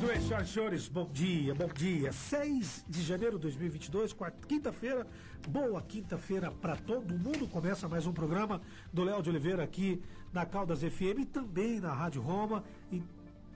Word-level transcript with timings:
Muito 0.00 0.14
bem, 0.14 0.22
senhoras 0.22 0.48
e 0.48 0.52
senhores, 0.52 0.88
bom 0.88 1.10
dia, 1.12 1.54
bom 1.54 1.68
dia. 1.68 2.10
6 2.10 2.86
de 2.88 3.02
janeiro 3.02 3.36
de 3.36 3.42
2022, 3.42 4.16
quinta-feira. 4.48 5.06
Boa 5.46 5.82
quinta-feira 5.82 6.50
para 6.50 6.74
todo 6.74 7.12
mundo. 7.12 7.46
Começa 7.46 7.86
mais 7.86 8.06
um 8.06 8.12
programa 8.12 8.62
do 8.90 9.04
Léo 9.04 9.22
de 9.22 9.28
Oliveira 9.28 9.62
aqui 9.62 10.02
na 10.32 10.46
Caldas 10.46 10.80
FM 10.80 11.18
e 11.18 11.26
também 11.26 11.80
na 11.80 11.92
Rádio 11.92 12.22
Roma 12.22 12.64
e 12.90 13.02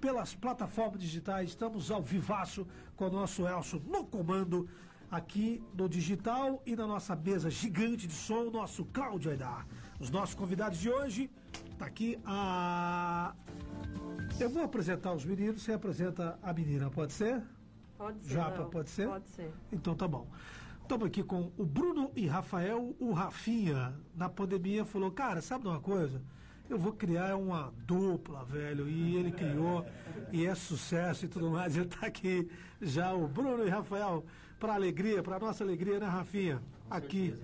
pelas 0.03 0.35
plataformas 0.35 1.01
digitais. 1.01 1.49
Estamos 1.49 1.91
ao 1.91 2.03
vivaço 2.03 2.67
com 2.95 3.07
o 3.07 3.11
nosso 3.11 3.49
Elcio 3.49 3.83
no 3.87 4.05
comando 4.05 4.69
aqui 5.11 5.63
no 5.73 5.89
digital 5.89 6.63
e 6.67 6.77
na 6.77 6.87
nossa 6.87 7.17
mesa 7.17 7.49
gigante 7.49 8.07
de 8.07 8.13
som, 8.13 8.49
o 8.49 8.51
nosso 8.51 8.85
Cláudio 8.85 9.31
Aidar. 9.31 9.67
Os 9.99 10.11
nossos 10.11 10.35
convidados 10.35 10.79
de 10.79 10.91
hoje, 10.91 11.31
tá 11.79 11.87
aqui 11.87 12.19
a 12.25 13.35
eu 14.41 14.51
vou 14.51 14.65
apresentar 14.65 15.13
os 15.13 15.25
meninos, 15.25 15.63
você 15.63 15.73
apresenta 15.73 16.39
a 16.43 16.53
menina, 16.53 16.91
pode 16.91 17.13
ser? 17.13 17.41
Pode 17.97 18.21
ser. 18.25 18.35
Japa, 18.35 18.63
não. 18.63 18.71
pode 18.71 18.91
ser? 18.91 19.09
Pode 19.09 19.29
ser. 19.29 19.51
Então 19.73 19.95
tá 19.95 20.09
bom. 20.09 20.27
Estamos 20.83 21.07
aqui 21.07 21.23
com 21.23 21.53
o 21.57 21.65
Bruno 21.65 22.11
e 22.17 22.27
Rafael. 22.27 22.95
O 22.99 23.13
Rafinha, 23.13 23.95
na 24.15 24.29
pandemia, 24.29 24.85
falou: 24.85 25.11
Cara, 25.13 25.41
sabe 25.41 25.63
de 25.63 25.69
uma 25.69 25.81
coisa? 25.81 26.21
Eu 26.69 26.79
vou 26.79 26.93
criar 26.93 27.37
uma 27.37 27.73
dupla, 27.87 28.45
velho. 28.45 28.89
E 28.89 29.17
ele 29.17 29.31
criou, 29.31 29.87
e 30.33 30.45
é 30.47 30.55
sucesso 30.55 31.27
e 31.27 31.29
tudo 31.29 31.51
mais. 31.51 31.77
Ele 31.77 31.85
está 31.85 32.07
aqui 32.07 32.51
já, 32.81 33.13
o 33.15 33.29
Bruno 33.29 33.67
e 33.67 33.69
Rafael, 33.69 34.25
para 34.59 34.75
alegria, 34.75 35.23
para 35.23 35.39
nossa 35.39 35.63
alegria, 35.63 36.01
né, 36.01 36.07
Rafinha? 36.07 36.61
aqui 36.91 37.35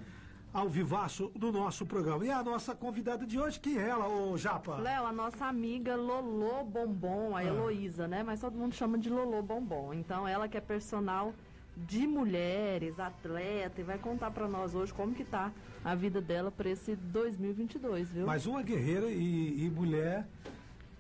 ao 0.52 0.68
vivaço 0.68 1.30
do 1.34 1.52
nosso 1.52 1.86
programa. 1.86 2.24
E 2.24 2.30
a 2.30 2.42
nossa 2.42 2.74
convidada 2.74 3.24
de 3.26 3.38
hoje, 3.38 3.60
quem 3.60 3.78
é 3.78 3.88
ela, 3.88 4.08
ô 4.08 4.36
Japa? 4.36 4.76
Léo, 4.76 5.06
a 5.06 5.12
nossa 5.12 5.46
amiga 5.46 5.94
Lolô 5.96 6.64
Bombom, 6.64 7.36
a 7.36 7.40
Ah. 7.40 7.44
Heloísa, 7.44 8.08
né? 8.08 8.22
Mas 8.22 8.40
todo 8.40 8.56
mundo 8.56 8.74
chama 8.74 8.98
de 8.98 9.08
Lolô 9.08 9.42
Bombom. 9.42 9.94
Então, 9.94 10.26
ela 10.26 10.48
que 10.48 10.56
é 10.56 10.60
personal 10.60 11.32
de 11.76 12.06
mulheres, 12.06 12.98
atleta, 12.98 13.80
e 13.80 13.84
vai 13.84 13.96
contar 13.96 14.30
pra 14.32 14.48
nós 14.48 14.74
hoje 14.74 14.92
como 14.92 15.14
que 15.14 15.24
tá 15.24 15.52
a 15.84 15.94
vida 15.94 16.20
dela 16.20 16.50
pra 16.50 16.68
esse 16.68 16.94
2022, 16.96 18.10
viu? 18.10 18.26
Mais 18.26 18.44
uma 18.44 18.60
guerreira 18.60 19.06
e, 19.08 19.64
e 19.66 19.70
mulher 19.70 20.26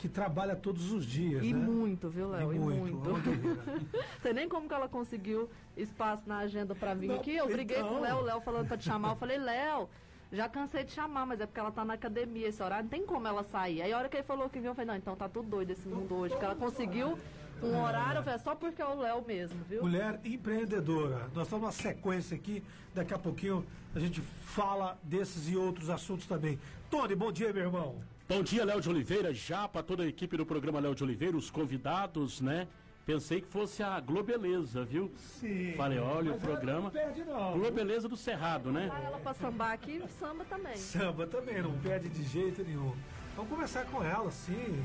que 0.00 0.08
trabalha 0.08 0.56
todos 0.56 0.90
os 0.92 1.04
dias, 1.04 1.44
E 1.44 1.52
né? 1.52 1.58
muito, 1.58 2.08
viu, 2.08 2.30
Léo? 2.30 2.54
E 2.54 2.56
E 2.56 2.58
muito, 2.58 2.80
muito. 2.96 3.10
uma 3.10 3.18
guerreira. 3.18 3.62
Sei 4.22 4.32
nem 4.32 4.48
como 4.48 4.66
que 4.66 4.72
ela 4.72 4.88
conseguiu 4.88 5.50
espaço 5.76 6.22
na 6.26 6.38
agenda 6.38 6.74
pra 6.74 6.94
vir 6.94 7.08
Não, 7.08 7.16
aqui. 7.16 7.36
Eu 7.36 7.46
briguei 7.46 7.76
então. 7.76 7.90
com 7.90 7.94
o 7.96 8.00
Léo, 8.00 8.16
o 8.16 8.22
Léo 8.22 8.40
falando 8.40 8.66
pra 8.66 8.78
te 8.78 8.84
chamar. 8.84 9.10
Eu 9.10 9.16
falei, 9.16 9.36
Léo, 9.36 9.90
já 10.32 10.48
cansei 10.48 10.84
de 10.84 10.92
chamar, 10.92 11.26
mas 11.26 11.38
é 11.42 11.44
porque 11.46 11.60
ela 11.60 11.70
tá 11.70 11.84
na 11.84 11.92
academia 11.94 12.48
esse 12.48 12.62
horário, 12.62 12.84
não 12.84 12.90
tem 12.90 13.04
como 13.04 13.28
ela 13.28 13.42
sair. 13.44 13.82
Aí 13.82 13.92
a 13.92 13.98
hora 13.98 14.08
que 14.08 14.16
ele 14.16 14.24
falou 14.24 14.48
que 14.48 14.58
viu, 14.58 14.70
eu 14.70 14.74
falei, 14.74 14.86
não, 14.86 14.96
então 14.96 15.14
tá 15.14 15.28
tudo 15.28 15.50
doido 15.50 15.70
esse 15.70 15.86
mundo 15.86 16.14
hoje. 16.14 16.30
Porque 16.32 16.46
ela 16.46 16.54
conseguiu 16.56 17.18
um 17.62 17.78
horário, 17.82 18.26
é 18.26 18.38
só 18.38 18.54
porque 18.54 18.80
é 18.80 18.86
o 18.86 18.98
Léo 19.00 19.22
mesmo, 19.26 19.62
viu? 19.68 19.82
Mulher 19.82 20.18
empreendedora. 20.24 21.28
Nós 21.34 21.44
estamos 21.44 21.60
numa 21.60 21.72
sequência 21.72 22.34
aqui. 22.34 22.64
Daqui 22.94 23.12
a 23.12 23.18
pouquinho 23.18 23.66
a 23.94 24.00
gente 24.00 24.22
fala 24.22 24.98
desses 25.02 25.46
e 25.50 25.56
outros 25.58 25.90
assuntos 25.90 26.26
também. 26.26 26.58
Tony, 26.90 27.14
bom 27.14 27.30
dia, 27.30 27.52
meu 27.52 27.64
irmão. 27.64 27.96
Bom 28.30 28.44
dia, 28.44 28.64
Léo 28.64 28.80
de 28.80 28.88
Oliveira, 28.88 29.34
já 29.34 29.66
para 29.66 29.82
toda 29.82 30.04
a 30.04 30.06
equipe 30.06 30.36
do 30.36 30.46
programa 30.46 30.78
Léo 30.78 30.94
de 30.94 31.02
Oliveira, 31.02 31.36
os 31.36 31.50
convidados, 31.50 32.40
né? 32.40 32.68
Pensei 33.04 33.40
que 33.40 33.48
fosse 33.48 33.82
a 33.82 33.98
Globeleza, 33.98 34.84
viu? 34.84 35.10
Sim. 35.16 35.74
Falei, 35.76 35.98
olha 35.98 36.34
o 36.34 36.38
programa. 36.38 36.82
Não 36.82 36.90
perde, 36.92 37.24
não. 37.24 37.58
Globeleza 37.58 38.08
do 38.08 38.16
Cerrado, 38.16 38.70
né? 38.70 38.86
Vai 38.86 39.04
ela 39.04 39.18
pra 39.18 39.34
sambar 39.34 39.72
aqui, 39.72 40.00
samba 40.20 40.44
também. 40.44 40.76
Samba 40.76 41.26
também, 41.26 41.60
não 41.60 41.76
perde 41.80 42.08
de 42.08 42.22
jeito 42.22 42.62
nenhum. 42.62 42.94
Vamos 43.34 43.50
começar 43.50 43.84
com 43.86 44.00
ela, 44.00 44.30
sim. 44.30 44.80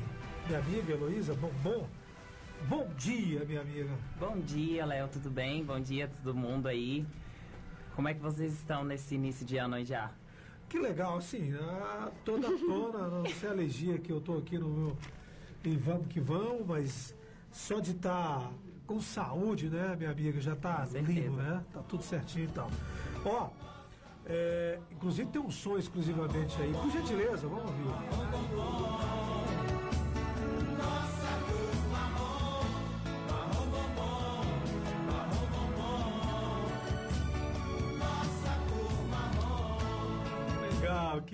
Minha 0.48 0.58
amiga 0.58 0.94
Heloísa, 0.94 1.32
bom, 1.34 1.52
bom. 1.62 1.88
Bom 2.62 2.88
dia, 2.98 3.44
minha 3.44 3.60
amiga. 3.60 3.90
Bom 4.18 4.40
dia, 4.40 4.84
Léo, 4.84 5.06
tudo 5.06 5.30
bem? 5.30 5.64
Bom 5.64 5.78
dia 5.78 6.06
a 6.06 6.08
todo 6.08 6.34
mundo 6.34 6.66
aí. 6.66 7.06
Como 7.94 8.08
é 8.08 8.14
que 8.14 8.20
vocês 8.20 8.52
estão 8.54 8.82
nesse 8.82 9.14
início 9.14 9.46
de 9.46 9.56
ano 9.56 9.76
aí 9.76 9.84
já? 9.84 10.10
Que 10.68 10.78
legal, 10.78 11.18
assim, 11.18 11.54
a, 11.54 12.10
toda 12.24 12.48
tona, 12.58 13.08
não 13.08 13.26
sei 13.26 13.48
a 13.48 13.52
alergia 13.52 13.98
que 13.98 14.10
eu 14.10 14.20
tô 14.20 14.38
aqui 14.38 14.58
no 14.58 14.68
meu. 14.68 14.96
E 15.64 15.76
vamos 15.76 16.06
que 16.08 16.20
vamos, 16.20 16.66
mas 16.66 17.14
só 17.50 17.80
de 17.80 17.92
estar 17.92 18.50
com 18.86 19.00
saúde, 19.00 19.68
né, 19.68 19.96
minha 19.96 20.10
amiga, 20.10 20.40
já 20.40 20.54
tá 20.54 20.86
lindo, 20.92 21.36
né? 21.36 21.64
Tá 21.72 21.82
tudo 21.82 22.02
certinho 22.02 22.44
e 22.44 22.48
tal. 22.48 22.70
Ó, 23.24 23.48
é, 24.26 24.78
inclusive 24.90 25.30
tem 25.30 25.40
um 25.40 25.50
som 25.50 25.78
exclusivamente 25.78 26.60
aí. 26.60 26.72
Por 26.72 26.90
gentileza, 26.90 27.46
vamos 27.46 27.64
ouvir. 27.64 29.65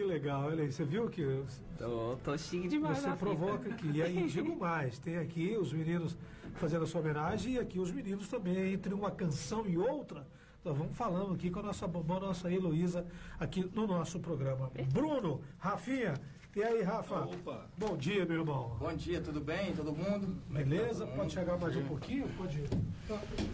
Que 0.02 0.08
legal. 0.08 0.46
Olha 0.46 0.62
aí, 0.64 0.72
você 0.72 0.84
viu 0.84 1.08
que 1.08 1.44
Tô, 1.78 2.16
tô 2.24 2.36
chique 2.36 2.68
demais. 2.68 2.98
você 2.98 3.10
provoca 3.12 3.68
aqui. 3.70 3.90
E 3.94 4.02
aí 4.02 4.26
digo 4.26 4.58
mais, 4.58 4.98
tem 4.98 5.16
aqui 5.16 5.56
os 5.56 5.72
meninos 5.72 6.16
fazendo 6.54 6.82
a 6.84 6.86
sua 6.86 7.00
homenagem 7.00 7.54
e 7.54 7.58
aqui 7.58 7.78
os 7.78 7.90
meninos 7.90 8.28
também, 8.28 8.72
entre 8.74 8.92
uma 8.92 9.10
canção 9.10 9.64
e 9.66 9.78
outra. 9.78 10.26
Nós 10.64 10.76
vamos 10.76 10.96
falando 10.96 11.34
aqui 11.34 11.50
com 11.50 11.60
a 11.60 11.62
nossa 11.62 11.86
bombom, 11.88 12.20
nossa 12.20 12.52
Heloísa, 12.52 13.04
aqui 13.38 13.68
no 13.74 13.86
nosso 13.86 14.20
programa. 14.20 14.70
Bruno, 14.92 15.40
Rafinha, 15.58 16.14
e 16.54 16.62
aí, 16.62 16.82
Rafa? 16.82 17.20
Opa. 17.24 17.66
Bom 17.78 17.96
dia, 17.96 18.24
meu 18.26 18.40
irmão. 18.40 18.76
Bom 18.78 18.94
dia, 18.94 19.20
tudo 19.20 19.40
bem? 19.40 19.72
Todo 19.74 19.92
mundo? 19.92 20.36
Beleza? 20.50 21.06
Pode 21.06 21.32
chegar 21.32 21.56
mais 21.58 21.74
um 21.76 21.84
pouquinho? 21.84 22.28
Pode 22.36 22.58
ir. 22.58 22.68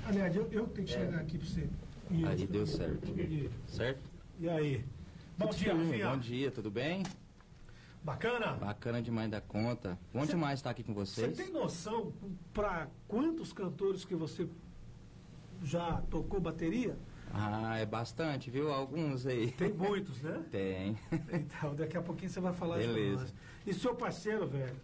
Aliás, 0.06 0.34
eu, 0.34 0.48
eu 0.50 0.66
tenho 0.66 0.86
que 0.86 0.92
chegar 0.92 1.20
aqui 1.20 1.38
para 1.38 1.46
você. 1.46 1.68
Isso. 2.10 2.26
Aí 2.26 2.46
deu 2.46 2.66
certo. 2.66 3.06
E, 3.18 3.50
Certo? 3.66 4.00
e 4.40 4.48
aí? 4.48 4.84
Bom 5.38 5.46
Tudo 5.46 5.56
dia. 5.58 5.74
Rafinha. 5.74 6.10
Bom 6.10 6.18
dia, 6.18 6.50
tudo 6.50 6.70
bem? 6.70 7.04
Bacana? 8.02 8.52
Bacana 8.54 9.00
demais 9.00 9.30
da 9.30 9.40
conta. 9.40 9.98
Bom 10.12 10.22
Cê- 10.24 10.32
demais 10.32 10.58
estar 10.58 10.70
aqui 10.70 10.82
com 10.82 10.92
Você 10.94 11.20
vocês. 11.22 11.36
tem 11.36 11.50
noção 11.52 12.12
para 12.52 12.88
quantos 13.06 13.52
cantores 13.52 14.04
que 14.04 14.14
você 14.16 14.48
já 15.62 16.02
tocou 16.10 16.40
bateria? 16.40 16.96
Ah, 17.32 17.76
é 17.78 17.84
bastante, 17.86 18.50
viu? 18.50 18.72
Alguns 18.72 19.26
aí. 19.26 19.52
Tem 19.52 19.72
muitos, 19.72 20.22
né? 20.22 20.42
Tem. 20.50 20.98
Então, 21.32 21.74
daqui 21.74 21.96
a 21.96 22.02
pouquinho 22.02 22.30
você 22.30 22.40
vai 22.40 22.52
falar 22.52 22.78
isso 22.80 22.88
pra 22.88 22.94
Beleza. 23.00 23.26
E 23.66 23.74
seu 23.74 23.94
parceiro, 23.94 24.46
velho? 24.48 24.74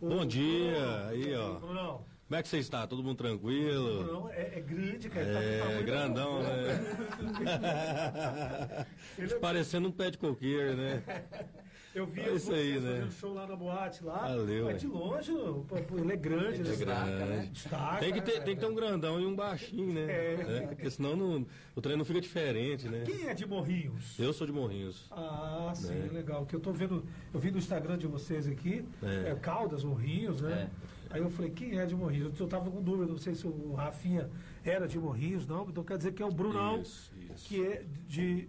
O 0.00 0.08
Bom 0.08 0.24
dia, 0.24 1.06
aí, 1.08 1.34
ó. 1.34 1.54
Brunão, 1.58 2.02
Como 2.28 2.38
é 2.38 2.42
que 2.42 2.48
você 2.48 2.58
está? 2.58 2.86
Todo 2.86 3.02
mundo 3.02 3.16
tranquilo? 3.16 4.04
Brunão 4.04 4.30
é, 4.30 4.58
é 4.58 4.60
grande, 4.60 5.08
cara. 5.08 5.26
tá 5.26 5.32
com 5.66 5.72
É, 5.72 5.82
grandão, 5.82 6.42
da- 6.42 6.48
né? 6.50 6.78
Ele 9.18 9.32
é- 9.32 9.38
Parecendo 9.38 9.88
um 9.88 9.92
pé 9.92 10.10
de 10.10 10.18
coqueiro, 10.18 10.76
né? 10.76 11.02
Eu 11.94 12.06
vi 12.06 12.20
É 12.20 12.34
isso 12.34 12.52
aí, 12.52 12.78
né? 12.78 12.96
fazendo 12.96 13.12
show 13.12 13.32
lá 13.34 13.46
na 13.46 13.56
boate 13.56 14.04
lá. 14.04 14.18
Valeu, 14.28 14.66
mas 14.66 14.74
é. 14.74 14.78
de 14.78 14.86
longe, 14.86 15.32
ele 15.32 16.12
é 16.12 16.16
grande, 16.16 16.58
né? 16.62 16.70
Destaca, 16.70 17.26
né? 17.26 17.48
Destaca, 17.50 17.96
Tem 17.98 18.12
que, 18.12 18.20
ter, 18.20 18.38
né? 18.38 18.44
tem 18.44 18.54
que 18.54 18.60
ter 18.60 18.66
um 18.66 18.74
grandão 18.74 19.18
e 19.18 19.26
um 19.26 19.34
baixinho, 19.34 19.94
né? 19.94 20.02
É. 20.02 20.34
É, 20.34 20.66
porque 20.68 20.90
senão 20.90 21.16
não- 21.16 21.46
o 21.74 21.80
treino 21.80 21.98
não 21.98 22.04
fica 22.04 22.20
diferente, 22.20 22.86
né? 22.88 23.02
Quem 23.06 23.26
é 23.26 23.34
de 23.34 23.46
Morrinhos? 23.46 24.16
Eu 24.18 24.32
sou 24.34 24.46
de 24.46 24.52
Morrinhos. 24.52 25.06
Ah, 25.10 25.72
sim, 25.74 25.88
Né? 25.94 26.10
legal. 26.12 26.44
Que 26.46 26.54
eu 26.54 26.60
tô 26.60 26.72
vendo, 26.72 27.04
eu 27.34 27.40
vi 27.40 27.50
no 27.50 27.58
Instagram 27.58 27.96
de 27.98 28.06
vocês 28.06 28.46
aqui, 28.46 28.84
é. 29.02 29.30
É. 29.30 29.34
Caldas, 29.34 29.82
Morrinhos, 29.82 30.40
né? 30.42 30.70
Aí 31.10 31.20
eu 31.20 31.30
falei, 31.30 31.50
quem 31.50 31.78
é 31.78 31.86
de 31.86 31.94
Morrinhos? 31.96 32.38
Eu 32.38 32.46
tava 32.46 32.70
com 32.70 32.82
dúvida, 32.82 33.10
não 33.10 33.18
sei 33.18 33.34
se 33.34 33.46
o 33.46 33.72
Rafinha 33.74 34.28
era 34.64 34.86
de 34.86 34.98
Morrinhos, 34.98 35.46
não, 35.46 35.66
então 35.68 35.82
quer 35.82 35.96
dizer 35.96 36.12
que 36.12 36.22
é 36.22 36.26
o 36.26 36.30
Brunão, 36.30 36.82
Isso, 36.82 37.12
isso. 37.34 37.48
que 37.48 37.64
é 37.66 37.84
de 38.06 38.48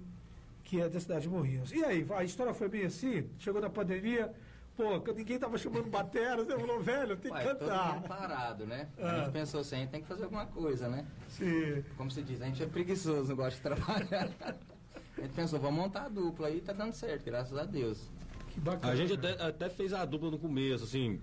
que 0.66 0.80
é 0.80 0.88
da 0.88 1.00
cidade 1.00 1.22
de 1.22 1.30
Morrinhos. 1.30 1.72
E 1.72 1.84
aí, 1.84 2.06
a 2.16 2.24
história 2.24 2.54
foi 2.54 2.70
bem 2.70 2.84
assim, 2.86 3.28
chegou 3.40 3.60
na 3.60 3.70
pandemia, 3.72 4.32
pô, 4.78 5.00
que 5.02 5.12
ninguém 5.14 5.40
tava 5.40 5.58
chamando 5.58 5.90
batera, 5.90 6.44
você 6.44 6.56
falou, 6.56 6.80
velho, 6.80 7.18
tem 7.18 7.32
que 7.32 7.38
Ué, 7.38 7.56
todo 7.56 7.62
mundo 7.62 7.70
cantar. 7.70 8.02
parado, 8.04 8.66
né? 8.68 8.88
Ah. 9.00 9.10
A 9.10 9.20
gente 9.24 9.32
pensou 9.32 9.62
assim, 9.62 9.76
a 9.78 9.80
gente 9.80 9.90
tem 9.90 10.02
que 10.02 10.08
fazer 10.08 10.26
alguma 10.26 10.46
coisa, 10.46 10.88
né? 10.88 11.08
Sim. 11.28 11.84
Como 11.98 12.12
se 12.12 12.22
diz, 12.22 12.40
a 12.42 12.46
gente 12.46 12.62
é 12.62 12.68
preguiçoso, 12.68 13.30
não 13.30 13.36
gosta 13.36 13.56
de 13.56 13.62
trabalhar. 13.62 14.30
A 15.18 15.22
gente 15.22 15.34
pensou, 15.34 15.60
vamos 15.60 15.82
montar 15.82 16.06
a 16.06 16.08
dupla 16.08 16.48
aí, 16.48 16.62
tá 16.62 16.72
dando 16.72 16.94
certo, 16.94 17.26
graças 17.26 17.58
a 17.58 17.66
Deus. 17.66 18.10
Que 18.52 18.60
bacana. 18.62 18.94
A 18.94 18.96
gente 18.96 19.12
até, 19.14 19.32
até 19.44 19.70
fez 19.70 19.92
a 19.92 20.06
dupla 20.06 20.32
no 20.32 20.40
começo, 20.40 20.86
assim. 20.86 21.20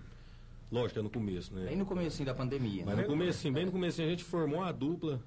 Lógico, 0.71 0.99
é 0.99 1.03
no 1.03 1.11
começo, 1.11 1.55
né? 1.55 1.67
Bem 1.67 1.77
no 1.77 1.87
comecinho 1.87 2.27
da 2.27 2.35
pandemia. 2.35 2.83
Mas 2.85 2.97
né? 2.97 3.03
no 3.03 3.09
começo, 3.09 3.53
bem 3.53 3.67
no 3.67 3.73
começo, 3.73 4.03
a 4.03 4.05
gente 4.05 4.25
formou 4.25 4.63
a 4.63 4.73
dupla. 4.73 5.21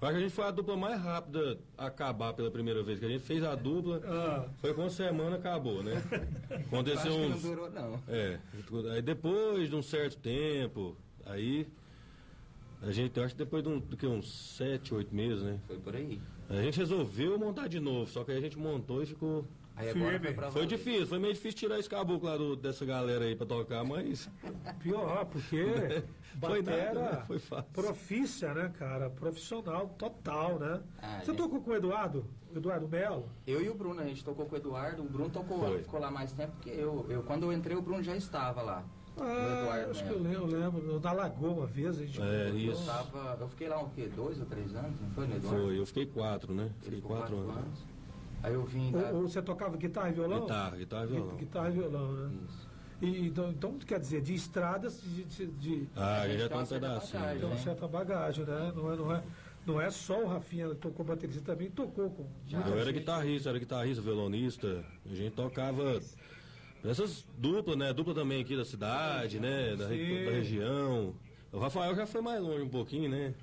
Eu 0.00 0.08
acho 0.08 0.16
que 0.16 0.24
a 0.24 0.26
gente 0.28 0.34
foi 0.34 0.44
a 0.44 0.50
dupla 0.50 0.76
mais 0.76 1.00
rápida 1.00 1.58
a 1.76 1.86
acabar 1.86 2.34
pela 2.34 2.50
primeira 2.50 2.82
vez, 2.82 2.98
que 2.98 3.04
a 3.06 3.08
gente 3.08 3.24
fez 3.24 3.42
a 3.42 3.54
dupla, 3.54 4.00
Ah. 4.04 4.48
foi 4.58 4.74
com 4.74 4.82
uma 4.82 4.90
semana 4.90 5.36
acabou, 5.36 5.82
né? 5.82 5.92
Eu 6.50 6.56
Aconteceu 6.58 7.00
acho 7.00 7.10
que 7.22 7.28
não 7.28 7.36
uns. 7.36 7.42
durou, 7.42 7.70
não. 7.70 8.00
É, 8.08 8.38
aí 8.92 9.02
depois 9.02 9.68
de 9.70 9.76
um 9.76 9.82
certo 9.82 10.18
tempo, 10.18 10.96
aí 11.24 11.66
a 12.82 12.92
gente, 12.92 13.16
eu 13.16 13.24
acho 13.24 13.34
que 13.34 13.38
depois 13.38 13.62
de 13.62 13.70
um, 13.70 13.78
do 13.78 13.96
que 13.96 14.06
uns 14.06 14.30
sete, 14.56 14.94
oito 14.94 15.14
meses, 15.14 15.42
né? 15.42 15.58
Foi 15.66 15.78
por 15.78 15.96
aí. 15.96 16.20
A 16.48 16.60
gente 16.62 16.78
resolveu 16.78 17.38
montar 17.38 17.66
de 17.66 17.80
novo, 17.80 18.08
só 18.10 18.22
que 18.22 18.32
aí 18.32 18.38
a 18.38 18.40
gente 18.40 18.58
montou 18.58 19.02
e 19.02 19.06
ficou 19.06 19.46
Aí 19.76 19.90
agora 19.90 20.18
foi 20.18 20.32
pra 20.32 20.50
Foi 20.50 20.66
difícil, 20.66 21.06
foi 21.06 21.18
meio 21.18 21.34
difícil 21.34 21.58
tirar 21.58 21.78
esse 21.78 21.88
caboclo 21.88 22.28
lá 22.28 22.36
do- 22.36 22.56
dessa 22.56 22.84
galera 22.86 23.24
aí 23.26 23.36
pra 23.36 23.46
tocar, 23.46 23.84
mas 23.84 24.28
Pior, 24.80 25.24
porque 25.26 25.64
Foi 26.40 26.62
batera 26.62 26.94
nada, 26.94 27.16
né? 27.18 27.24
Foi 27.26 27.38
fácil. 27.38 27.70
profícia, 27.72 28.54
né, 28.54 28.72
cara? 28.78 29.08
Profissional 29.10 29.88
total, 29.98 30.58
né? 30.58 30.80
Ah, 31.00 31.18
Você 31.20 31.26
gente. 31.26 31.36
tocou 31.36 31.60
com 31.60 31.70
o 31.70 31.74
Eduardo? 31.76 32.26
O 32.54 32.56
Eduardo 32.58 32.88
Melo? 32.88 33.28
Eu 33.46 33.60
e 33.62 33.68
o 33.68 33.74
Bruno, 33.74 34.00
a 34.00 34.04
gente 34.04 34.24
tocou 34.24 34.46
com 34.46 34.54
o 34.54 34.58
Eduardo. 34.58 35.02
O 35.02 35.08
Bruno 35.08 35.28
tocou, 35.30 35.58
Foi. 35.60 35.82
ficou 35.82 36.00
lá 36.00 36.10
mais 36.10 36.32
tempo 36.32 36.56
que 36.60 36.70
eu. 36.70 37.04
eu. 37.10 37.22
Quando 37.22 37.42
eu 37.44 37.52
entrei, 37.52 37.76
o 37.76 37.82
Bruno 37.82 38.02
já 38.02 38.16
estava 38.16 38.62
lá. 38.62 38.84
Ah, 39.18 39.60
Eduardo 39.62 39.90
acho 39.92 40.04
que 40.04 40.10
eu 40.10 40.22
lembro, 40.22 40.50
eu 40.50 40.60
lembro. 40.60 41.00
Na 41.00 41.12
Lagoa 41.12 41.50
uma 41.50 41.66
vez, 41.66 41.98
a 41.98 42.04
gente 42.04 42.20
É, 42.20 42.44
tocou. 42.46 42.58
isso. 42.60 42.84
Tava, 42.86 43.36
eu 43.40 43.48
fiquei 43.48 43.68
lá 43.68 43.82
o 43.82 43.88
quê? 43.90 44.06
Dois 44.14 44.38
ou 44.38 44.46
três 44.46 44.74
anos? 44.74 45.00
Não 45.00 45.10
foi, 45.10 45.26
no 45.26 45.36
Eduardo? 45.36 45.62
foi. 45.62 45.78
Eu 45.78 45.86
fiquei 45.86 46.06
quatro, 46.06 46.54
né? 46.54 46.64
Ele 46.64 46.96
Fiquei 46.96 47.00
quatro, 47.02 47.34
quatro 47.36 47.50
anos. 47.50 47.56
anos. 47.64 47.84
Aí 48.42 48.52
eu 48.54 48.64
vim 48.64 48.92
da... 48.92 49.10
Ou, 49.10 49.22
ou 49.22 49.28
você 49.28 49.42
tocava 49.42 49.76
guitarra 49.76 50.10
e 50.10 50.12
violão? 50.12 50.40
Guitarra, 50.42 50.76
guitarra 50.76 51.04
e 51.04 51.08
violão. 51.08 51.36
Guitarra 51.36 51.68
e 51.68 51.72
violão, 51.72 52.12
né? 52.12 52.38
Isso. 52.48 52.66
E, 53.02 53.26
então, 53.26 53.50
então, 53.50 53.78
quer 53.78 54.00
dizer, 54.00 54.22
de 54.22 54.34
estradas, 54.34 55.02
de, 55.02 55.24
de, 55.24 55.46
de 55.48 55.88
Ah, 55.94 56.26
já 56.28 56.48
tem 56.48 56.58
um 56.58 56.66
pedacinho. 56.66 56.80
bagagem, 57.20 57.38
tem 57.38 57.48
uma 57.48 57.54
né? 57.56 57.60
certa 57.62 57.88
bagagem, 57.88 58.44
né? 58.46 58.72
Não 58.74 58.92
é, 58.92 58.96
não 58.96 59.12
é, 59.14 59.22
não 59.66 59.80
é 59.80 59.90
só 59.90 60.22
o 60.22 60.26
Rafinha 60.26 60.68
que 60.70 60.76
tocou 60.76 61.04
bateria, 61.04 61.34
você 61.34 61.40
também 61.42 61.70
tocou 61.70 62.08
com 62.10 62.26
Eu 62.50 62.72
era 62.74 62.86
gente. 62.86 63.00
guitarrista, 63.00 63.50
era 63.50 63.58
guitarrista, 63.58 64.00
violonista. 64.02 64.82
A 65.10 65.14
gente 65.14 65.34
tocava 65.34 66.00
essas 66.84 67.26
duplas, 67.36 67.76
né? 67.76 67.92
Dupla 67.92 68.14
também 68.14 68.40
aqui 68.40 68.56
da 68.56 68.64
cidade, 68.64 69.40
né? 69.40 69.76
Da, 69.76 69.84
da 69.88 69.90
região. 69.90 71.14
O 71.52 71.58
Rafael 71.58 71.94
já 71.94 72.06
foi 72.06 72.22
mais 72.22 72.40
longe 72.42 72.62
um 72.62 72.68
pouquinho, 72.68 73.10
né? 73.10 73.34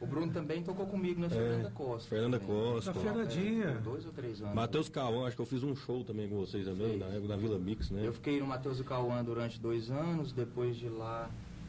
O 0.00 0.06
Bruno 0.06 0.32
também 0.32 0.62
tocou 0.62 0.86
comigo 0.86 1.20
na 1.20 1.28
Fernanda 1.28 1.70
Costa. 1.72 2.06
É, 2.06 2.18
Fernanda 2.18 2.38
também. 2.40 2.56
Costa. 2.56 2.92
Na 2.94 3.00
Fernandinha. 3.00 3.64
É, 3.66 3.74
dois 3.80 4.06
ou 4.06 4.12
três 4.12 4.40
anos. 4.40 4.54
Matheus 4.54 4.88
Cauã, 4.88 5.26
acho 5.26 5.36
que 5.36 5.42
eu 5.42 5.46
fiz 5.46 5.62
um 5.62 5.76
show 5.76 6.02
também 6.04 6.28
com 6.28 6.36
vocês 6.36 6.64
também, 6.64 6.96
na 6.96 7.06
época 7.06 7.28
da 7.28 7.36
Vila 7.36 7.58
Mix, 7.58 7.90
né? 7.90 8.00
Eu 8.06 8.12
fiquei 8.14 8.40
no 8.40 8.46
Matheus 8.46 8.80
e 8.80 8.84
Cauã 8.84 9.22
durante 9.22 9.60
dois 9.60 9.90
anos, 9.90 10.32
depois 10.32 10.76
de 10.76 10.88
lá 10.88 11.28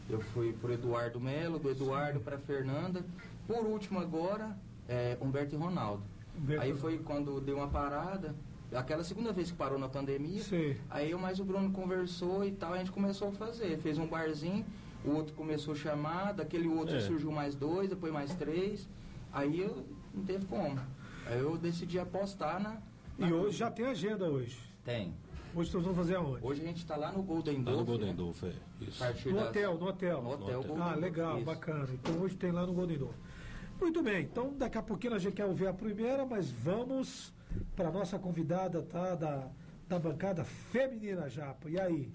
eu 0.10 0.20
fui 0.20 0.54
pro 0.54 0.72
Eduardo 0.74 1.20
Melo, 1.20 1.60
do 1.60 1.70
Eduardo 1.70 2.20
para 2.22 2.38
Fernanda. 2.38 3.06
Por 3.48 3.66
último 3.66 4.00
agora, 4.00 4.56
é, 4.88 5.18
Humberto 5.22 5.54
e 5.56 5.58
Ronaldo. 5.58 6.04
Humberto- 6.42 6.64
Aí 6.64 6.74
foi 6.74 7.00
quando 7.00 7.42
deu 7.42 7.58
uma 7.58 7.68
parada, 7.68 8.34
aquela 8.74 9.04
segunda 9.04 9.34
vez 9.34 9.52
que 9.52 9.58
parou 9.58 9.78
na 9.78 9.90
pandemia. 9.90 10.42
Sei. 10.42 10.78
Aí 10.90 11.12
eu 11.12 11.20
mais 11.20 11.40
o 11.40 11.44
Bruno 11.44 11.70
conversou 11.72 12.46
e 12.46 12.52
tal, 12.52 12.74
a 12.74 12.78
gente 12.78 12.92
começou 12.92 13.28
a 13.28 13.32
fazer. 13.34 13.78
Fez 13.80 13.98
um 13.98 14.08
barzinho, 14.08 14.66
o 15.06 15.12
outro 15.12 15.34
começou 15.34 15.74
a 15.74 15.78
chamar, 15.78 16.34
daquele 16.34 16.68
outro 16.68 16.96
É. 16.96 17.00
surgiu 17.02 17.32
mais 17.32 17.56
dois, 17.56 17.90
depois 17.90 18.12
mais 18.14 18.34
três. 18.36 18.88
Aí 19.34 19.60
eu 19.62 19.86
não 20.14 20.24
teve 20.24 20.46
como. 20.46 20.80
Aí 21.26 21.40
eu 21.40 21.58
decidi 21.58 21.98
apostar 22.00 22.62
na. 22.62 22.78
na 23.18 23.28
E 23.30 23.34
hoje 23.34 23.58
já 23.58 23.72
tem 23.72 23.86
agenda 23.86 24.30
hoje. 24.30 24.58
Tem. 24.84 25.14
Hoje 25.54 25.70
vocês 25.70 25.84
vão 25.84 25.94
fazer 25.94 26.16
aonde? 26.16 26.46
Hoje 26.46 26.62
a 26.62 26.66
gente 26.66 26.78
está 26.78 26.96
lá 26.96 27.12
no 27.12 27.22
Golden 27.22 27.58
Lá 27.58 27.64
Dolphin. 27.64 27.80
no 27.80 27.86
Golden 27.86 28.08
né? 28.08 28.14
Dolph, 28.14 28.44
é. 28.44 28.54
Isso. 28.82 29.04
No 29.30 29.36
das- 29.36 29.48
hotel, 29.50 29.78
no 29.78 29.86
hotel. 29.88 30.22
No 30.22 30.30
hotel, 30.32 30.60
hotel. 30.62 30.78
Ah, 30.84 30.96
legal, 30.96 31.36
isso. 31.38 31.46
bacana. 31.46 31.88
Então 31.94 32.20
hoje 32.22 32.36
tem 32.38 32.52
lá 32.52 32.66
no 32.66 32.74
Golden 32.74 32.98
Dolphin. 32.98 33.20
Muito 33.80 34.02
bem, 34.04 34.22
então 34.24 34.54
daqui 34.58 34.78
a 34.78 34.84
pouquinho 34.84 35.14
a 35.16 35.20
gente 35.20 35.34
quer 35.34 35.46
ouvir 35.46 35.68
a 35.68 35.74
primeira, 35.74 36.26
mas 36.26 36.50
vamos 36.52 37.34
para 37.76 37.92
nossa 37.92 38.18
convidada, 38.20 38.82
tá? 38.84 39.16
Da, 39.16 39.48
da 39.90 40.00
bancada 40.00 40.44
feminina 40.46 41.28
Japa. 41.30 41.70
E 41.70 41.80
aí? 41.80 42.10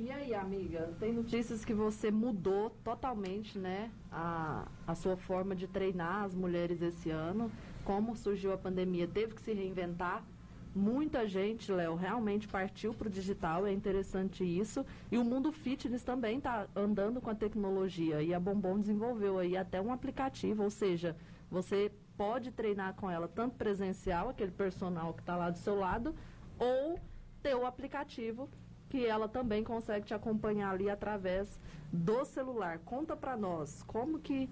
E 0.00 0.12
aí, 0.12 0.32
amiga, 0.32 0.94
tem 1.00 1.12
notícias 1.12 1.64
que 1.64 1.74
você 1.74 2.08
mudou 2.08 2.70
totalmente, 2.84 3.58
né, 3.58 3.90
a, 4.12 4.68
a 4.86 4.94
sua 4.94 5.16
forma 5.16 5.56
de 5.56 5.66
treinar 5.66 6.22
as 6.22 6.36
mulheres 6.36 6.80
esse 6.80 7.10
ano. 7.10 7.50
Como 7.84 8.14
surgiu 8.14 8.52
a 8.52 8.56
pandemia, 8.56 9.08
teve 9.08 9.34
que 9.34 9.42
se 9.42 9.52
reinventar. 9.52 10.24
Muita 10.72 11.26
gente, 11.26 11.72
Léo, 11.72 11.96
realmente 11.96 12.46
partiu 12.46 12.94
para 12.94 13.08
o 13.08 13.10
digital, 13.10 13.66
é 13.66 13.72
interessante 13.72 14.44
isso. 14.44 14.86
E 15.10 15.18
o 15.18 15.24
mundo 15.24 15.50
fitness 15.50 16.04
também 16.04 16.38
está 16.38 16.68
andando 16.76 17.20
com 17.20 17.30
a 17.30 17.34
tecnologia. 17.34 18.22
E 18.22 18.32
a 18.32 18.38
Bombom 18.38 18.78
desenvolveu 18.78 19.36
aí 19.36 19.56
até 19.56 19.80
um 19.80 19.92
aplicativo, 19.92 20.62
ou 20.62 20.70
seja, 20.70 21.16
você 21.50 21.90
pode 22.16 22.52
treinar 22.52 22.94
com 22.94 23.10
ela 23.10 23.26
tanto 23.26 23.56
presencial, 23.56 24.28
aquele 24.28 24.52
personal 24.52 25.12
que 25.12 25.22
está 25.22 25.34
lá 25.34 25.50
do 25.50 25.58
seu 25.58 25.74
lado, 25.74 26.14
ou 26.56 27.00
ter 27.42 27.56
o 27.56 27.66
aplicativo 27.66 28.48
que 28.88 29.04
ela 29.04 29.28
também 29.28 29.62
consegue 29.62 30.06
te 30.06 30.14
acompanhar 30.14 30.70
ali 30.72 30.88
através 30.88 31.58
do 31.92 32.24
celular. 32.24 32.78
Conta 32.84 33.16
para 33.16 33.36
nós 33.36 33.82
como 33.86 34.18
que 34.18 34.48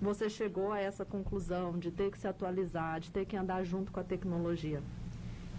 você 0.00 0.30
chegou 0.30 0.72
a 0.72 0.78
essa 0.80 1.04
conclusão 1.04 1.78
de 1.78 1.90
ter 1.90 2.10
que 2.10 2.18
se 2.18 2.28
atualizar, 2.28 3.00
de 3.00 3.10
ter 3.10 3.24
que 3.26 3.36
andar 3.36 3.64
junto 3.64 3.90
com 3.90 3.98
a 4.00 4.04
tecnologia. 4.04 4.82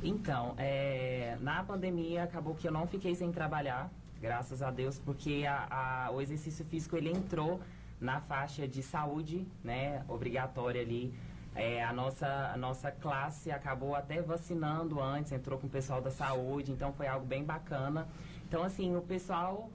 Então, 0.01 0.53
é, 0.57 1.37
na 1.41 1.61
pandemia 1.63 2.23
acabou 2.23 2.55
que 2.55 2.65
eu 2.67 2.71
não 2.71 2.87
fiquei 2.87 3.13
sem 3.15 3.31
trabalhar, 3.31 3.91
graças 4.21 4.61
a 4.61 4.71
Deus, 4.71 4.97
porque 4.97 5.45
a- 5.45 6.05
a- 6.07 6.11
o 6.11 6.21
exercício 6.21 6.63
físico 6.65 6.95
ele 6.95 7.09
entrou 7.09 7.59
na 7.99 8.21
faixa 8.21 8.65
de 8.65 8.81
saúde, 8.81 9.45
né, 9.61 10.05
obrigatória 10.07 10.81
ali. 10.81 11.13
É, 11.55 11.83
a, 11.83 11.91
nossa, 11.91 12.51
a 12.53 12.57
nossa 12.57 12.91
classe 12.91 13.51
acabou 13.51 13.95
até 13.95 14.21
vacinando 14.21 15.01
antes, 15.01 15.31
entrou 15.31 15.59
com 15.59 15.67
o 15.67 15.69
pessoal 15.69 16.01
da 16.01 16.11
saúde, 16.11 16.71
então 16.71 16.93
foi 16.93 17.07
algo 17.07 17.25
bem 17.25 17.43
bacana. 17.43 18.07
Então, 18.47 18.63
assim, 18.63 18.95
o 18.95 19.01
pessoal 19.01 19.69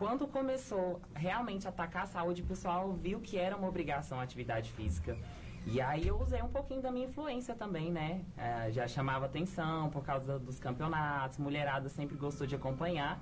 quando 0.00 0.26
começou 0.26 0.98
realmente 1.14 1.66
a 1.66 1.68
atacar 1.68 2.04
a 2.04 2.06
saúde, 2.06 2.40
o 2.40 2.46
pessoal 2.46 2.90
viu 2.94 3.20
que 3.20 3.36
era 3.36 3.54
uma 3.54 3.68
obrigação 3.68 4.18
a 4.18 4.22
atividade 4.22 4.72
física. 4.72 5.14
E 5.66 5.78
aí 5.78 6.08
eu 6.08 6.18
usei 6.18 6.40
um 6.40 6.48
pouquinho 6.48 6.80
da 6.80 6.90
minha 6.90 7.06
influência 7.06 7.54
também, 7.54 7.92
né? 7.92 8.22
É, 8.34 8.72
já 8.72 8.88
chamava 8.88 9.26
atenção 9.26 9.90
por 9.90 10.02
causa 10.02 10.38
dos 10.38 10.58
campeonatos, 10.58 11.36
mulherada 11.36 11.90
sempre 11.90 12.16
gostou 12.16 12.46
de 12.46 12.54
acompanhar. 12.54 13.20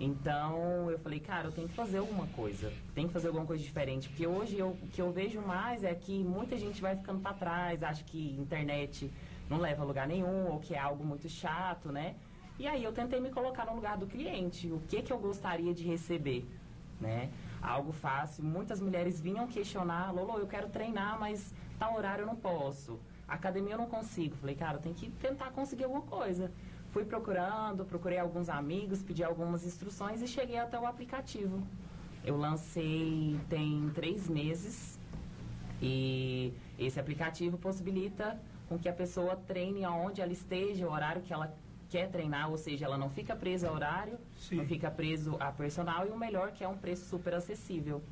Então 0.00 0.90
eu 0.90 0.98
falei, 0.98 1.20
cara, 1.20 1.48
eu 1.48 1.52
tenho 1.52 1.68
que 1.68 1.74
fazer 1.74 1.98
alguma 1.98 2.26
coisa, 2.28 2.72
tem 2.94 3.06
que 3.06 3.12
fazer 3.12 3.26
alguma 3.26 3.44
coisa 3.44 3.62
diferente, 3.62 4.08
porque 4.08 4.26
hoje 4.26 4.58
eu, 4.58 4.70
o 4.70 4.88
que 4.88 5.02
eu 5.02 5.12
vejo 5.12 5.42
mais 5.42 5.84
é 5.84 5.94
que 5.94 6.24
muita 6.24 6.56
gente 6.56 6.80
vai 6.80 6.96
ficando 6.96 7.20
para 7.20 7.34
trás, 7.34 7.82
acha 7.82 8.02
que 8.02 8.34
internet 8.38 9.12
não 9.50 9.58
leva 9.58 9.82
a 9.82 9.84
lugar 9.84 10.08
nenhum 10.08 10.50
ou 10.50 10.58
que 10.58 10.74
é 10.74 10.78
algo 10.78 11.04
muito 11.04 11.28
chato, 11.28 11.92
né? 11.92 12.14
E 12.58 12.66
aí 12.66 12.82
eu 12.82 12.92
tentei 12.92 13.20
me 13.20 13.30
colocar 13.30 13.66
no 13.66 13.74
lugar 13.74 13.98
do 13.98 14.06
cliente, 14.06 14.72
o 14.72 14.80
que 14.88 15.02
que 15.02 15.12
eu 15.12 15.18
gostaria 15.18 15.74
de 15.74 15.84
receber, 15.84 16.46
né? 16.98 17.30
Algo 17.60 17.92
fácil. 17.92 18.42
Muitas 18.42 18.80
mulheres 18.80 19.20
vinham 19.20 19.46
questionar, 19.46 20.14
Lolo, 20.14 20.38
eu 20.38 20.46
quero 20.46 20.70
treinar, 20.70 21.20
mas 21.20 21.54
tal 21.78 21.94
horário 21.94 22.22
eu 22.22 22.26
não 22.26 22.36
posso. 22.36 22.98
Academia 23.28 23.74
eu 23.74 23.78
não 23.78 23.86
consigo. 23.86 24.34
Falei, 24.36 24.54
cara, 24.54 24.78
tem 24.78 24.94
que 24.94 25.10
tentar 25.10 25.50
conseguir 25.50 25.84
alguma 25.84 26.02
coisa. 26.02 26.50
Fui 26.92 27.04
procurando, 27.04 27.84
procurei 27.84 28.18
alguns 28.18 28.48
amigos, 28.48 29.00
pedi 29.00 29.22
algumas 29.22 29.64
instruções 29.64 30.20
e 30.22 30.26
cheguei 30.26 30.58
até 30.58 30.78
o 30.78 30.86
aplicativo. 30.86 31.62
Eu 32.24 32.36
lancei 32.36 33.38
tem 33.48 33.90
três 33.94 34.28
meses 34.28 34.98
e 35.80 36.52
esse 36.78 36.98
aplicativo 36.98 37.56
possibilita 37.56 38.38
com 38.68 38.76
que 38.76 38.88
a 38.88 38.92
pessoa 38.92 39.36
treine 39.36 39.84
aonde 39.84 40.20
ela 40.20 40.32
esteja, 40.32 40.86
o 40.86 40.92
horário 40.92 41.22
que 41.22 41.32
ela 41.32 41.54
quer 41.88 42.10
treinar, 42.10 42.50
ou 42.50 42.58
seja, 42.58 42.86
ela 42.86 42.98
não 42.98 43.08
fica 43.08 43.34
presa 43.34 43.68
ao 43.68 43.74
horário, 43.74 44.18
Sim. 44.36 44.56
não 44.56 44.66
fica 44.66 44.90
preso 44.90 45.36
a 45.40 45.50
personal 45.50 46.06
e 46.06 46.10
o 46.10 46.18
melhor 46.18 46.52
que 46.52 46.62
é 46.62 46.68
um 46.68 46.76
preço 46.76 47.04
super 47.08 47.34
acessível, 47.34 48.02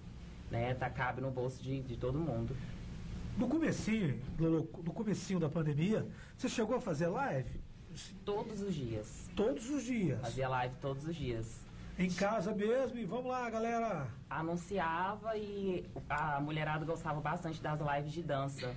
né? 0.50 0.74
Tá, 0.74 0.88
cabe 0.88 1.20
no 1.20 1.30
bolso 1.30 1.62
de, 1.62 1.80
de 1.82 1.96
todo 1.96 2.18
mundo. 2.18 2.56
No 3.36 3.48
comecinho, 3.48 4.20
no 4.38 4.92
comecinho 4.92 5.38
da 5.38 5.48
pandemia, 5.48 6.06
você 6.36 6.48
chegou 6.48 6.76
a 6.76 6.80
fazer 6.80 7.08
live 7.08 7.67
Todos 8.24 8.62
os 8.62 8.74
dias. 8.74 9.30
todos 9.34 9.68
os 9.70 9.84
dias. 9.84 10.20
Fazia 10.20 10.48
live 10.48 10.74
todos 10.80 11.04
os 11.04 11.14
dias. 11.14 11.66
Em 11.98 12.10
casa 12.10 12.54
mesmo, 12.54 12.96
e 12.98 13.04
vamos 13.04 13.26
lá, 13.26 13.50
galera. 13.50 14.06
Anunciava 14.30 15.36
e 15.36 15.84
a 16.08 16.40
mulherada 16.40 16.84
gostava 16.84 17.20
bastante 17.20 17.60
das 17.60 17.80
lives 17.80 18.12
de 18.12 18.22
dança. 18.22 18.72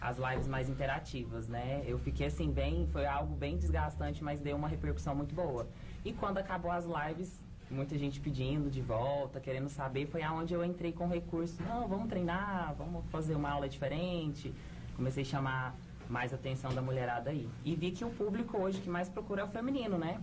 As 0.00 0.18
lives 0.18 0.48
mais 0.48 0.68
interativas, 0.68 1.48
né? 1.48 1.84
Eu 1.86 1.98
fiquei 1.98 2.26
assim, 2.26 2.50
bem. 2.50 2.88
Foi 2.92 3.06
algo 3.06 3.34
bem 3.36 3.56
desgastante, 3.56 4.24
mas 4.24 4.40
deu 4.40 4.56
uma 4.56 4.68
repercussão 4.68 5.14
muito 5.14 5.34
boa. 5.34 5.68
E 6.04 6.12
quando 6.12 6.38
acabou 6.38 6.70
as 6.70 6.84
lives, 6.84 7.40
muita 7.70 7.96
gente 7.96 8.20
pedindo 8.20 8.68
de 8.68 8.82
volta, 8.82 9.40
querendo 9.40 9.68
saber, 9.68 10.06
foi 10.06 10.22
aonde 10.22 10.52
eu 10.52 10.64
entrei 10.64 10.92
com 10.92 11.08
recurso. 11.08 11.62
Não, 11.62 11.86
vamos 11.86 12.08
treinar, 12.08 12.74
vamos 12.76 13.04
fazer 13.10 13.34
uma 13.34 13.50
aula 13.50 13.68
diferente. 13.68 14.52
Comecei 14.96 15.22
a 15.22 15.26
chamar 15.26 15.76
mais 16.08 16.32
atenção 16.32 16.72
da 16.74 16.82
mulherada 16.82 17.30
aí. 17.30 17.48
E 17.64 17.74
vi 17.74 17.90
que 17.90 18.04
o 18.04 18.10
público 18.10 18.58
hoje 18.58 18.80
que 18.80 18.88
mais 18.90 19.08
procura 19.08 19.42
é 19.42 19.44
o 19.44 19.48
feminino, 19.48 19.98
né? 19.98 20.20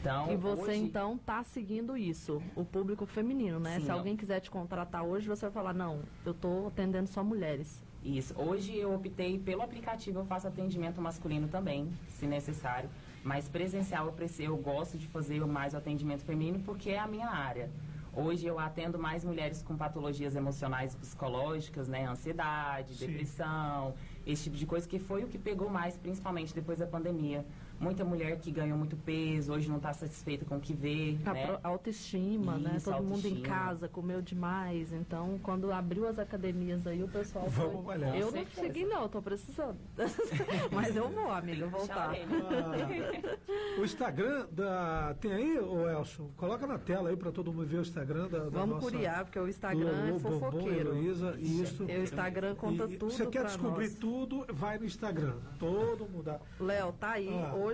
Então, 0.00 0.32
E 0.32 0.36
você 0.36 0.62
hoje- 0.62 0.76
então 0.76 1.18
tá 1.18 1.42
seguindo 1.44 1.94
isso, 1.96 2.42
o 2.56 2.64
público 2.64 3.04
feminino, 3.04 3.60
né? 3.60 3.74
Sim, 3.76 3.82
Se 3.82 3.88
não. 3.88 3.96
alguém 3.98 4.16
quiser 4.16 4.40
te 4.40 4.50
contratar 4.50 5.02
hoje, 5.04 5.28
você 5.28 5.42
vai 5.46 5.50
falar, 5.52 5.74
não, 5.74 6.00
eu 6.24 6.32
tô 6.32 6.68
atendendo 6.68 7.06
só 7.06 7.22
mulheres. 7.22 7.82
Isso. 8.02 8.34
Hoje 8.40 8.74
eu 8.78 8.94
optei 8.94 9.38
pelo 9.38 9.60
aplicativo, 9.60 10.20
eu 10.20 10.24
faço 10.24 10.48
atendimento 10.48 11.02
masculino 11.02 11.48
também, 11.48 11.92
se 12.08 12.26
necessário. 12.26 12.88
Mas 13.22 13.46
presencial 13.46 14.06
eu, 14.06 14.12
preci- 14.12 14.44
eu 14.44 14.56
gosto 14.56 14.96
de 14.96 15.06
fazer 15.06 15.44
mais 15.46 15.74
o 15.74 15.76
atendimento 15.76 16.24
feminino 16.24 16.60
porque 16.60 16.88
é 16.90 16.98
a 16.98 17.06
minha 17.06 17.28
área. 17.28 17.68
Hoje 18.14 18.46
eu 18.46 18.58
atendo 18.58 18.98
mais 18.98 19.22
mulheres 19.22 19.62
com 19.62 19.76
patologias 19.76 20.34
emocionais 20.34 20.94
e 20.94 20.96
psicológicas, 20.96 21.86
né? 21.88 22.06
Ansiedade, 22.06 22.94
Sim. 22.94 23.06
depressão. 23.06 23.94
Esse 24.26 24.44
tipo 24.44 24.56
de 24.56 24.66
coisa, 24.66 24.88
que 24.88 24.98
foi 24.98 25.24
o 25.24 25.28
que 25.28 25.38
pegou 25.38 25.68
mais, 25.68 25.96
principalmente 25.96 26.54
depois 26.54 26.78
da 26.78 26.86
pandemia. 26.86 27.44
Muita 27.80 28.04
mulher 28.04 28.38
que 28.38 28.50
ganhou 28.50 28.76
muito 28.76 28.94
peso, 28.94 29.52
hoje 29.54 29.66
não 29.68 29.78
está 29.78 29.90
satisfeita 29.94 30.44
com 30.44 30.56
o 30.56 30.60
que 30.60 30.74
vê, 30.74 31.16
A 31.24 31.32
né? 31.32 31.58
autoestima, 31.62 32.58
né? 32.58 32.74
Isso, 32.76 32.90
Todo 32.90 33.02
mundo 33.02 33.24
em 33.26 33.30
autoestima. 33.30 33.46
casa 33.48 33.88
comeu 33.88 34.20
demais. 34.20 34.92
Então, 34.92 35.40
quando 35.42 35.72
abriu 35.72 36.06
as 36.06 36.18
academias 36.18 36.86
aí, 36.86 37.02
o 37.02 37.08
pessoal 37.08 37.48
Vamos 37.48 37.72
foi. 37.72 37.82
malhar. 37.84 38.14
Eu 38.14 38.26
não 38.26 38.32
certeza. 38.32 38.60
segui, 38.60 38.84
não, 38.84 39.08
tô 39.08 39.22
precisando. 39.22 39.78
Mas 40.70 40.94
eu 40.94 41.08
vou, 41.08 41.30
amiga, 41.32 41.66
voltar. 41.68 42.12
Ah, 42.14 43.80
o 43.80 43.84
Instagram 43.84 44.46
da. 44.52 45.14
Tem 45.18 45.32
aí, 45.32 45.58
ô 45.58 45.88
Elson? 45.88 46.28
Coloca 46.36 46.66
na 46.66 46.78
tela 46.78 47.08
aí 47.08 47.16
pra 47.16 47.32
todo 47.32 47.50
mundo 47.50 47.66
ver 47.66 47.78
o 47.78 47.82
Instagram 47.82 48.28
da, 48.28 48.38
da 48.40 48.48
Vamos 48.50 48.76
nossa 48.76 48.90
curiar, 48.90 49.24
porque 49.24 49.38
o 49.38 49.48
Instagram 49.48 49.88
é 49.88 50.10
Lolo 50.10 50.20
Bombom, 50.20 50.38
fofoqueiro. 50.40 50.90
Heloísa, 50.90 51.34
isso. 51.38 51.84
E 51.88 51.96
o 51.96 52.02
Instagram 52.02 52.54
conta 52.56 52.84
E 52.84 52.96
tudo 52.98 53.10
Você 53.12 53.26
quer 53.26 53.44
descobrir 53.46 53.86
nós. 53.88 53.94
tudo, 53.98 54.44
vai 54.52 54.78
no 54.78 54.84
Instagram. 54.84 55.36
Todo 55.58 56.06
mundo. 56.08 56.30
Léo, 56.60 56.92
tá 56.92 57.12
aí. 57.12 57.28
Ah. 57.32 57.54
Hoje 57.54 57.69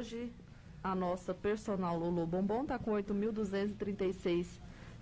a 0.83 0.95
nossa 0.95 1.33
personal 1.35 1.99
Lulu 1.99 2.27
Bombom 2.27 2.65
tá 2.65 2.79
com 2.79 2.93
8.236 2.93 4.47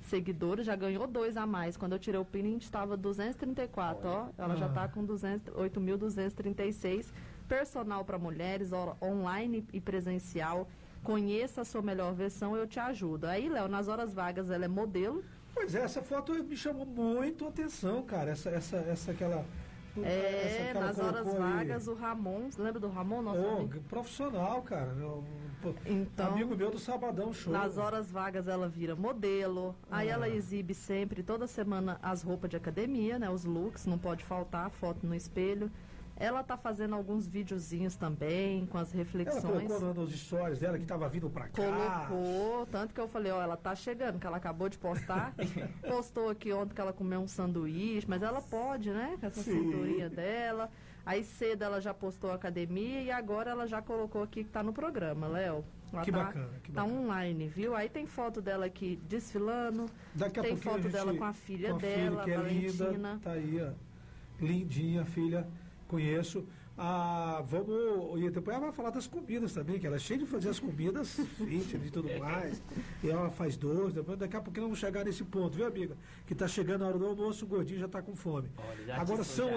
seguidores, 0.03 0.67
já 0.67 0.77
ganhou 0.77 1.07
dois 1.07 1.37
a 1.37 1.47
mais. 1.47 1.77
Quando 1.77 1.93
eu 1.93 1.99
tirei 1.99 2.21
o 2.21 2.25
pin, 2.25 2.57
estava 2.59 2.97
234, 2.97 4.07
ó. 4.09 4.27
Ela 4.37 4.55
já 4.57 4.67
Ah. 4.67 4.71
tá 4.71 4.89
com 4.89 5.05
200 5.05 5.53
8.236. 5.55 7.13
Personal 7.49 8.05
para 8.05 8.19
mulheres, 8.19 8.73
ó, 8.73 8.97
online 9.03 9.67
e 9.73 9.81
presencial. 9.81 10.69
Conheça 11.03 11.61
a 11.61 11.65
sua 11.65 11.83
melhor 11.83 12.15
versão, 12.15 12.57
eu 12.57 12.67
te 12.67 12.79
ajudo. 12.81 13.27
Aí, 13.27 13.49
Léo, 13.49 13.69
nas 13.69 13.89
horas 13.89 14.13
vagas 14.15 14.51
ela 14.51 14.65
é 14.65 14.69
modelo. 14.69 15.23
Pois 15.55 15.75
é, 15.75 15.83
essa 15.83 16.03
foto 16.03 16.33
me 16.33 16.57
chamou 16.57 16.87
muito 16.87 17.45
a 17.45 17.49
atenção, 17.49 18.03
cara. 18.03 18.31
Essa, 18.31 18.51
essa, 18.51 18.77
essa 18.79 19.11
aquela. 19.13 19.45
É, 20.03 20.73
nas 20.75 20.99
horas 20.99 21.23
colocou 21.23 21.43
aí. 21.45 21.53
vagas, 21.53 21.87
o 21.87 21.95
Ramon, 21.95 22.49
lembra 22.59 22.81
do 22.81 22.89
Ramon, 22.89 23.23
nosso 23.23 23.41
Ô, 23.41 23.57
amigo? 23.59 23.81
profissional, 23.89 24.63
cara. 24.63 24.93
Meu, 24.95 25.23
Então- 25.87 26.27
amigo 26.33 26.57
meu 26.57 26.71
do 26.71 26.79
Sabadão 26.79 27.33
Show. 27.33 27.53
Nas 27.53 27.79
horas 27.79 28.11
vagas 28.11 28.49
ela 28.49 28.69
vira 28.69 28.95
modelo, 28.97 29.75
aí 29.91 30.09
Ah. 30.11 30.13
ela 30.15 30.29
exibe 30.29 30.75
sempre, 30.75 31.23
toda 31.23 31.47
semana, 31.47 31.99
as 32.03 32.23
roupas 32.23 32.51
de 32.51 32.57
academia, 32.57 33.19
né? 33.19 33.31
Os 33.31 33.45
looks, 33.45 33.87
não 33.87 33.99
pode 33.99 34.25
faltar, 34.25 34.69
foto 34.71 35.07
no 35.07 35.15
espelho. 35.15 35.71
Ela 36.17 36.45
tá 36.45 36.57
fazendo 36.57 36.95
alguns 36.95 37.27
videozinhos 37.27 37.97
também, 37.97 38.67
com 38.67 38.79
as 38.79 38.91
Ela 38.95 39.03
reflexões. 39.03 39.43
colocou 39.67 39.95
nos 39.95 40.13
stories 40.13 40.61
dela 40.61 40.79
que 40.79 40.87
tava 40.87 41.09
vindo 41.09 41.29
pra 41.29 41.49
cá. 41.49 42.07
Colocou, 42.09 42.67
tanto 42.67 42.95
que 42.95 43.01
eu 43.01 43.09
falei, 43.09 43.33
ó, 43.33 43.43
ela 43.43 43.57
tá 43.57 43.75
chegando, 43.75 44.19
que 44.21 44.27
ela 44.27 44.37
acabou 44.37 44.69
de 44.69 44.79
postar. 44.79 45.35
Postou 45.89 46.29
aqui 46.31 46.53
ontem 46.53 46.73
que 46.75 46.81
ela 46.81 46.93
comeu 46.93 47.21
um 47.21 47.27
sanduíche, 47.29 48.07
mas 48.09 48.23
ela 48.23 48.41
pode, 48.41 48.91
né? 48.91 49.17
Com 49.19 49.27
essa 49.27 49.43
Sim. 49.43 49.53
cinturinha 49.65 50.09
dela. 50.09 50.71
Aí 51.05 51.23
cedo 51.23 51.63
ela 51.63 51.81
já 51.81 51.93
postou 51.93 52.31
a 52.31 52.35
academia 52.35 53.03
e 53.03 53.11
agora 53.11 53.51
ela 53.51 53.67
já 53.67 53.83
colocou 53.83 54.23
aqui 54.23 54.43
que 54.45 54.51
tá 54.51 54.63
no 54.63 54.73
programa, 54.73 55.27
Léo. 55.29 55.63
Ela 55.93 56.03
Que 56.03 56.11
tá, 56.11 56.25
bacana, 56.25 56.49
que 56.63 56.73
tá 56.73 56.83
bacana. 56.83 56.99
online, 57.01 57.47
viu? 57.49 57.77
Aí 57.77 57.89
tem 57.91 58.07
foto 58.07 58.41
dela 58.41 58.65
aqui 58.67 58.99
desfilando. 59.07 59.85
Daqui 60.15 60.41
a 60.41 60.43
tem 60.43 60.57
foto 60.57 60.87
a 60.87 60.91
dela 60.91 61.15
com 61.15 61.25
a 61.25 61.33
filha 61.35 61.71
com 61.71 61.77
a 61.77 61.79
dela, 61.81 62.25
que 62.25 62.31
é 62.31 62.37
Valentina. 62.37 62.89
linda, 62.91 63.19
tá 63.23 63.33
aí, 63.33 63.61
ó. 63.61 63.73
Lindinha, 64.41 65.05
filha, 65.05 65.47
conheço. 65.95 66.45
Ah, 66.77 67.41
vamos. 67.47 68.21
E 68.21 68.29
depois 68.31 68.57
ela 68.57 68.67
vai 68.67 68.75
falar 68.75 68.91
das 68.91 69.07
comidas 69.07 69.53
também, 69.53 69.79
que 69.79 69.87
ela 69.87 69.95
é 69.95 69.99
cheia 69.99 70.19
de 70.19 70.27
fazer 70.27 70.49
as 70.49 70.59
comidas 70.59 71.15
fitness 71.39 71.87
e 71.87 71.91
tudo 71.91 72.09
mais. 72.19 72.61
E 73.03 73.09
ela 73.09 73.31
faz 73.31 73.57
dois, 73.57 73.95
depois 73.95 74.19
daqui 74.19 74.37
a 74.37 74.41
pouquinho 74.41 74.67
vamos 74.67 74.81
chegar 74.81 75.05
nesse 75.05 75.23
ponto, 75.23 75.57
viu, 75.57 75.67
amiga? 75.67 75.97
Que 76.27 76.35
tá 76.35 76.49
chegando 76.49 76.83
a 76.83 76.89
hora 76.89 76.99
do 76.99 77.07
almoço, 77.07 77.45
o 77.45 77.49
gordinho 77.49 77.79
já 77.79 77.87
tá 77.87 78.03
com 78.03 78.17
fome. 78.17 78.51
Olha, 78.59 78.97
Agora 79.01 79.23
são. 79.23 79.51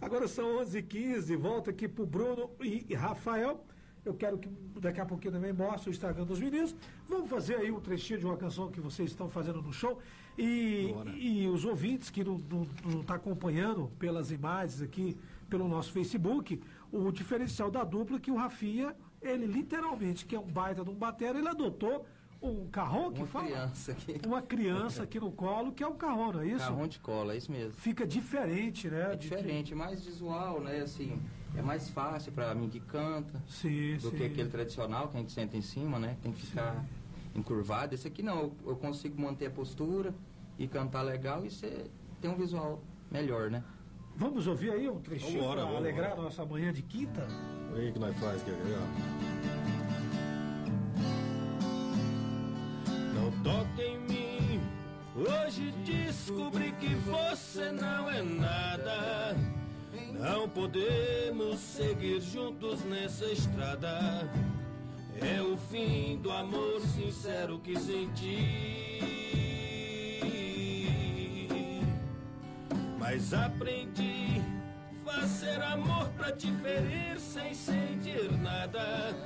Agora 0.00 0.28
são 0.28 0.64
11h15, 0.64 1.36
volta 1.36 1.70
aqui 1.70 1.88
pro 1.88 2.06
Bruno 2.06 2.50
e 2.60 2.86
e 2.88 2.94
Rafael. 2.94 3.64
Eu 4.04 4.14
quero 4.14 4.38
que 4.38 4.48
daqui 4.80 5.00
a 5.00 5.04
pouquinho 5.04 5.34
também 5.34 5.52
mostre 5.52 5.90
o 5.90 5.92
Instagram 5.92 6.24
dos 6.24 6.38
meninos. 6.38 6.74
Vamos 7.08 7.28
fazer 7.28 7.56
aí 7.56 7.70
um 7.72 7.80
trechinho 7.80 8.20
de 8.20 8.24
uma 8.24 8.36
canção 8.36 8.70
que 8.70 8.80
vocês 8.80 9.10
estão 9.10 9.28
fazendo 9.28 9.60
no 9.60 9.72
show. 9.72 9.98
E, 10.38 10.94
e 11.18 11.48
os 11.48 11.64
ouvintes 11.64 12.10
que 12.10 12.22
não 12.22 12.36
estão 12.36 13.02
tá 13.02 13.14
acompanhando 13.16 13.90
pelas 13.98 14.30
imagens 14.30 14.80
aqui, 14.80 15.16
pelo 15.50 15.66
nosso 15.66 15.90
Facebook, 15.92 16.60
o 16.92 17.10
diferencial 17.10 17.70
da 17.70 17.82
dupla 17.82 18.16
é 18.18 18.20
que 18.20 18.30
o 18.30 18.36
Rafinha, 18.36 18.94
ele 19.20 19.46
literalmente, 19.46 20.24
que 20.24 20.36
é 20.36 20.38
um 20.38 20.46
baita 20.46 20.84
de 20.84 20.90
um 20.90 20.94
batera, 20.94 21.38
ele 21.38 21.48
adotou 21.48 22.06
um 22.40 22.68
carrão 22.68 23.10
que 23.10 23.18
Uma 23.18 23.26
fala? 23.26 23.46
criança 23.46 23.90
aqui. 23.92 24.20
Uma 24.24 24.40
criança 24.42 25.02
aqui 25.02 25.18
no 25.18 25.32
colo, 25.32 25.72
que 25.72 25.82
é 25.82 25.88
um 25.88 25.96
carrão, 25.96 26.32
não 26.32 26.40
é 26.40 26.46
isso? 26.46 26.58
Carrão 26.58 26.86
de 26.86 27.00
cola, 27.00 27.34
é 27.34 27.36
isso 27.36 27.50
mesmo. 27.50 27.72
Fica 27.72 28.06
diferente, 28.06 28.88
né? 28.88 29.12
É 29.12 29.16
de- 29.16 29.22
diferente, 29.28 29.72
é 29.72 29.76
mais 29.76 30.04
visual, 30.04 30.60
né? 30.60 30.78
Assim, 30.82 31.20
é 31.56 31.62
mais 31.62 31.90
fácil 31.90 32.30
pra 32.30 32.54
mim 32.54 32.68
que 32.68 32.78
canta 32.78 33.42
Sim, 33.48 33.96
do 33.96 34.10
sim. 34.10 34.16
que 34.16 34.24
aquele 34.24 34.48
tradicional 34.50 35.08
que 35.08 35.16
a 35.16 35.20
gente 35.20 35.32
senta 35.32 35.56
em 35.56 35.62
cima, 35.62 35.98
né? 35.98 36.16
Tem 36.22 36.30
que 36.30 36.46
ficar 36.46 36.84
encurvado. 37.34 37.92
Esse 37.94 38.06
aqui 38.06 38.22
não, 38.22 38.38
eu, 38.42 38.52
eu 38.68 38.76
consigo 38.76 39.20
manter 39.20 39.46
a 39.46 39.50
postura 39.50 40.14
e 40.58 40.66
cantar 40.66 41.02
legal 41.02 41.44
e 41.46 41.50
você 41.50 41.86
tem 42.20 42.30
um 42.30 42.36
visual 42.36 42.82
melhor, 43.10 43.50
né? 43.50 43.62
Vamos 44.16 44.48
ouvir 44.48 44.72
aí 44.72 44.88
um 44.88 45.00
trechinho 45.00 45.42
Vambora, 45.42 45.64
para 45.64 45.76
alegrar 45.76 46.06
embora. 46.06 46.20
a 46.20 46.24
nossa 46.24 46.44
manhã 46.44 46.72
de 46.72 46.82
quinta? 46.82 47.26
Aí 47.76 47.92
que 47.92 47.98
nós 47.98 48.16
faz, 48.18 48.42
que 48.42 48.50
é 48.50 48.54
legal. 48.54 48.82
Não 53.14 53.30
toque 53.44 53.82
em 53.82 53.98
mim. 54.00 54.60
Hoje 55.14 55.72
descobri 55.84 56.72
que 56.72 56.94
você 56.96 57.70
não 57.70 58.10
é 58.10 58.22
nada. 58.22 59.36
Não 60.12 60.48
podemos 60.48 61.60
seguir 61.60 62.20
juntos 62.20 62.84
nessa 62.84 63.26
estrada. 63.26 64.28
É 65.20 65.40
o 65.40 65.56
fim 65.56 66.18
do 66.20 66.30
amor 66.32 66.80
sincero 66.80 67.60
que 67.60 67.78
senti. 67.78 69.27
Mas 73.10 73.32
aprendi 73.32 74.42
fazer 75.02 75.62
amor 75.62 76.10
pra 76.10 76.30
te 76.30 76.52
ferir 76.56 77.18
sem 77.18 77.54
sentir 77.54 78.30
nada. 78.32 79.16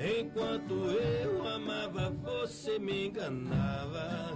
Enquanto 0.00 0.72
eu 0.72 1.46
amava, 1.46 2.08
você 2.22 2.78
me 2.78 3.08
enganava. 3.08 4.30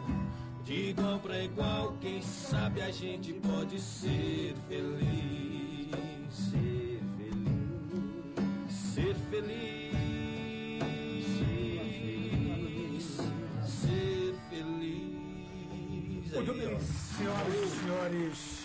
De 0.62 0.90
igual 0.90 1.18
pra 1.20 1.42
igual, 1.42 1.96
quem 2.02 2.20
sabe 2.20 2.82
a 2.82 2.90
gente 2.90 3.32
pode 3.32 3.80
ser 3.80 4.54
feliz. 4.68 5.88
Ser 6.28 7.00
feliz. 7.16 8.68
Ser 8.68 9.14
feliz. 9.30 9.54
Ser 13.64 14.34
feliz. 14.50 16.30
Muito 16.34 16.52
bem, 16.52 16.78
senhoras 16.78 17.54
e 17.54 17.68
senhores, 17.80 18.61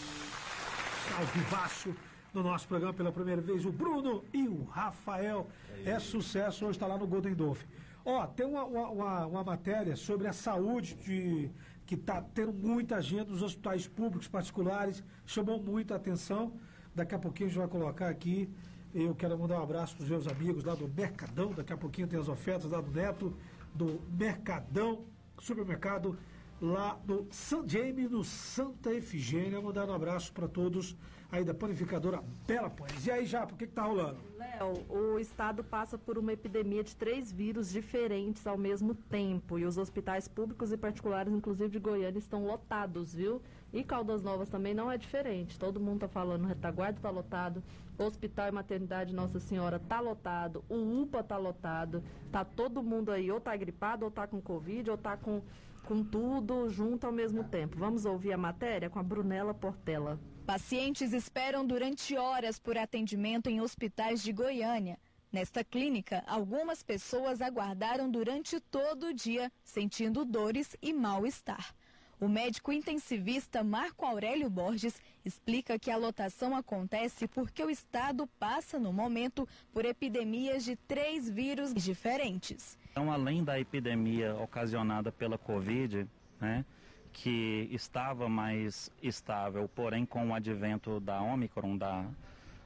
ao 1.18 1.26
vivaço 1.26 1.96
no 2.34 2.44
nosso 2.44 2.68
programa 2.68 2.94
pela 2.94 3.12
primeira 3.12 3.42
vez, 3.42 3.66
o 3.66 3.72
Bruno 3.72 4.24
e 4.34 4.48
o 4.48 4.64
Rafael. 4.66 5.48
É 5.86 5.98
sucesso, 6.00 6.66
hoje 6.66 6.78
está 6.78 6.86
lá 6.86 6.98
no 6.98 7.08
Golden 7.08 7.34
Dolphin. 7.34 7.66
Ó, 8.06 8.26
tem 8.28 8.46
uma, 8.46 8.64
uma, 8.64 8.90
uma- 8.90 9.26
uma 9.26 9.44
matéria 9.44 9.96
sobre 9.96 10.28
a 10.28 10.34
saúde 10.34 10.94
de, 10.96 11.50
que 11.86 11.96
está 11.96 12.22
tendo 12.22 12.54
muita 12.54 13.02
gente 13.02 13.30
nos 13.32 13.42
hospitais 13.42 13.88
públicos, 13.88 14.28
particulares, 14.28 15.04
chamou 15.26 15.62
muita 15.62 15.96
atenção. 15.96 16.54
Daqui 16.94 17.16
a 17.16 17.20
pouquinho 17.20 17.48
a 17.48 17.50
gente 17.52 17.60
vai 17.60 17.68
colocar 17.68 18.10
aqui. 18.10 18.50
Eu 18.94 19.14
quero 19.16 19.38
mandar 19.38 19.60
um 19.60 19.64
abraço 19.64 19.96
para 19.96 20.04
os 20.04 20.10
meus 20.10 20.28
amigos 20.28 20.64
lá 20.64 20.76
do 20.76 20.88
Mercadão. 20.88 21.52
Daqui 21.54 21.74
a 21.74 21.78
pouquinho 21.78 22.08
tem 22.08 22.20
as 22.20 22.30
ofertas 22.30 22.70
lá 22.72 22.80
do 22.80 22.92
Neto, 22.92 23.36
do 23.74 24.00
Mercadão, 24.12 25.04
supermercado 25.40 26.18
lá 26.62 27.00
no 27.06 27.28
San 27.32 27.68
James, 27.68 28.10
no 28.10 28.24
Santa 28.24 28.94
Efigênia. 28.94 29.62
Mandar 29.62 29.90
um 29.90 29.94
abraço 29.94 30.32
para 30.34 30.48
todos 30.48 30.96
aí 31.32 31.44
da 31.44 31.54
panificadora 31.54 32.24
Bela 32.48 32.70
Pães. 32.70 33.06
E 33.06 33.12
aí, 33.12 33.26
Japa, 33.26 33.54
o 33.54 33.58
que, 33.58 33.68
que 33.68 33.74
tá 33.74 33.84
rolando? 33.84 34.20
Léo, 34.38 34.86
o 34.90 35.20
estado 35.20 35.64
passa 35.64 35.98
por 35.98 36.18
uma 36.18 36.34
epidemia 36.34 36.84
de 36.84 36.96
três 36.96 37.32
vírus 37.32 37.72
diferentes 37.72 38.48
ao 38.48 38.58
mesmo 38.58 38.96
tempo. 38.96 39.60
E 39.60 39.66
os 39.66 39.78
hospitais 39.78 40.28
públicos 40.28 40.72
e 40.72 40.78
particulares, 40.78 41.34
inclusive 41.34 41.70
de 41.70 41.80
Goiânia, 41.80 42.20
estão 42.20 42.46
lotados, 42.46 43.14
viu? 43.14 43.42
E 43.74 43.84
Caldas 43.84 44.24
Novas 44.24 44.50
também 44.50 44.74
não 44.74 44.90
é 44.90 44.98
diferente. 44.98 45.60
Todo 45.60 45.80
mundo 45.80 46.02
tá 46.02 46.08
falando, 46.08 46.46
retaguarda 46.46 47.00
tá 47.02 47.10
lotado, 47.10 47.62
Hospital 47.98 48.48
e 48.48 48.52
Maternidade 48.52 49.14
Nossa 49.14 49.40
Senhora 49.40 49.80
tá 49.80 50.00
lotado, 50.00 50.64
o 50.70 51.02
UPA 51.02 51.24
tá 51.24 51.38
lotado. 51.38 52.04
Tá 52.32 52.46
todo 52.46 52.84
mundo 52.84 53.12
aí, 53.12 53.30
ou 53.32 53.42
tá 53.42 53.56
gripado, 53.56 54.06
ou 54.06 54.12
tá 54.12 54.28
com 54.28 54.40
Covid, 54.40 54.90
ou 54.92 54.98
tá 54.98 55.18
com, 55.18 55.42
com 55.88 56.04
tudo 56.04 56.70
junto 56.70 57.08
ao 57.08 57.14
mesmo 57.14 57.46
tempo. 57.46 57.78
Vamos 57.78 58.04
ouvir 58.04 58.34
a 58.34 58.38
matéria 58.38 58.90
com 58.90 59.00
a 59.00 59.04
Brunella 59.04 59.54
Portela. 59.54 60.20
Pacientes 60.46 61.14
esperam 61.14 61.66
durante 61.66 62.18
horas 62.18 62.60
por 62.60 62.78
atendimento 62.78 63.50
em 63.50 63.62
hospitais 63.62 64.22
de 64.22 64.34
Goiânia. 64.34 65.00
Nesta 65.32 65.64
clínica, 65.64 66.24
algumas 66.28 66.84
pessoas 66.84 67.42
aguardaram 67.42 68.10
durante 68.10 68.60
todo 68.60 69.08
o 69.08 69.14
dia, 69.14 69.50
sentindo 69.64 70.26
dores 70.26 70.76
e 70.82 70.92
mal-estar. 70.92 71.74
O 72.20 72.28
médico 72.28 72.72
intensivista 72.72 73.64
Marco 73.64 74.06
Aurélio 74.06 74.50
Borges 74.50 75.00
explica 75.24 75.78
que 75.78 75.92
a 75.92 75.98
lotação 75.98 76.56
acontece 76.56 77.28
porque 77.28 77.64
o 77.64 77.70
estado 77.70 78.28
passa, 78.40 78.80
no 78.80 78.92
momento, 78.92 79.48
por 79.72 79.86
epidemias 79.86 80.66
de 80.66 80.76
três 80.76 81.30
vírus 81.30 81.74
diferentes. 81.74 82.78
Então, 82.98 83.12
além 83.12 83.44
da 83.44 83.60
epidemia 83.60 84.34
ocasionada 84.34 85.12
pela 85.12 85.38
Covid, 85.38 86.08
né, 86.42 86.66
que 87.14 87.70
estava 87.72 88.28
mais 88.28 88.92
estável, 89.04 89.70
porém 89.76 90.04
com 90.04 90.30
o 90.30 90.34
advento 90.34 91.00
da 91.00 91.22
Omicron, 91.22 91.78
da, 91.78 92.04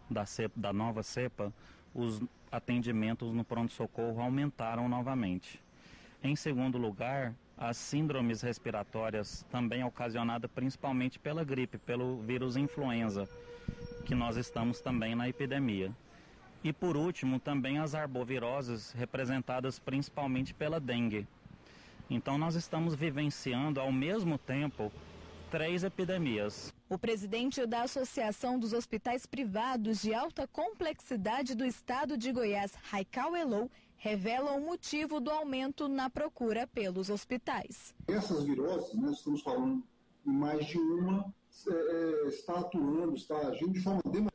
da, 0.09 0.25
cepa, 0.25 0.57
da 0.57 0.71
nova 0.71 1.03
cepa, 1.03 1.51
os 1.93 2.23
atendimentos 2.49 3.33
no 3.33 3.43
pronto-socorro 3.43 4.21
aumentaram 4.21 4.87
novamente. 4.87 5.61
Em 6.23 6.33
segundo 6.33 6.77
lugar, 6.77 7.35
as 7.57 7.75
síndromes 7.75 8.41
respiratórias, 8.41 9.45
também 9.51 9.83
ocasionadas 9.83 10.49
principalmente 10.49 11.19
pela 11.19 11.43
gripe, 11.43 11.77
pelo 11.77 12.21
vírus 12.21 12.55
influenza, 12.55 13.27
que 14.05 14.15
nós 14.15 14.37
estamos 14.37 14.79
também 14.79 15.13
na 15.13 15.27
epidemia. 15.27 15.91
E 16.63 16.71
por 16.71 16.95
último, 16.95 17.39
também 17.39 17.79
as 17.79 17.95
arboviroses, 17.95 18.91
representadas 18.91 19.79
principalmente 19.79 20.53
pela 20.53 20.79
dengue. 20.79 21.27
Então 22.09 22.37
nós 22.37 22.55
estamos 22.55 22.93
vivenciando 22.93 23.79
ao 23.79 23.91
mesmo 23.91 24.37
tempo 24.37 24.91
três 25.49 25.83
epidemias. 25.83 26.73
O 26.89 26.97
presidente 26.97 27.65
da 27.65 27.83
Associação 27.83 28.59
dos 28.59 28.73
Hospitais 28.73 29.25
Privados 29.25 30.01
de 30.01 30.13
Alta 30.13 30.47
Complexidade 30.47 31.55
do 31.55 31.65
Estado 31.65 32.17
de 32.17 32.31
Goiás, 32.31 32.73
Raikal 32.89 33.35
Elou, 33.35 33.71
revela 33.97 34.53
o 34.53 34.61
motivo 34.61 35.19
do 35.19 35.29
aumento 35.29 35.87
na 35.87 36.09
procura 36.09 36.67
pelos 36.67 37.09
hospitais. 37.09 37.93
Essas 38.07 38.43
viroses, 38.43 38.93
nós 38.95 39.17
estamos 39.17 39.41
falando 39.41 39.83
mais 40.23 40.65
de 40.65 40.77
uma, 40.77 41.33
é, 41.67 41.71
é, 41.71 42.27
está 42.27 42.59
atuando, 42.59 43.15
está 43.15 43.37
agindo 43.47 43.73
de 43.73 43.79
forma 43.79 44.01
democrática. 44.03 44.30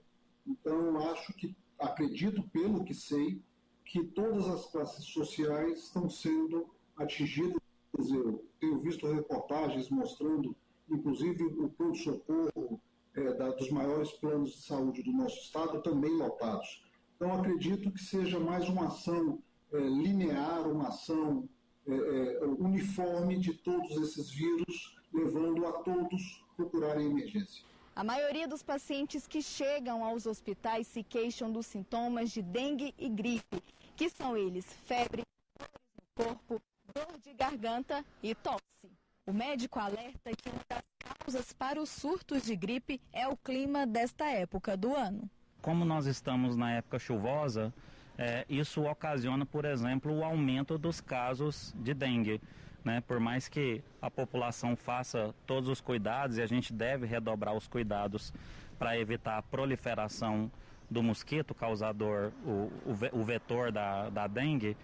Acredito 1.96 2.42
pelo 2.50 2.84
que 2.84 2.92
sei, 2.92 3.40
que 3.82 4.04
todas 4.04 4.46
as 4.48 4.66
classes 4.66 5.02
sociais 5.06 5.84
estão 5.84 6.10
sendo 6.10 6.68
atingidas. 6.94 7.58
Eu 7.98 8.44
tenho 8.60 8.78
visto 8.80 9.10
reportagens 9.10 9.88
mostrando, 9.88 10.54
inclusive, 10.90 11.42
o 11.44 11.70
pronto-socorro 11.70 12.78
é, 13.14 13.32
dos 13.52 13.70
maiores 13.70 14.12
planos 14.12 14.50
de 14.50 14.62
saúde 14.66 15.02
do 15.02 15.10
nosso 15.10 15.38
estado 15.38 15.80
também 15.80 16.14
lotados. 16.18 16.84
Então, 17.16 17.32
acredito 17.32 17.90
que 17.90 18.04
seja 18.04 18.38
mais 18.38 18.68
uma 18.68 18.88
ação 18.88 19.42
é, 19.72 19.78
linear, 19.78 20.70
uma 20.70 20.88
ação 20.88 21.48
é, 21.86 21.94
é, 21.94 22.44
uniforme 22.44 23.38
de 23.38 23.54
todos 23.54 23.96
esses 24.02 24.30
vírus, 24.30 24.98
levando 25.14 25.64
a 25.64 25.72
todos 25.72 26.44
procurarem 26.58 27.06
emergência. 27.06 27.64
A 27.96 28.04
maioria 28.04 28.46
dos 28.46 28.62
pacientes 28.62 29.26
que 29.26 29.40
chegam 29.40 30.04
aos 30.04 30.26
hospitais 30.26 30.86
se 30.86 31.02
queixam 31.02 31.50
dos 31.50 31.64
sintomas 31.64 32.30
de 32.30 32.42
dengue 32.42 32.94
e 32.98 33.08
gripe, 33.08 33.62
que 33.96 34.10
são 34.10 34.36
eles 34.36 34.66
febre, 34.84 35.22
dores 35.58 35.72
no 35.96 36.24
corpo, 36.24 36.60
dor 36.94 37.18
de 37.24 37.32
garganta 37.32 38.04
e 38.22 38.34
tosse. 38.34 38.92
O 39.26 39.32
médico 39.32 39.80
alerta 39.80 40.30
que 40.36 40.50
uma 40.50 40.60
das 40.68 40.84
causas 40.98 41.54
para 41.54 41.80
os 41.80 41.88
surtos 41.88 42.42
de 42.42 42.54
gripe 42.54 43.00
é 43.14 43.26
o 43.26 43.34
clima 43.34 43.86
desta 43.86 44.26
época 44.26 44.76
do 44.76 44.94
ano. 44.94 45.30
Como 45.62 45.82
nós 45.82 46.04
estamos 46.04 46.54
na 46.54 46.74
época 46.74 46.98
chuvosa, 46.98 47.72
é, 48.18 48.44
isso 48.46 48.82
ocasiona, 48.82 49.46
por 49.46 49.64
exemplo, 49.64 50.12
o 50.12 50.22
aumento 50.22 50.76
dos 50.76 51.00
casos 51.00 51.74
de 51.78 51.94
dengue. 51.94 52.42
Né? 52.86 53.00
Por 53.00 53.18
mais 53.18 53.48
que 53.48 53.82
a 54.00 54.08
população 54.08 54.76
faça 54.76 55.34
todos 55.44 55.68
os 55.68 55.80
cuidados, 55.80 56.38
e 56.38 56.42
a 56.42 56.46
gente 56.46 56.72
deve 56.72 57.04
redobrar 57.04 57.52
os 57.52 57.66
cuidados 57.66 58.32
para 58.78 58.96
evitar 58.96 59.38
a 59.38 59.42
proliferação 59.42 60.48
do 60.88 61.02
mosquito 61.02 61.52
causador, 61.52 62.30
o, 62.44 62.70
o, 62.86 63.20
o 63.20 63.24
vetor 63.24 63.72
da, 63.72 64.08
da 64.08 64.28
dengue, 64.28 64.76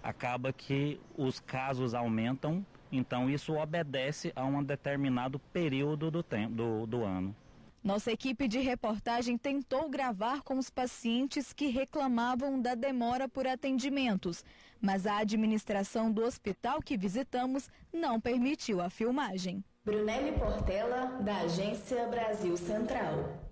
acaba 0.00 0.52
que 0.52 1.00
os 1.16 1.40
casos 1.40 1.92
aumentam, 1.92 2.64
então 2.92 3.28
isso 3.28 3.52
obedece 3.52 4.32
a 4.36 4.44
um 4.44 4.62
determinado 4.62 5.40
período 5.52 6.12
do, 6.12 6.22
tempo, 6.22 6.54
do, 6.54 6.86
do 6.86 7.02
ano. 7.02 7.34
Nossa 7.82 8.12
equipe 8.12 8.46
de 8.46 8.58
reportagem 8.58 9.38
tentou 9.38 9.88
gravar 9.88 10.42
com 10.42 10.58
os 10.58 10.70
pacientes 10.70 11.52
que 11.52 11.66
reclamavam 11.66 12.60
da 12.60 12.76
demora 12.76 13.28
por 13.28 13.46
atendimentos, 13.46 14.44
mas 14.80 15.06
a 15.06 15.18
administração 15.18 16.10
do 16.10 16.24
hospital 16.24 16.80
que 16.80 16.96
visitamos 16.96 17.68
não 17.92 18.20
permitiu 18.20 18.80
a 18.80 18.88
filmagem. 18.90 19.64
Brunelli 19.84 20.32
Portela, 20.32 21.18
da 21.22 21.38
Agência 21.38 22.06
Brasil 22.08 22.56
Central. 22.56 23.48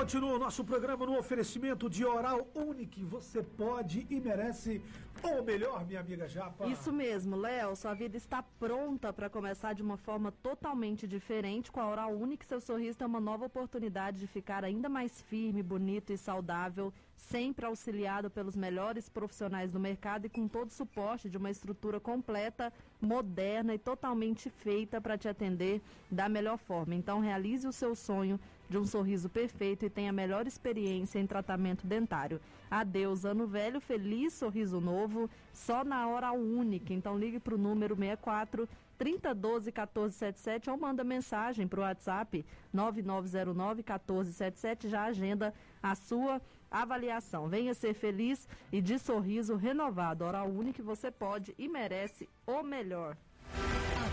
Continua 0.00 0.32
o 0.32 0.38
nosso 0.38 0.64
programa 0.64 1.04
no 1.04 1.18
oferecimento 1.18 1.90
de 1.90 2.06
Oral 2.06 2.48
Unique. 2.54 3.04
Você 3.04 3.42
pode 3.42 4.06
e 4.08 4.18
merece 4.18 4.82
o 5.22 5.42
melhor, 5.42 5.86
minha 5.86 6.00
amiga 6.00 6.26
Japa. 6.26 6.66
Isso 6.66 6.90
mesmo, 6.90 7.36
Léo. 7.36 7.76
Sua 7.76 7.92
vida 7.92 8.16
está 8.16 8.42
pronta 8.42 9.12
para 9.12 9.28
começar 9.28 9.74
de 9.74 9.82
uma 9.82 9.98
forma 9.98 10.32
totalmente 10.32 11.06
diferente. 11.06 11.70
Com 11.70 11.80
a 11.80 11.90
Oral 11.90 12.16
Unique, 12.16 12.46
seu 12.46 12.62
sorriso 12.62 12.96
tem 12.96 13.06
uma 13.06 13.20
nova 13.20 13.44
oportunidade 13.44 14.20
de 14.20 14.26
ficar 14.26 14.64
ainda 14.64 14.88
mais 14.88 15.20
firme, 15.20 15.62
bonito 15.62 16.14
e 16.14 16.16
saudável, 16.16 16.90
sempre 17.14 17.66
auxiliado 17.66 18.30
pelos 18.30 18.56
melhores 18.56 19.06
profissionais 19.06 19.70
do 19.70 19.78
mercado 19.78 20.24
e 20.24 20.30
com 20.30 20.48
todo 20.48 20.70
o 20.70 20.72
suporte 20.72 21.28
de 21.28 21.36
uma 21.36 21.50
estrutura 21.50 22.00
completa, 22.00 22.72
moderna 23.02 23.74
e 23.74 23.78
totalmente 23.78 24.48
feita 24.48 24.98
para 24.98 25.18
te 25.18 25.28
atender 25.28 25.82
da 26.10 26.26
melhor 26.26 26.56
forma. 26.56 26.94
Então, 26.94 27.20
realize 27.20 27.68
o 27.68 27.72
seu 27.72 27.94
sonho 27.94 28.40
de 28.70 28.78
um 28.78 28.86
sorriso 28.86 29.28
perfeito 29.28 29.84
e 29.84 29.90
tenha 29.90 30.10
a 30.10 30.12
melhor 30.12 30.46
experiência 30.46 31.18
em 31.18 31.26
tratamento 31.26 31.86
dentário. 31.86 32.40
Adeus, 32.70 33.24
ano 33.24 33.46
velho, 33.46 33.80
feliz 33.80 34.32
sorriso 34.32 34.80
novo, 34.80 35.28
só 35.52 35.82
na 35.84 36.06
hora 36.06 36.30
única. 36.30 36.94
Então 36.94 37.18
ligue 37.18 37.40
para 37.40 37.56
o 37.56 37.58
número 37.58 37.96
64 37.96 38.68
3012 38.96 39.66
1477 39.66 40.70
ou 40.70 40.78
manda 40.78 41.02
mensagem 41.02 41.66
para 41.66 41.80
o 41.80 41.82
WhatsApp 41.82 42.44
9909 42.72 43.82
1477. 43.82 44.88
Já 44.88 45.04
agenda 45.04 45.52
a 45.82 45.96
sua 45.96 46.40
avaliação. 46.70 47.48
Venha 47.48 47.74
ser 47.74 47.94
feliz 47.94 48.48
e 48.70 48.80
de 48.80 49.00
sorriso 49.00 49.56
renovado. 49.56 50.24
Hora 50.24 50.44
única, 50.44 50.80
você 50.80 51.10
pode 51.10 51.52
e 51.58 51.68
merece 51.68 52.28
o 52.46 52.62
melhor. 52.62 53.16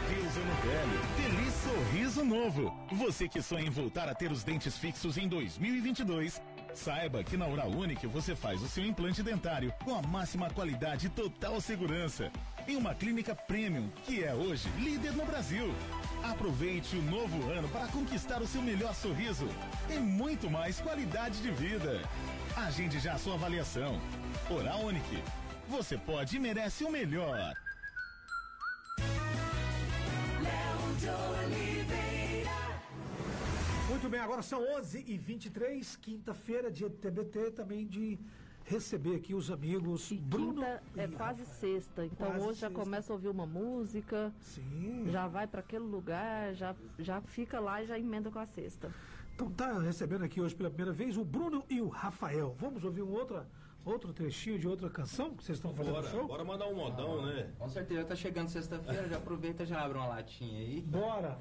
Adeus 0.08 0.38
ano 0.38 0.56
velho, 0.64 1.00
feliz 1.18 1.54
sorriso 1.54 2.24
novo. 2.24 2.74
Você 2.94 3.28
que 3.28 3.42
sonha 3.42 3.68
em 3.68 3.70
voltar 3.70 4.08
a 4.08 4.16
ter 4.16 4.32
os 4.32 4.42
dentes 4.42 4.78
fixos 4.78 5.18
em 5.18 5.28
2022, 5.28 6.42
saiba 6.74 7.26
que 7.26 7.36
na 7.36 7.46
Oral 7.46 7.70
Unique 7.70 8.08
você 8.08 8.34
faz 8.34 8.62
o 8.62 8.70
seu 8.70 8.86
implante 8.86 9.22
dentário 9.22 9.74
com 9.84 9.94
a 9.94 10.02
máxima 10.02 10.50
qualidade 10.50 11.08
e 11.08 11.10
total 11.10 11.60
segurança. 11.60 12.32
Em 12.66 12.78
uma 12.78 12.96
clínica 12.96 13.36
premium, 13.36 13.90
que 14.06 14.24
é 14.24 14.34
hoje 14.34 14.70
líder 14.80 15.12
no 15.12 15.26
Brasil. 15.26 15.76
Aproveite 16.24 16.96
o 16.96 17.02
novo 17.02 17.52
ano 17.52 17.68
para 17.68 17.88
conquistar 17.88 18.42
o 18.42 18.48
seu 18.48 18.62
melhor 18.62 18.96
sorriso 18.96 19.50
e 19.90 19.98
muito 19.98 20.50
mais 20.50 20.80
qualidade 20.80 21.42
de 21.42 21.52
vida. 21.52 22.02
Agende 22.56 22.98
já 22.98 23.16
a 23.16 23.20
sua 23.20 23.34
avaliação. 23.34 24.00
Oral 24.50 24.86
Unique. 24.86 25.22
Você 25.68 25.98
pode 25.98 26.38
e 26.38 26.40
merece 26.40 26.86
o 26.86 26.90
melhor. 26.90 27.54
Muito 33.90 34.10
bem, 34.10 34.20
agora 34.20 34.42
são 34.42 34.62
11h23, 34.80 35.98
quinta-feira, 36.00 36.72
dia 36.72 36.90
de 36.90 36.96
TBT, 36.96 37.52
também 37.52 37.86
de 37.86 38.18
receber 38.66 39.16
aqui 39.16 39.36
os 39.36 39.52
amigos. 39.52 40.10
E 40.12 40.18
Bruno 40.18 40.56
quinta 40.56 40.82
é 40.98 41.06
e 41.06 41.08
quase 41.10 41.44
Rafael. 41.44 41.60
sexta, 41.60 42.06
então 42.06 42.28
quase 42.28 42.46
hoje 42.46 42.60
já 42.62 42.70
começa 42.70 43.14
a 43.14 43.16
ouvir 43.16 43.28
uma 43.30 43.46
música, 43.46 44.34
Sim. 44.40 45.06
já 45.12 45.28
vai 45.28 45.46
para 45.46 45.60
aquele 45.60 45.86
lugar, 45.86 46.54
já, 46.56 46.76
já 46.98 47.22
fica 47.22 47.60
lá 47.60 47.82
e 47.84 47.86
já 47.86 47.98
emenda 47.98 48.32
com 48.32 48.40
a 48.40 48.46
sexta. 48.46 48.92
Então 49.38 49.52
tá 49.52 49.78
recebendo 49.78 50.24
aqui 50.24 50.42
hoje 50.42 50.56
pela 50.56 50.68
primeira 50.68 50.92
vez 50.92 51.16
o 51.16 51.24
Bruno 51.24 51.64
e 51.70 51.80
o 51.80 51.90
Rafael. 51.90 52.56
Vamos 52.58 52.84
ouvir 52.84 53.04
um 53.04 53.14
outro, 53.14 53.46
outro 53.86 54.12
trechinho 54.12 54.58
de 54.58 54.68
outra 54.68 54.90
canção 54.90 55.36
que 55.36 55.44
vocês 55.44 55.60
estão 55.60 55.72
fazendo 55.76 55.94
bora, 55.94 56.10
show? 56.10 56.26
Bora 56.28 56.44
mandar 56.44 56.66
um 56.66 56.74
modão, 56.74 57.20
ah, 57.20 57.28
né? 57.28 57.54
Com 57.60 57.70
certeza, 57.70 58.04
tá 58.04 58.16
chegando 58.16 58.50
sexta-feira, 58.50 59.08
já 59.08 59.18
aproveita 59.18 59.62
e 59.62 59.68
já 59.68 59.84
abre 59.84 60.00
uma 60.00 60.08
latinha 60.08 60.60
aí. 60.60 60.82
Bora! 60.82 61.38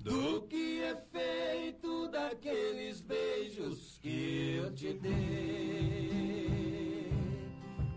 Do 0.00 0.42
que 0.42 0.82
é 0.82 0.94
feito 1.10 2.08
daqueles 2.08 3.00
beijos 3.00 3.98
que 4.02 4.56
eu 4.56 4.74
te 4.74 4.92
dei? 4.92 6.22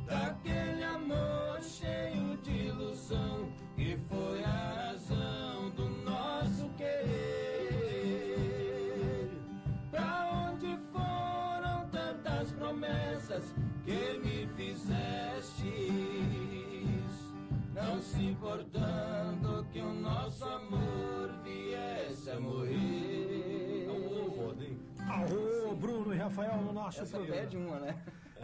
Da 0.05 0.27
aquele 0.27 0.81
amor 0.81 1.61
cheio 1.61 2.37
de 2.37 2.67
ilusão 2.67 3.51
que 3.75 3.97
foi 4.07 4.41
a 4.45 4.91
razão 4.93 5.64
promessas 13.35 13.53
que 13.83 14.19
me 14.19 14.47
fizestes? 14.55 15.65
Não 17.73 18.01
se 18.01 18.23
importando 18.23 19.65
que 19.71 19.79
o 19.79 19.93
nosso 19.93 20.43
amor 20.45 21.31
viesse 21.43 22.29
a 22.31 22.39
morrer. 22.39 23.87
Aô, 25.07 25.75
Bruno 25.75 26.13
e 26.13 26.17
Rafael 26.17 26.61
no 26.61 26.73
nosso 26.73 27.01
Essa 27.01 27.17
programa. 27.17 27.41
pede 27.41 27.57
uma, 27.57 27.79
né? 27.79 27.95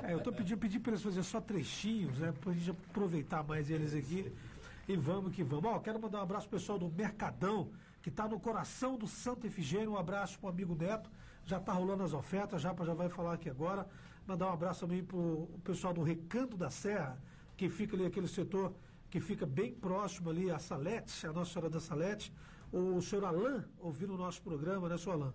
É, 0.04 0.13
eu 0.13 0.21
tô 0.21 0.32
pedindo, 0.32 0.58
pedi 0.58 0.80
para 0.80 0.91
eles 0.91 1.04
fazerem 1.04 1.23
só 1.23 1.41
trechinhos, 1.41 2.19
né? 2.19 2.34
Pra 2.39 2.54
gente 2.54 2.71
aproveitar 2.71 3.43
mais 3.43 3.69
eles 3.69 3.93
aqui. 3.93 4.32
E 4.88 4.95
vamos 4.95 5.34
que 5.34 5.43
vamos. 5.43 5.65
Ó, 5.65 5.80
quero 5.80 5.99
mandar 5.99 6.19
um 6.19 6.23
abraço 6.23 6.47
pro 6.47 6.60
pessoal 6.60 6.77
do 6.77 6.89
Mercadão, 6.89 7.71
que 8.01 8.12
tá 8.12 8.27
no 8.27 8.39
coração 8.39 8.97
do 8.97 9.08
Santo 9.08 9.47
Efigênio. 9.47 9.91
Um 9.91 9.97
abraço 9.97 10.38
pro 10.39 10.49
amigo 10.49 10.75
Neto. 10.75 11.10
Já 11.45 11.60
tá 11.60 11.73
rolando 11.73 12.04
as 12.04 12.13
ofertas, 12.13 12.62
já 12.62 12.75
já 12.84 12.93
vai 12.93 13.10
falar 13.10 13.34
aqui 13.34 13.49
agora. 13.49 13.88
Mandar 14.32 14.48
um 14.48 14.54
abraço 14.54 14.80
também 14.80 15.04
pro 15.04 15.50
pessoal 15.62 15.94
do 15.94 16.02
Recanto 16.02 16.56
da 16.56 16.70
Serra, 16.70 17.22
que 17.58 17.67
fica 17.67 17.98
ali 17.98 18.06
aquele 18.06 18.30
setor 18.30 18.74
que 19.10 19.20
fica 19.20 19.46
bem 19.46 19.74
próximo 19.74 20.30
ali 20.30 20.50
a 20.50 20.58
Salete, 20.58 21.28
a 21.28 21.34
Nossa 21.34 21.52
Senhora 21.52 21.70
da 21.70 21.82
Salete. 21.82 22.32
O 22.72 23.02
senhor 23.02 23.26
Alain 23.26 23.62
ouvindo 23.78 24.13
o 24.13 24.17
nosso 24.17 24.41
programa, 24.41 24.88
né, 24.88 24.98
senhor 24.98 25.15
Alain? 25.15 25.34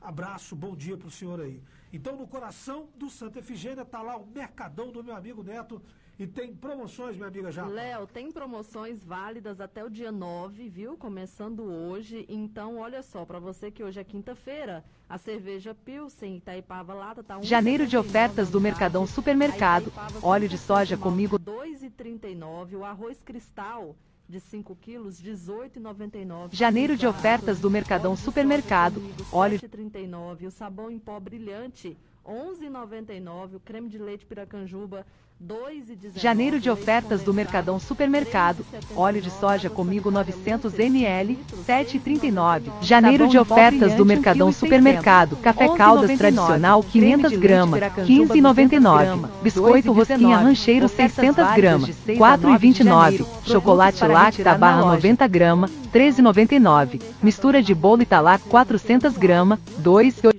Abraço, 0.00 0.56
bom 0.56 0.74
dia 0.74 0.96
pro 0.96 1.10
senhor 1.10 1.38
aí. 1.38 1.62
Então, 1.92 2.16
no 2.16 2.26
coração 2.26 2.88
do 2.96 3.10
Santa 3.10 3.40
Efigênia 3.40 3.84
tá 3.84 4.00
lá 4.00 4.16
o 4.16 4.26
Mercadão 4.26 4.90
do 4.90 5.04
meu 5.04 5.14
amigo 5.14 5.42
Neto 5.42 5.82
e 6.20 6.26
tem 6.26 6.54
promoções, 6.54 7.16
minha 7.16 7.28
amiga 7.28 7.50
já. 7.50 7.66
Léo, 7.66 8.06
tem 8.06 8.30
promoções 8.30 9.02
válidas 9.02 9.58
até 9.58 9.82
o 9.82 9.88
dia 9.88 10.12
9, 10.12 10.68
viu? 10.68 10.94
Começando 10.94 11.62
hoje. 11.62 12.26
Então, 12.28 12.76
olha 12.76 13.02
só, 13.02 13.24
para 13.24 13.38
você 13.38 13.70
que 13.70 13.82
hoje 13.82 13.98
é 13.98 14.04
quinta-feira, 14.04 14.84
a 15.08 15.16
cerveja 15.16 15.74
Pilsen 15.74 16.36
Itaipava 16.36 16.92
Lata 16.92 17.22
tá 17.22 17.38
um 17.38 17.42
Janeiro 17.42 17.86
de 17.86 17.96
ofertas 17.96 18.50
do 18.50 18.60
Mercadão 18.60 19.06
Supermercado. 19.06 19.90
Óleo 20.22 20.46
de 20.46 20.58
soja 20.58 20.94
comigo 20.94 21.38
2,39. 21.38 22.76
O 22.76 22.84
arroz 22.84 23.22
cristal 23.22 23.96
de 24.28 24.40
5 24.40 24.76
quilos, 24.76 25.22
18,99. 25.22 26.50
Janeiro 26.52 26.98
de 26.98 27.06
ofertas 27.06 27.58
do 27.60 27.70
Mercadão 27.70 28.14
Supermercado. 28.14 29.02
Óleo 29.32 29.58
7,39. 29.58 30.48
O 30.48 30.50
sabão 30.50 30.90
em 30.90 30.98
pó 30.98 31.18
brilhante, 31.18 31.96
11,99. 32.26 33.56
O 33.56 33.60
creme 33.60 33.88
de 33.88 33.98
leite 33.98 34.24
piracanjuba, 34.26 35.06
2,19. 35.42 36.18
Janeiro 36.20 36.60
de 36.60 36.68
ofertas 36.68 37.22
do 37.22 37.32
Mercadão 37.32 37.80
Supermercado. 37.80 38.64
Óleo 38.94 39.22
de 39.22 39.30
soja 39.30 39.70
comigo 39.70 40.10
900 40.10 40.78
ml, 40.78 41.38
7,39. 41.66 42.64
Janeiro 42.82 43.26
de 43.26 43.38
ofertas 43.38 43.94
do 43.94 44.04
Mercadão 44.04 44.52
Supermercado. 44.52 45.36
Café 45.36 45.74
Caldas 45.74 46.16
tradicional 46.18 46.82
500 46.82 47.32
gramas, 47.38 47.80
15,99. 47.80 49.28
Biscoito 49.42 49.92
rosquinha 49.92 50.36
rancheiro 50.36 50.88
600 50.88 51.54
gramas, 51.54 51.90
4,29. 52.06 53.26
Chocolate 53.44 54.04
Lacta 54.06 54.58
barra 54.58 54.82
90 54.82 55.26
gramas, 55.26 55.70
13,99. 55.90 57.00
Mistura 57.22 57.62
de 57.62 57.74
bolo 57.74 58.02
Italac 58.02 58.44
400 58.44 59.16
gramas, 59.16 59.58
2,89. 59.82 60.29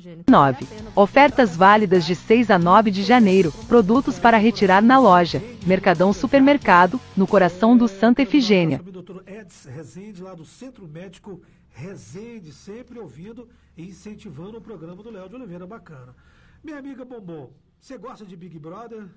Ofertas 0.96 1.56
válidas 1.56 2.06
de 2.06 2.16
6 2.16 2.52
a 2.52 2.60
9 2.60 2.92
de 2.92 3.04
janeiro. 3.04 3.52
Produtos 3.68 4.20
para 4.20 4.38
retirar 4.38 4.82
na 4.82 5.00
loja. 5.00 5.42
Mercadão 5.66 6.14
Supermercado, 6.14 7.00
no 7.16 7.28
coração 7.28 7.78
do 7.78 7.88
Santa 7.88 8.22
Efigênia. 8.22 8.82
O 8.86 8.92
doutor 8.92 9.24
Edson 9.28 9.70
Rezende, 9.70 10.22
lá 10.22 10.34
do 10.34 10.46
Centro 10.46 10.88
Médico 10.88 11.42
Rezende, 11.70 12.52
sempre 12.52 13.00
ouvindo 13.00 13.48
e 13.78 13.88
incentivando 13.88 14.58
o 14.58 14.62
programa 14.62 15.02
do 15.02 15.10
Léo 15.10 15.30
de 15.30 15.36
Oliveira. 15.36 15.66
Bacana. 15.66 16.16
Minha 16.64 16.78
amiga 16.78 17.04
Bombom, 17.04 17.50
você 17.80 17.98
gosta 17.98 18.26
de 18.26 18.36
Big 18.36 18.60
Brother? 18.60 19.08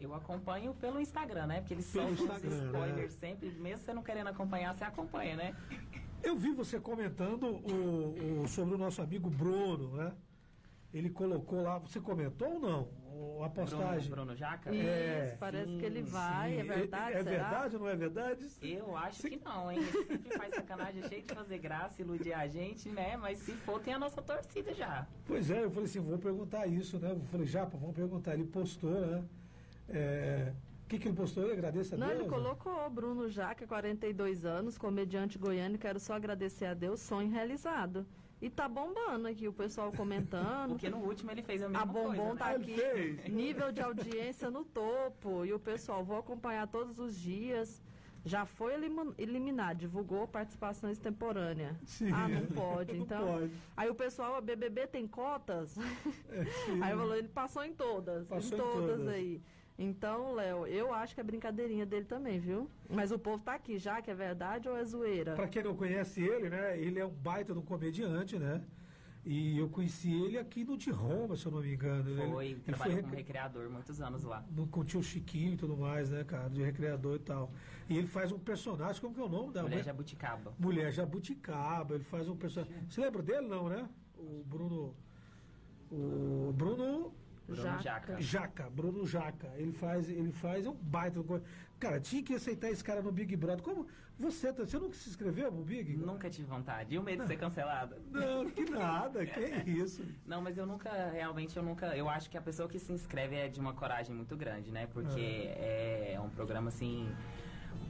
Eu 0.00 0.14
acompanho 0.14 0.74
pelo 0.74 1.00
Instagram, 1.00 1.46
né? 1.46 1.60
Porque 1.60 1.74
eles 1.74 1.90
Pelo 1.90 2.16
soltam 2.16 2.36
os 2.36 2.42
Instagram, 2.44 2.66
spoilers 2.66 3.12
né? 3.14 3.18
sempre, 3.20 3.50
mesmo 3.58 3.84
você 3.84 3.92
não 3.92 4.02
querendo 4.02 4.28
acompanhar, 4.28 4.74
você 4.74 4.84
acompanha, 4.84 5.36
né? 5.36 5.56
Eu 6.22 6.36
vi 6.36 6.52
você 6.52 6.78
comentando 6.80 7.44
o, 7.44 8.42
o- 8.44 8.48
sobre 8.48 8.74
o 8.74 8.78
nosso 8.78 9.00
amigo 9.00 9.30
Bruno, 9.30 9.96
né? 9.96 10.12
Ele 10.92 11.10
colocou 11.10 11.62
lá, 11.62 11.78
você 11.78 12.00
comentou 12.00 12.54
ou 12.54 12.60
não? 12.60 12.88
A 13.44 13.48
postagem. 13.48 14.08
Bruno, 14.10 14.26
Bruno 14.26 14.36
Jaca? 14.36 14.74
É. 14.74 15.26
Isso, 15.28 15.38
parece 15.38 15.76
que 15.76 15.84
ele 15.84 16.02
vai, 16.02 16.56
é 16.58 16.62
Sim. 16.62 16.68
verdade, 16.68 17.16
É 17.16 17.22
será? 17.24 17.30
verdade 17.30 17.76
ou 17.76 17.82
não 17.82 17.88
é 17.88 17.96
verdade? 17.96 18.46
Eu 18.62 18.96
acho 18.96 19.22
que 19.28 19.36
não, 19.44 19.70
hein? 19.70 19.78
Ele 19.80 20.06
sempre 20.06 20.38
faz 20.38 20.54
sacanagem, 20.54 21.02
é 21.04 21.08
cheio 21.08 21.22
de 21.22 21.34
fazer 21.34 21.58
graça, 21.58 22.00
iludir 22.02 22.32
a 22.32 22.46
gente, 22.48 22.88
né? 22.88 23.16
Mas 23.16 23.38
se 23.38 23.52
for, 23.52 23.80
tem 23.80 23.94
a 23.94 23.98
nossa 23.98 24.22
torcida 24.22 24.72
já. 24.74 25.06
Pois 25.26 25.50
é, 25.50 25.62
eu 25.64 25.70
falei 25.70 25.88
assim, 25.88 26.00
vou 26.00 26.18
perguntar 26.18 26.66
isso, 26.66 26.98
né? 26.98 27.10
Eu 27.12 27.20
falei, 27.26 27.46
Japa, 27.46 27.76
vamos 27.76 27.94
perguntar. 27.94 28.34
Ele 28.34 28.44
postou, 28.44 28.90
né? 28.90 29.24
É, 29.88 30.52
O 30.88 30.90
que, 30.90 30.98
que 30.98 31.06
ele 31.08 31.16
postou? 31.18 31.44
Eu 31.44 31.52
agradeço 31.52 31.94
a 31.94 31.98
Não, 31.98 32.06
Deus. 32.06 32.18
ele 32.20 32.28
né? 32.30 32.34
colocou 32.34 32.88
Bruno 32.88 33.28
Jaca, 33.28 33.66
42 33.66 34.46
anos, 34.46 34.78
comediante 34.78 35.36
goiano. 35.36 35.76
Quero 35.76 36.00
só 36.00 36.14
agradecer 36.14 36.64
a 36.64 36.72
Deus, 36.72 36.98
sonho 37.00 37.30
realizado. 37.30 38.06
E 38.40 38.48
tá 38.48 38.66
bombando 38.66 39.28
aqui, 39.28 39.46
o 39.46 39.52
pessoal 39.52 39.92
comentando. 39.92 40.70
Porque 40.80 40.88
no 40.88 40.96
último 40.96 41.30
ele 41.30 41.42
fez 41.42 41.62
a 41.62 41.68
mesma 41.68 41.82
A 41.82 41.84
Bombom 41.84 42.14
coisa, 42.16 42.36
tá 42.36 42.48
né? 42.48 42.54
aqui, 42.56 43.30
nível 43.30 43.70
de 43.70 43.82
audiência 43.82 44.50
no 44.50 44.64
topo. 44.64 45.44
E 45.44 45.52
o 45.52 45.58
pessoal, 45.58 46.02
vou 46.02 46.16
acompanhar 46.16 46.66
todos 46.68 46.98
os 46.98 47.14
dias. 47.20 47.82
Já 48.24 48.46
foi 48.46 48.72
eliminado, 49.18 49.76
divulgou 49.76 50.26
participação 50.26 50.90
extemporânea. 50.90 51.76
Sim. 51.84 52.10
Ah, 52.12 52.28
não 52.28 52.46
pode. 52.46 52.94
Não 52.96 53.02
Então, 53.04 53.26
pode. 53.26 53.52
aí 53.76 53.90
o 53.90 53.94
pessoal, 53.94 54.36
a 54.36 54.40
BBB 54.40 54.86
tem 54.86 55.06
cotas? 55.06 55.72
sim. 56.64 56.82
aí 56.82 56.96
falou, 56.96 57.14
ele 57.14 57.28
passou 57.28 57.62
em 57.62 57.74
todas, 57.74 58.26
Passou 58.26 58.56
em 58.56 58.60
em 58.60 58.64
todas, 58.64 58.96
todas. 58.96 59.08
aí. 59.08 59.42
Então, 59.78 60.34
Léo, 60.34 60.66
eu 60.66 60.92
acho 60.92 61.14
que 61.14 61.20
é 61.20 61.24
brincadeirinha 61.24 61.86
dele 61.86 62.04
também, 62.04 62.40
viu? 62.40 62.68
Mas 62.90 63.12
o 63.12 63.18
povo 63.18 63.42
tá 63.44 63.54
aqui 63.54 63.78
já, 63.78 64.02
que 64.02 64.10
é 64.10 64.14
verdade 64.14 64.68
ou 64.68 64.76
é 64.76 64.84
zoeira? 64.84 65.34
Pra 65.36 65.46
quem 65.46 65.62
não 65.62 65.76
conhece 65.76 66.20
ele, 66.20 66.50
né? 66.50 66.76
Ele 66.76 66.98
é 66.98 67.06
um 67.06 67.10
baita 67.10 67.52
de 67.52 67.60
um 67.60 67.62
comediante, 67.62 68.36
né? 68.38 68.60
E 69.24 69.56
eu 69.58 69.68
conheci 69.68 70.10
ele 70.12 70.36
aqui 70.38 70.64
no 70.64 70.76
de 70.76 70.90
Roma, 70.90 71.36
se 71.36 71.46
eu 71.46 71.52
não 71.52 71.60
me 71.60 71.74
engano. 71.74 72.08
Ele- 72.10 72.30
Foi, 72.32 72.46
ele 72.46 72.60
trabalhou 72.60 72.94
foi 72.94 73.02
como 73.02 73.14
rec- 73.14 73.26
recreador 73.26 73.70
muitos 73.70 74.00
anos 74.00 74.24
lá. 74.24 74.44
no, 74.50 74.66
com 74.66 74.80
o 74.80 74.84
tio 74.84 75.02
Chiquinho 75.02 75.52
e 75.54 75.56
tudo 75.56 75.76
mais, 75.76 76.10
né, 76.10 76.24
cara? 76.24 76.48
De 76.48 76.60
recreador 76.62 77.16
e 77.16 77.18
tal. 77.20 77.52
E 77.88 77.96
ele 77.96 78.06
faz 78.06 78.32
um 78.32 78.38
personagem, 78.38 79.00
como 79.00 79.14
que 79.14 79.20
é 79.20 79.24
o 79.24 79.28
nome 79.28 79.52
da 79.52 79.62
Mulher 79.62 79.74
mulher? 79.76 79.84
Jabuticaba. 79.84 80.52
Mulher 80.58 80.92
Jabuticaba, 80.92 81.94
ele 81.94 82.04
faz 82.04 82.28
um 82.28 82.36
personagem. 82.36 82.74
Você 82.88 83.00
lembra 83.00 83.22
dele, 83.22 83.46
não, 83.46 83.68
né? 83.68 83.88
O 84.16 84.42
Bruno. 84.44 84.94
O 85.92 86.52
Bruno. 86.56 87.12
Bruno 87.48 87.82
Jaca. 87.82 88.20
Jaca. 88.20 88.70
Bruno 88.70 89.06
Jaca. 89.06 89.48
Ele 89.56 89.72
faz, 89.72 90.08
ele 90.08 90.32
faz 90.32 90.66
um 90.66 90.74
baita. 90.74 91.20
Cara, 91.80 91.98
tinha 92.00 92.22
que 92.22 92.34
aceitar 92.34 92.70
esse 92.70 92.82
cara 92.84 93.00
no 93.00 93.10
Big 93.10 93.34
Brother. 93.36 93.62
Como 93.62 93.86
você, 94.18 94.52
tá- 94.52 94.64
você 94.66 94.78
nunca 94.78 94.94
se 94.94 95.08
inscreveu 95.08 95.50
no 95.50 95.62
Big? 95.62 95.96
Nunca 95.96 96.28
tive 96.28 96.46
vontade. 96.48 96.94
E 96.94 96.98
o 96.98 97.02
medo 97.02 97.22
de 97.22 97.28
ser 97.28 97.36
cancelada? 97.38 97.96
Não, 98.10 98.50
que 98.50 98.68
nada, 98.68 99.24
que 99.24 99.40
isso. 99.70 100.04
Não, 100.26 100.42
mas 100.42 100.58
eu 100.58 100.66
nunca, 100.66 100.90
realmente, 101.10 101.56
eu 101.56 101.62
nunca. 101.62 101.96
Eu 101.96 102.08
acho 102.08 102.28
que 102.28 102.36
a 102.36 102.42
pessoa 102.42 102.68
que 102.68 102.78
se 102.78 102.92
inscreve 102.92 103.36
é 103.36 103.48
de 103.48 103.60
uma 103.60 103.72
coragem 103.72 104.14
muito 104.14 104.36
grande, 104.36 104.70
né? 104.72 104.86
Porque 104.88 105.48
é 105.56 106.18
um 106.22 106.28
programa 106.30 106.68
assim. 106.68 107.08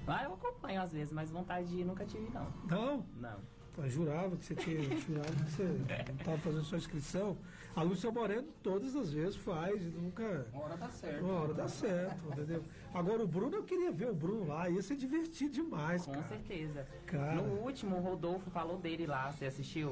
Ah, 0.06 0.24
eu 0.24 0.34
acompanho 0.34 0.80
às 0.82 0.92
vezes, 0.92 1.12
mas 1.12 1.30
vontade 1.30 1.68
de 1.68 1.80
ir 1.80 1.84
nunca 1.84 2.04
tive, 2.04 2.28
não. 2.30 2.46
Não? 2.68 3.06
Não. 3.16 3.40
Eu 3.78 3.88
jurava 3.88 4.36
que 4.36 4.44
você 4.44 4.54
tinha. 4.56 4.82
jurava 4.98 5.28
que 5.32 5.50
você 5.50 5.62
estava 6.18 6.38
fazendo 6.38 6.64
sua 6.64 6.78
inscrição. 6.78 7.36
A 7.78 7.82
Lúcia 7.82 8.10
Moreno 8.10 8.48
todas 8.60 8.96
as 8.96 9.12
vezes 9.12 9.36
faz, 9.36 9.80
e 9.80 9.84
nunca. 9.90 10.48
Uma 10.52 10.64
hora 10.64 10.76
dá 10.76 10.88
certo. 10.88 11.24
Uma 11.24 11.40
hora 11.42 11.54
dá 11.54 11.68
certo, 11.68 12.26
entendeu? 12.28 12.64
Agora 12.92 13.22
o 13.22 13.26
Bruno, 13.28 13.54
eu 13.54 13.62
queria 13.62 13.92
ver 13.92 14.10
o 14.10 14.14
Bruno 14.14 14.48
lá, 14.48 14.68
ia 14.68 14.82
ser 14.82 14.96
divertido 14.96 15.52
demais, 15.54 16.04
Com 16.04 16.10
cara. 16.12 16.24
certeza. 16.26 16.84
Cara. 17.06 17.34
No 17.36 17.60
último, 17.60 17.96
o 17.96 18.00
Rodolfo 18.00 18.50
falou 18.50 18.78
dele 18.78 19.06
lá, 19.06 19.30
você 19.30 19.44
assistiu? 19.46 19.90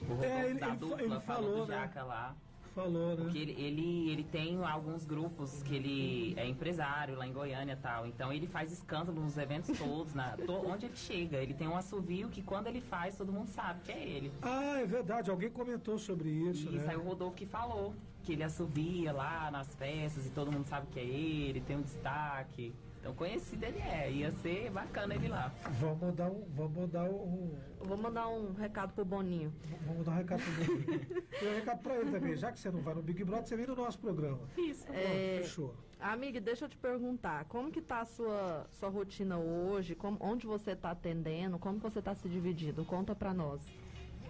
O 0.00 0.04
Rodolfo 0.06 0.24
É, 0.24 0.48
ele- 0.48 0.58
da 0.58 0.68
ele 0.68 0.76
dupla 0.78 1.02
ele 1.02 1.20
falou, 1.20 1.20
falou, 1.20 1.66
do 1.66 1.70
né? 1.70 1.76
Jaca 1.80 2.02
lá. 2.02 2.34
Falou, 2.78 3.16
né? 3.16 3.16
Porque 3.16 3.38
ele, 3.38 3.52
ele, 3.60 4.10
ele 4.10 4.22
tem 4.22 4.62
alguns 4.64 5.04
grupos 5.04 5.62
que 5.64 5.74
ele 5.74 6.34
é 6.36 6.46
empresário 6.46 7.16
lá 7.16 7.26
em 7.26 7.32
Goiânia 7.32 7.72
e 7.72 7.76
tal. 7.76 8.06
Então 8.06 8.32
ele 8.32 8.46
faz 8.46 8.70
escândalo 8.70 9.20
nos 9.20 9.36
eventos 9.36 9.76
todos, 9.76 10.14
na, 10.14 10.36
to- 10.36 10.62
onde 10.64 10.86
ele 10.86 10.96
chega. 10.96 11.38
Ele 11.38 11.54
tem 11.54 11.66
um 11.66 11.76
assovio 11.76 12.28
que 12.28 12.40
quando 12.40 12.68
ele 12.68 12.80
faz, 12.80 13.16
todo 13.16 13.32
mundo 13.32 13.48
sabe 13.48 13.80
que 13.84 13.90
é 13.90 14.00
ele. 14.08 14.32
Ah, 14.42 14.78
é 14.80 14.86
verdade, 14.86 15.28
alguém 15.30 15.50
comentou 15.50 15.98
sobre 15.98 16.28
isso, 16.28 16.68
E 16.68 16.70
né? 16.72 16.78
isso 16.78 16.90
aí 16.90 16.96
o 16.96 17.02
Rodolfo 17.02 17.34
que 17.36 17.46
falou. 17.46 17.94
Que 18.22 18.32
ele 18.34 18.42
assovia 18.44 19.10
lá 19.12 19.50
nas 19.50 19.74
festas 19.74 20.26
e 20.26 20.30
todo 20.30 20.52
mundo 20.52 20.66
sabe 20.66 20.86
que 20.92 21.00
é 21.00 21.04
ele, 21.04 21.60
tem 21.62 21.76
um 21.76 21.82
destaque. 21.82 22.74
Então 23.00 23.14
conhecido 23.14 23.64
ele 23.64 23.78
é, 23.78 24.10
ia 24.10 24.30
ser 24.32 24.70
bacana 24.70 25.14
ele 25.14 25.28
lá. 25.28 25.52
Vamos 25.80 26.00
mandar 26.00 26.30
um. 26.30 26.44
Vamos 26.50 26.76
mandar 26.76 27.04
um. 27.04 27.58
Vou 27.80 27.96
mandar 27.96 28.28
um 28.28 28.52
recado 28.52 28.92
pro 28.92 29.04
Boninho. 29.04 29.52
Vamos 29.86 30.04
dar 30.04 30.12
um 30.12 30.16
recado 30.16 30.42
pro 30.42 30.64
Boninho. 30.64 31.06
Tem 31.38 31.48
um 31.48 31.54
recado 31.54 31.82
pra 31.82 31.96
ele 31.96 32.10
também. 32.10 32.36
Já 32.36 32.50
que 32.52 32.58
você 32.58 32.70
não 32.70 32.80
vai 32.82 32.94
no 32.94 33.02
Big 33.02 33.22
Brother, 33.24 33.46
você 33.46 33.56
vem 33.56 33.66
no 33.66 33.76
nosso 33.76 33.98
programa. 33.98 34.40
Isso. 34.56 34.84
Pronto, 34.84 34.98
É, 34.98 35.38
fechou. 35.42 35.74
Amiga, 36.00 36.40
deixa 36.40 36.64
eu 36.64 36.68
te 36.68 36.76
perguntar, 36.76 37.44
como 37.46 37.72
que 37.72 37.80
tá 37.82 38.00
a 38.00 38.04
sua, 38.04 38.66
sua 38.70 38.88
rotina 38.88 39.36
hoje? 39.36 39.96
Como, 39.96 40.16
onde 40.20 40.46
você 40.46 40.76
tá 40.76 40.92
atendendo? 40.92 41.58
Como 41.58 41.78
você 41.80 42.00
tá 42.00 42.14
se 42.14 42.28
dividindo? 42.28 42.84
Conta 42.84 43.16
pra 43.16 43.34
nós. 43.34 43.60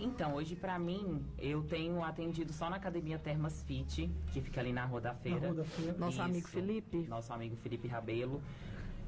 Então, 0.01 0.35
hoje 0.35 0.55
pra 0.55 0.79
mim, 0.79 1.27
eu 1.39 1.63
tenho 1.65 2.05
atendido 2.05 2.53
só 2.53 2.71
na 2.71 2.77
academia 2.77 3.19
Termas 3.19 3.63
Fit, 3.65 4.09
que 4.33 4.41
fica 4.41 4.61
ali 4.61 4.73
na 4.73 4.85
Rua 4.85 5.01
da 5.01 5.15
Feira. 5.15 5.41
Na 5.41 5.47
Rua 5.49 5.57
da 5.57 5.65
Feira. 5.65 5.99
Nosso 5.99 6.23
amigo 6.23 6.47
Felipe. 6.47 7.07
Nosso 7.09 7.33
amigo 7.33 7.57
Felipe 7.57 7.89
Rabelo. 7.89 8.41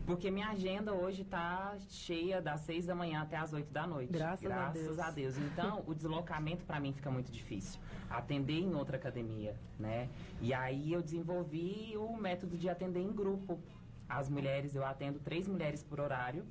Porque 0.04 0.30
minha 0.30 0.48
agenda 0.48 0.92
hoje 0.92 1.22
tá 1.22 1.76
cheia 1.88 2.42
das 2.42 2.62
seis 2.62 2.86
da 2.86 2.94
manhã 2.94 3.22
até 3.22 3.36
as 3.36 3.52
oito 3.52 3.72
da 3.72 3.86
noite. 3.86 4.12
Graças 4.12 4.50
a 4.50 4.70
Deus. 4.70 4.96
Graças 4.96 4.98
a 4.98 5.10
Deus. 5.12 5.38
Então, 5.38 5.84
o 5.86 5.94
deslocamento 5.94 6.64
pra 6.64 6.80
mim 6.80 6.92
fica 6.92 7.10
muito 7.10 7.30
difícil. 7.30 7.80
Atender 8.08 8.58
em 8.58 8.74
outra 8.74 8.96
academia, 8.96 9.54
né? 9.78 10.08
E 10.40 10.52
aí 10.52 10.92
eu 10.92 11.00
desenvolvi 11.00 11.92
o 11.96 12.16
método 12.16 12.56
de 12.56 12.68
atender 12.68 13.00
em 13.00 13.12
grupo. 13.12 13.60
As 14.08 14.28
mulheres, 14.28 14.74
eu 14.74 14.84
atendo 14.84 15.20
três 15.20 15.46
mulheres 15.46 15.84
por 15.84 16.00
horário. 16.00 16.44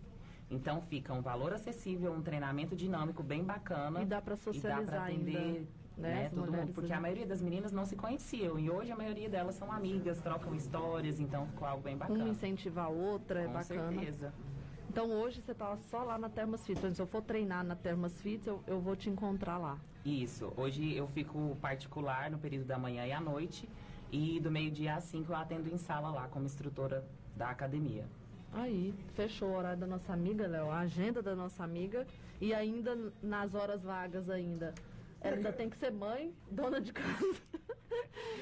Então 0.50 0.82
fica 0.82 1.14
um 1.14 1.22
valor 1.22 1.54
acessível, 1.54 2.12
um 2.12 2.22
treinamento 2.22 2.76
dinâmico 2.76 3.22
bem 3.22 3.44
bacana. 3.44 4.02
E 4.02 4.06
dá 4.06 4.06
pra 4.06 4.06
E 4.06 4.06
dá 4.06 4.22
pra 4.22 4.36
socializar 4.36 5.04
atender 5.04 5.38
ainda, 5.38 5.60
né, 5.98 6.14
né, 6.24 6.30
todo 6.30 6.46
mulheres 6.46 6.66
mundo, 6.68 6.74
porque 6.74 6.94
a 6.94 7.00
maioria 7.00 7.28
das 7.28 7.42
meninas 7.42 7.72
não 7.72 7.86
se 7.86 7.96
conheciam 7.96 8.58
e 8.58 8.70
hoje 8.70 8.92
a 8.92 8.96
maioria 8.96 9.30
delas 9.30 9.56
são 9.56 9.72
amigas, 9.72 10.20
trocam 10.20 10.56
histórias, 10.56 11.20
então 11.20 11.46
ficou 11.48 11.68
algo 11.68 11.84
bem 11.84 11.96
bacana. 11.96 12.24
Uma 12.24 12.30
incentiva 12.30 12.84
a 12.84 12.88
outra, 12.88 13.42
é 13.42 13.46
Com 13.46 13.54
bacana. 13.54 13.92
certeza. 13.92 14.34
Então 14.90 15.12
hoje 15.12 15.40
você 15.42 15.54
tá 15.54 15.78
só 15.78 16.04
lá 16.04 16.18
na 16.18 16.30
Termas 16.30 16.66
Fit. 16.66 16.80
Então, 16.80 16.92
se 16.92 17.00
eu 17.00 17.06
for 17.06 17.22
treinar 17.22 17.64
na 17.64 17.76
Termas 17.76 18.20
Fit, 18.22 18.48
eu, 18.48 18.60
eu 18.66 18.80
vou 18.80 18.96
te 18.96 19.08
encontrar 19.08 19.60
lá. 19.60 19.78
Isso. 20.04 20.52
Hoje 20.58 20.96
eu 20.96 21.08
fico 21.08 21.56
particular 21.62 22.32
no 22.32 22.40
período 22.40 22.66
da 22.66 22.80
manhã 22.80 23.06
e 23.06 23.12
à 23.12 23.22
noite 23.22 23.70
e 24.12 24.40
do 24.40 24.50
meio-dia 24.50 24.96
às 24.96 25.04
5 25.04 25.32
eu 25.32 25.36
atendo 25.36 25.70
em 25.70 25.78
sala 25.78 26.10
lá 26.10 26.28
como 26.28 26.46
instrutora 26.46 27.06
da 27.36 27.52
academia. 27.52 28.06
Aí, 28.52 28.94
fechou 29.16 29.50
o 29.50 29.56
horário 29.56 29.80
da 29.80 29.88
nossa 29.88 30.12
amiga, 30.14 30.48
Léo, 30.48 30.70
a 30.72 30.80
agenda 30.80 31.22
da 31.22 31.36
nossa 31.36 31.64
amiga. 31.64 32.06
E 32.42 32.54
ainda 32.54 32.98
nas 33.22 33.54
horas 33.54 33.84
vagas 33.84 34.30
ainda. 34.30 34.74
Ela 35.22 35.36
ainda 35.36 35.52
tem 35.52 35.70
que 35.70 35.76
ser 35.78 35.92
mãe, 35.92 36.34
dona 36.50 36.80
de 36.80 36.94
casa. 36.94 37.42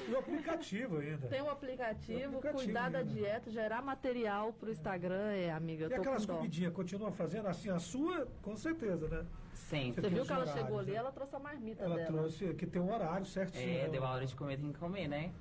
E 0.08 0.12
o 0.12 0.18
aplicativo 0.18 0.98
ainda. 0.98 1.26
Tem 1.26 1.42
um 1.42 1.50
aplicativo, 1.50 2.34
um 2.34 2.38
aplicativo 2.38 2.64
cuidar 2.64 2.88
da 2.90 2.98
ainda. 2.98 3.10
dieta, 3.12 3.50
gerar 3.50 3.82
material 3.82 4.52
pro 4.52 4.70
Instagram, 4.70 5.32
é, 5.32 5.50
amiga. 5.50 5.84
Eu 5.86 5.90
E 5.90 5.94
tô 5.94 6.00
aquelas 6.00 6.24
com 6.24 6.36
comidinhas, 6.36 6.72
continua 6.72 7.10
fazendo 7.10 7.48
assim, 7.48 7.68
a 7.68 7.78
sua, 7.80 8.26
com 8.40 8.56
certeza, 8.56 9.08
né? 9.08 9.26
Sempre. 9.52 10.02
Você 10.02 10.08
viu 10.08 10.24
que 10.24 10.32
ela 10.32 10.42
horários, 10.42 10.62
chegou 10.64 10.78
ali, 10.78 10.92
né? 10.92 10.96
ela 10.98 11.10
trouxe 11.12 11.34
a 11.34 11.38
marmita 11.40 11.84
Ela 11.84 11.96
dela. 11.96 12.06
trouxe, 12.06 12.54
que 12.54 12.66
tem 12.66 12.80
um 12.80 12.92
horário 12.94 13.26
certinho. 13.26 13.68
É, 13.68 13.82
né? 13.82 13.88
deu 13.88 14.04
a 14.04 14.10
hora 14.10 14.24
de 14.24 14.34
comer, 14.36 14.56
tem 14.58 14.72
que 14.72 14.78
comer, 14.78 15.08
né? 15.08 15.32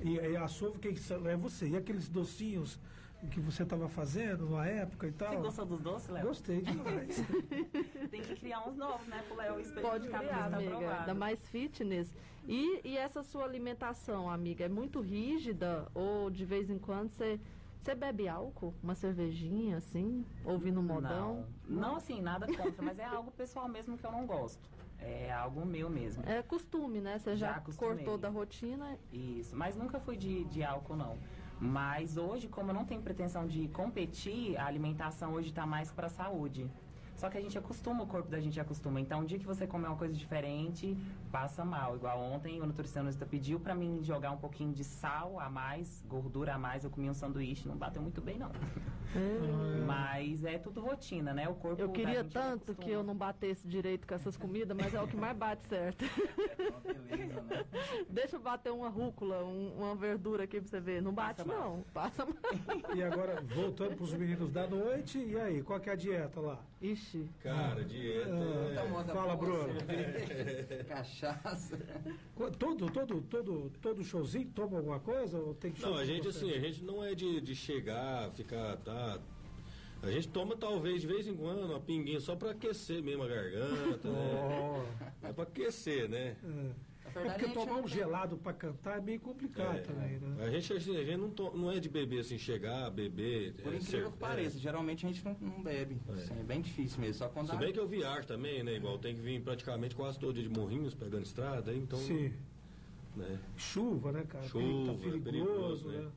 E, 0.00 0.14
e 0.16 0.36
a 0.36 0.48
sua, 0.48 0.72
quem 0.78 0.96
sa- 0.96 1.20
é 1.26 1.36
você. 1.36 1.68
E 1.68 1.76
aqueles 1.76 2.08
docinhos 2.08 2.80
que 3.26 3.40
você 3.40 3.64
estava 3.64 3.88
fazendo 3.88 4.48
na 4.50 4.66
época 4.66 5.08
e 5.08 5.12
tal? 5.12 5.30
Você 5.30 5.36
gostou 5.36 5.66
dos 5.66 5.80
doces, 5.80 6.08
Léo? 6.08 6.26
Gostei 6.26 6.60
demais. 6.62 7.16
Tem 8.10 8.22
que 8.22 8.36
criar 8.36 8.68
uns 8.68 8.76
novos, 8.76 9.06
né, 9.08 9.22
pro 9.26 9.36
Léo 9.36 9.54
Pode 9.54 9.66
experimentar, 9.66 10.20
criar, 10.20 10.50
tá 10.50 10.56
amiga. 10.56 10.74
aprovado. 10.74 11.00
Ainda 11.00 11.14
mais 11.14 11.48
fitness. 11.48 12.14
E, 12.46 12.80
e 12.84 12.96
essa 12.96 13.22
sua 13.22 13.44
alimentação, 13.44 14.30
amiga, 14.30 14.64
é 14.64 14.68
muito 14.68 15.00
rígida? 15.00 15.86
Ou 15.94 16.30
de 16.30 16.44
vez 16.44 16.70
em 16.70 16.78
quando 16.78 17.10
você, 17.10 17.40
você 17.80 17.94
bebe 17.94 18.28
álcool? 18.28 18.72
Uma 18.82 18.94
cervejinha, 18.94 19.78
assim? 19.78 20.24
Ouvindo 20.44 20.82
modão? 20.82 21.44
Não, 21.66 21.80
não 21.80 21.96
assim, 21.96 22.22
nada 22.22 22.46
contra, 22.46 22.82
mas 22.82 22.98
é 22.98 23.04
algo 23.04 23.30
pessoal 23.32 23.68
mesmo 23.68 23.98
que 23.98 24.06
eu 24.06 24.12
não 24.12 24.26
gosto. 24.26 24.70
É 25.00 25.30
algo 25.32 25.64
meu 25.64 25.88
mesmo. 25.88 26.24
É 26.26 26.42
costume, 26.42 27.00
né? 27.00 27.18
Você 27.18 27.36
já, 27.36 27.52
Já 27.52 27.60
cortou 27.76 28.18
da 28.18 28.28
rotina. 28.28 28.98
Isso, 29.12 29.54
mas 29.54 29.76
nunca 29.76 30.00
fui 30.00 30.16
de, 30.16 30.44
de 30.44 30.62
álcool, 30.64 30.96
não. 30.96 31.16
Mas 31.60 32.16
hoje, 32.16 32.46
como 32.48 32.70
eu 32.70 32.74
não 32.74 32.84
tenho 32.84 33.02
pretensão 33.02 33.46
de 33.46 33.66
competir, 33.68 34.56
a 34.56 34.66
alimentação 34.66 35.32
hoje 35.32 35.48
está 35.48 35.66
mais 35.66 35.90
para 35.90 36.08
saúde. 36.08 36.70
Só 37.16 37.28
que 37.28 37.36
a 37.36 37.40
gente 37.40 37.58
acostuma, 37.58 38.04
o 38.04 38.06
corpo 38.06 38.28
da 38.30 38.40
gente 38.40 38.60
acostuma. 38.60 39.00
Então, 39.00 39.22
um 39.22 39.24
dia 39.24 39.40
que 39.40 39.44
você 39.44 39.66
comer 39.66 39.88
uma 39.88 39.96
coisa 39.96 40.14
diferente, 40.14 40.96
passa 41.28 41.64
mal. 41.64 41.94
Igual 41.96 42.18
ontem, 42.20 42.60
o 42.60 42.66
nutricionista 42.66 43.24
pediu 43.26 43.60
para 43.60 43.74
mim 43.74 44.00
jogar 44.02 44.30
um 44.32 44.36
pouquinho 44.38 44.72
de 44.72 44.84
sal 44.84 45.38
a 45.38 45.48
mais, 45.48 46.02
gordura 46.08 46.54
a 46.54 46.58
mais. 46.58 46.84
Eu 46.84 46.90
comi 46.90 47.08
um 47.08 47.14
sanduíche, 47.14 47.68
não 47.68 47.76
bateu 47.76 48.02
muito 48.02 48.20
bem, 48.20 48.38
não. 48.38 48.50
Mas 49.86 50.44
é 50.44 50.58
tudo 50.58 50.80
rotina, 50.82 51.32
né? 51.32 51.48
O 51.48 51.54
corpo 51.54 51.80
Eu 51.80 51.90
queria 51.90 52.22
tanto 52.24 52.74
que 52.74 52.90
eu 52.90 53.02
não 53.02 53.14
batesse 53.14 53.66
direito 53.66 54.06
com 54.06 54.14
essas 54.14 54.36
comidas, 54.36 54.76
mas 54.76 54.92
é 54.92 55.00
o 55.00 55.06
que 55.08 55.16
mais 55.16 55.36
bate 55.36 55.64
certo. 55.64 56.04
Beleza, 56.84 57.40
né? 57.42 57.64
Deixa 58.08 58.36
eu 58.36 58.40
bater 58.40 58.70
uma 58.70 58.88
rúcula, 58.88 59.42
um- 59.44 59.72
uma 59.78 59.94
verdura 59.94 60.44
aqui 60.44 60.60
pra 60.60 60.68
você 60.68 60.80
ver. 60.80 61.00
Não 61.00 61.12
bate, 61.12 61.42
Passa 61.42 61.48
mal. 61.58 61.76
não. 61.76 61.82
Passa 61.92 62.26
mal. 62.26 62.34
e 62.94 63.02
agora, 63.02 63.40
voltando 63.42 63.96
para 63.96 64.04
os 64.04 64.12
meninos 64.14 64.50
da 64.52 64.66
noite, 64.66 65.18
e 65.18 65.38
aí, 65.38 65.62
qual 65.62 65.80
que 65.80 65.88
é 65.88 65.92
a 65.94 65.96
dieta 65.96 66.40
lá? 66.40 66.58
Ixi. 66.80 67.28
Cara, 67.42 67.82
dieta. 67.84 68.28
Muita 68.30 69.10
é- 69.10 69.14
Fala, 69.14 69.36
Bruno. 69.36 69.74
cerveja, 69.86 70.84
Cachaça. 71.18 71.78
Todo, 72.58 72.88
todo, 72.92 73.20
todo, 73.22 73.72
todo 73.82 74.04
showzinho 74.04 74.48
toma 74.54 74.76
alguma 74.76 75.00
coisa? 75.00 75.38
Ou 75.38 75.54
tem 75.54 75.74
Não, 75.80 75.96
a 75.96 76.04
gente 76.04 76.28
assim, 76.28 76.52
a 76.52 76.60
gente 76.60 76.84
não 76.84 77.04
é 77.04 77.14
de, 77.14 77.40
de 77.40 77.54
chegar, 77.54 78.30
ficar, 78.30 78.76
tá. 78.76 79.18
A 80.00 80.10
gente 80.10 80.28
toma 80.28 80.56
talvez 80.56 81.00
de 81.00 81.08
vez 81.08 81.26
em 81.26 81.34
quando 81.34 81.64
uma 81.64 81.80
pinguinha 81.80 82.20
só 82.20 82.36
pra 82.36 82.52
aquecer 82.52 83.02
mesmo 83.02 83.24
a 83.24 83.26
garganta, 83.26 84.08
né? 84.08 84.86
É 85.24 85.32
pra 85.32 85.42
aquecer, 85.42 86.08
né? 86.08 86.36
É. 86.44 86.87
É 87.18 87.22
verdade, 87.22 87.44
porque 87.44 87.58
a 87.58 87.62
tomar 87.62 87.72
não 87.72 87.80
um 87.80 87.84
tem- 87.84 87.92
gelado 87.94 88.36
pra 88.38 88.52
cantar 88.52 88.98
é 88.98 89.00
meio 89.00 89.20
complicado 89.20 89.76
É. 89.76 89.80
também, 89.80 90.18
né? 90.18 90.44
A 90.44 90.50
gente, 90.50 90.72
a 90.72 90.78
gente 90.78 91.16
não, 91.16 91.30
to- 91.30 91.56
não 91.56 91.70
é 91.70 91.78
de 91.80 91.88
beber 91.88 92.20
assim, 92.20 92.38
chegar, 92.38 92.90
beber. 92.90 93.54
Por 93.54 93.72
é, 93.72 93.76
incrível 93.76 94.04
ser- 94.06 94.12
que 94.12 94.18
pareça, 94.18 94.58
geralmente 94.58 95.04
a 95.06 95.08
gente 95.08 95.24
não, 95.24 95.36
não 95.40 95.62
bebe. 95.62 95.96
Assim, 96.12 96.34
é 96.38 96.42
bem 96.42 96.60
difícil 96.60 97.00
mesmo. 97.00 97.14
Só 97.14 97.28
quando 97.28 97.50
Se 97.50 97.56
bem 97.56 97.72
que 97.72 97.78
eu 97.80 97.86
viajo 97.88 98.26
também, 98.26 98.62
né? 98.62 98.74
Igual 98.76 98.98
tem 98.98 99.14
que 99.14 99.20
vir 99.20 99.40
praticamente 99.42 99.94
quase 99.94 100.18
todo 100.18 100.34
dia 100.34 100.42
de 100.42 100.48
morrinhos 100.50 100.94
pegando 100.94 101.22
estrada, 101.24 101.74
então. 101.74 101.98
Sim. 101.98 102.32
Né? 103.16 103.38
Chuva, 103.56 104.12
né, 104.12 104.24
cara? 104.28 104.46
Chuva, 104.46 104.92
tá 104.92 104.98
perigoso, 104.98 105.20
perigoso, 105.24 105.88
né? 105.88 105.98
né? 106.02 106.08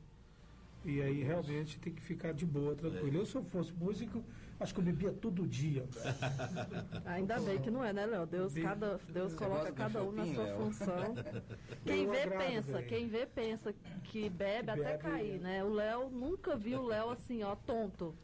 E 0.84 1.00
aí 1.00 1.22
realmente 1.22 1.78
tem 1.78 1.92
que 1.92 2.02
ficar 2.02 2.32
de 2.32 2.44
boa, 2.44 2.74
tranquilo. 2.74 3.16
Eu, 3.18 3.26
se 3.26 3.34
eu 3.36 3.44
fosse 3.44 3.72
músico, 3.72 4.22
acho 4.62 4.72
que 4.72 4.80
eu 4.80 4.84
bebia 4.84 5.12
todo 5.12 5.46
dia. 5.46 5.84
Ainda 7.04 7.40
bem 7.40 7.60
que 7.60 7.70
não 7.70 7.84
é, 7.84 7.92
né, 7.92 8.06
Léo? 8.06 8.26
Deus, 8.26 8.54
cada, 8.54 8.98
Deus 9.08 9.34
coloca 9.34 9.72
cada 9.72 10.02
um 10.02 10.12
na 10.12 10.24
sua 10.26 10.44
Léo? 10.44 10.56
função. 10.56 11.14
Quem 11.84 12.08
vê, 12.08 12.22
agrado, 12.22 12.46
pensa. 12.46 12.82
Quem 12.82 13.08
vê, 13.08 13.26
pensa 13.26 13.74
que 14.04 14.28
bebe 14.30 14.70
até 14.70 14.96
cair, 14.96 15.36
é. 15.36 15.38
né? 15.38 15.64
O 15.64 15.68
Léo, 15.68 16.08
nunca 16.10 16.56
vi 16.56 16.74
o 16.76 16.86
Léo 16.86 17.10
assim, 17.10 17.42
ó, 17.42 17.56
tonto. 17.56 18.14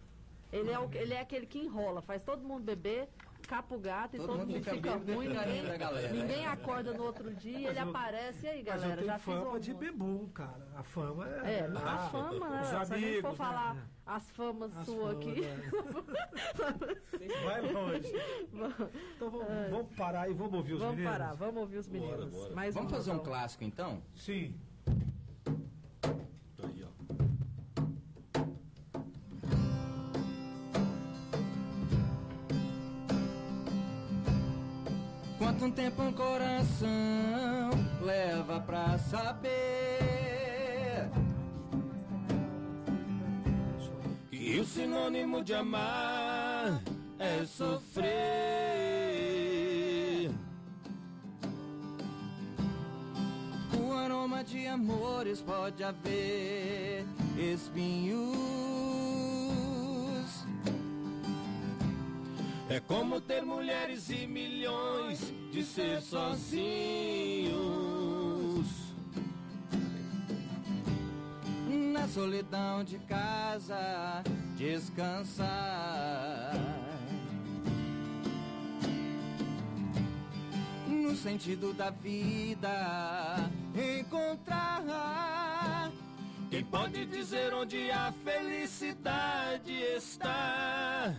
Ele 0.52 0.70
é, 0.70 0.78
o, 0.78 0.88
ele 0.94 1.12
é 1.12 1.20
aquele 1.20 1.46
que 1.46 1.58
enrola, 1.58 2.00
faz 2.00 2.22
todo 2.22 2.42
mundo 2.42 2.64
beber, 2.64 3.08
capa 3.46 3.74
o 3.74 3.78
gato 3.78 4.14
e 4.14 4.18
Todo 4.18 4.26
todo, 4.28 4.38
mundo 4.40 4.48
mundo 4.52 4.58
fica 4.58 4.74
fica 4.74 4.90
ruim. 4.96 5.26
e 5.26 5.28
Ninguém, 5.28 5.70
a 5.70 5.76
galera. 5.76 6.12
ninguém 6.12 6.46
acorda 6.46 6.92
no 6.92 7.02
outro 7.04 7.34
dia, 7.34 7.70
ele 7.70 7.78
eu- 7.78 7.88
aparece. 7.88 8.46
E 8.46 8.48
aí, 8.48 8.56
Mas 8.58 8.66
galera, 8.66 8.90
eu 8.92 8.96
tenho 8.96 9.06
já 9.06 9.18
fiz 9.18 9.34
fama 9.34 9.50
o 9.52 9.58
de 9.60 9.74
bebum, 9.74 10.28
cara. 10.28 10.66
A 10.76 10.82
fama 10.82 11.28
é. 11.28 11.60
É, 11.60 11.60
a 11.66 11.94
Ah, 11.94 12.08
fama, 12.10 12.48
né? 12.50 12.60
Os 12.62 12.66
Se 12.68 12.74
a 12.76 12.84
gente 12.98 13.20
for 13.22 13.30
né? 13.30 13.36
falar 13.36 13.76
as 14.06 14.30
famas 14.30 14.76
As 14.76 14.84
suas 14.86 14.98
famas, 14.98 15.16
aqui. 15.28 15.44
é. 15.44 15.56
Vai 17.44 17.60
longe. 17.72 18.12
Então 19.16 19.30
vamos, 19.30 19.46
vamos 19.70 19.94
parar 19.96 20.30
e 20.30 20.34
vamos 20.34 20.54
ouvir 20.54 20.74
os 20.74 20.80
vamos 20.80 20.96
meninos? 20.96 21.18
parar, 21.18 21.34
vamos 21.34 21.56
ouvir 21.60 21.78
os 21.78 21.86
Bora, 21.86 22.00
meninos. 22.16 22.34
bora. 22.34 22.54
Mais 22.54 22.74
Vamos 22.74 22.90
fazer 22.90 23.10
um 23.10 23.14
então. 23.14 23.24
clássico 23.26 23.64
então? 23.64 24.02
Sim. 24.14 24.54
Quanto 35.68 35.82
tempo 35.82 36.02
um 36.02 36.12
coração 36.12 36.88
leva 38.00 38.58
pra 38.58 38.96
saber? 38.96 39.50
E 44.32 44.58
o 44.58 44.64
sinônimo 44.64 45.44
de 45.44 45.52
amar 45.52 46.82
é 47.18 47.44
sofrer. 47.44 48.08
O 53.78 53.92
aroma 53.92 54.42
de 54.42 54.66
amores 54.66 55.42
pode 55.42 55.84
haver 55.84 57.04
espinhos. 57.36 58.97
É 62.70 62.80
como 62.80 63.18
ter 63.18 63.42
mulheres 63.46 64.10
e 64.10 64.26
milhões 64.26 65.32
de 65.50 65.64
ser 65.64 66.02
sozinhos. 66.02 66.58
Na 71.66 72.06
solidão 72.08 72.84
de 72.84 72.98
casa 72.98 74.22
descansar. 74.54 76.52
No 80.86 81.16
sentido 81.16 81.72
da 81.72 81.88
vida 81.88 83.50
encontrar. 83.98 85.90
Quem 86.50 86.64
pode 86.64 87.06
dizer 87.06 87.54
onde 87.54 87.90
a 87.90 88.12
felicidade 88.12 89.72
está? 89.72 91.14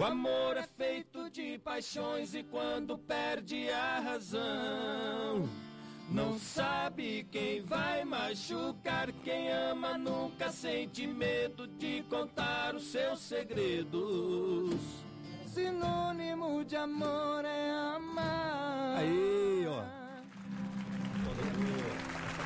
O 0.00 0.02
amor 0.02 0.56
é 0.56 0.62
feito 0.62 1.28
de 1.28 1.58
paixões 1.58 2.34
e 2.34 2.42
quando 2.42 2.96
perde 2.96 3.68
a 3.68 4.00
razão, 4.00 5.46
não 6.08 6.38
sabe 6.38 7.28
quem 7.30 7.60
vai 7.60 8.02
machucar. 8.02 9.12
Quem 9.22 9.52
ama 9.52 9.98
nunca 9.98 10.50
sente 10.50 11.06
medo 11.06 11.66
de 11.66 12.02
contar 12.08 12.74
os 12.74 12.84
seus 12.84 13.18
segredos. 13.18 14.74
Sinônimo 15.44 16.64
de 16.64 16.76
amor 16.76 17.44
é 17.44 17.70
amar. 17.94 18.96
Aí, 19.00 19.66
ó. 19.68 19.84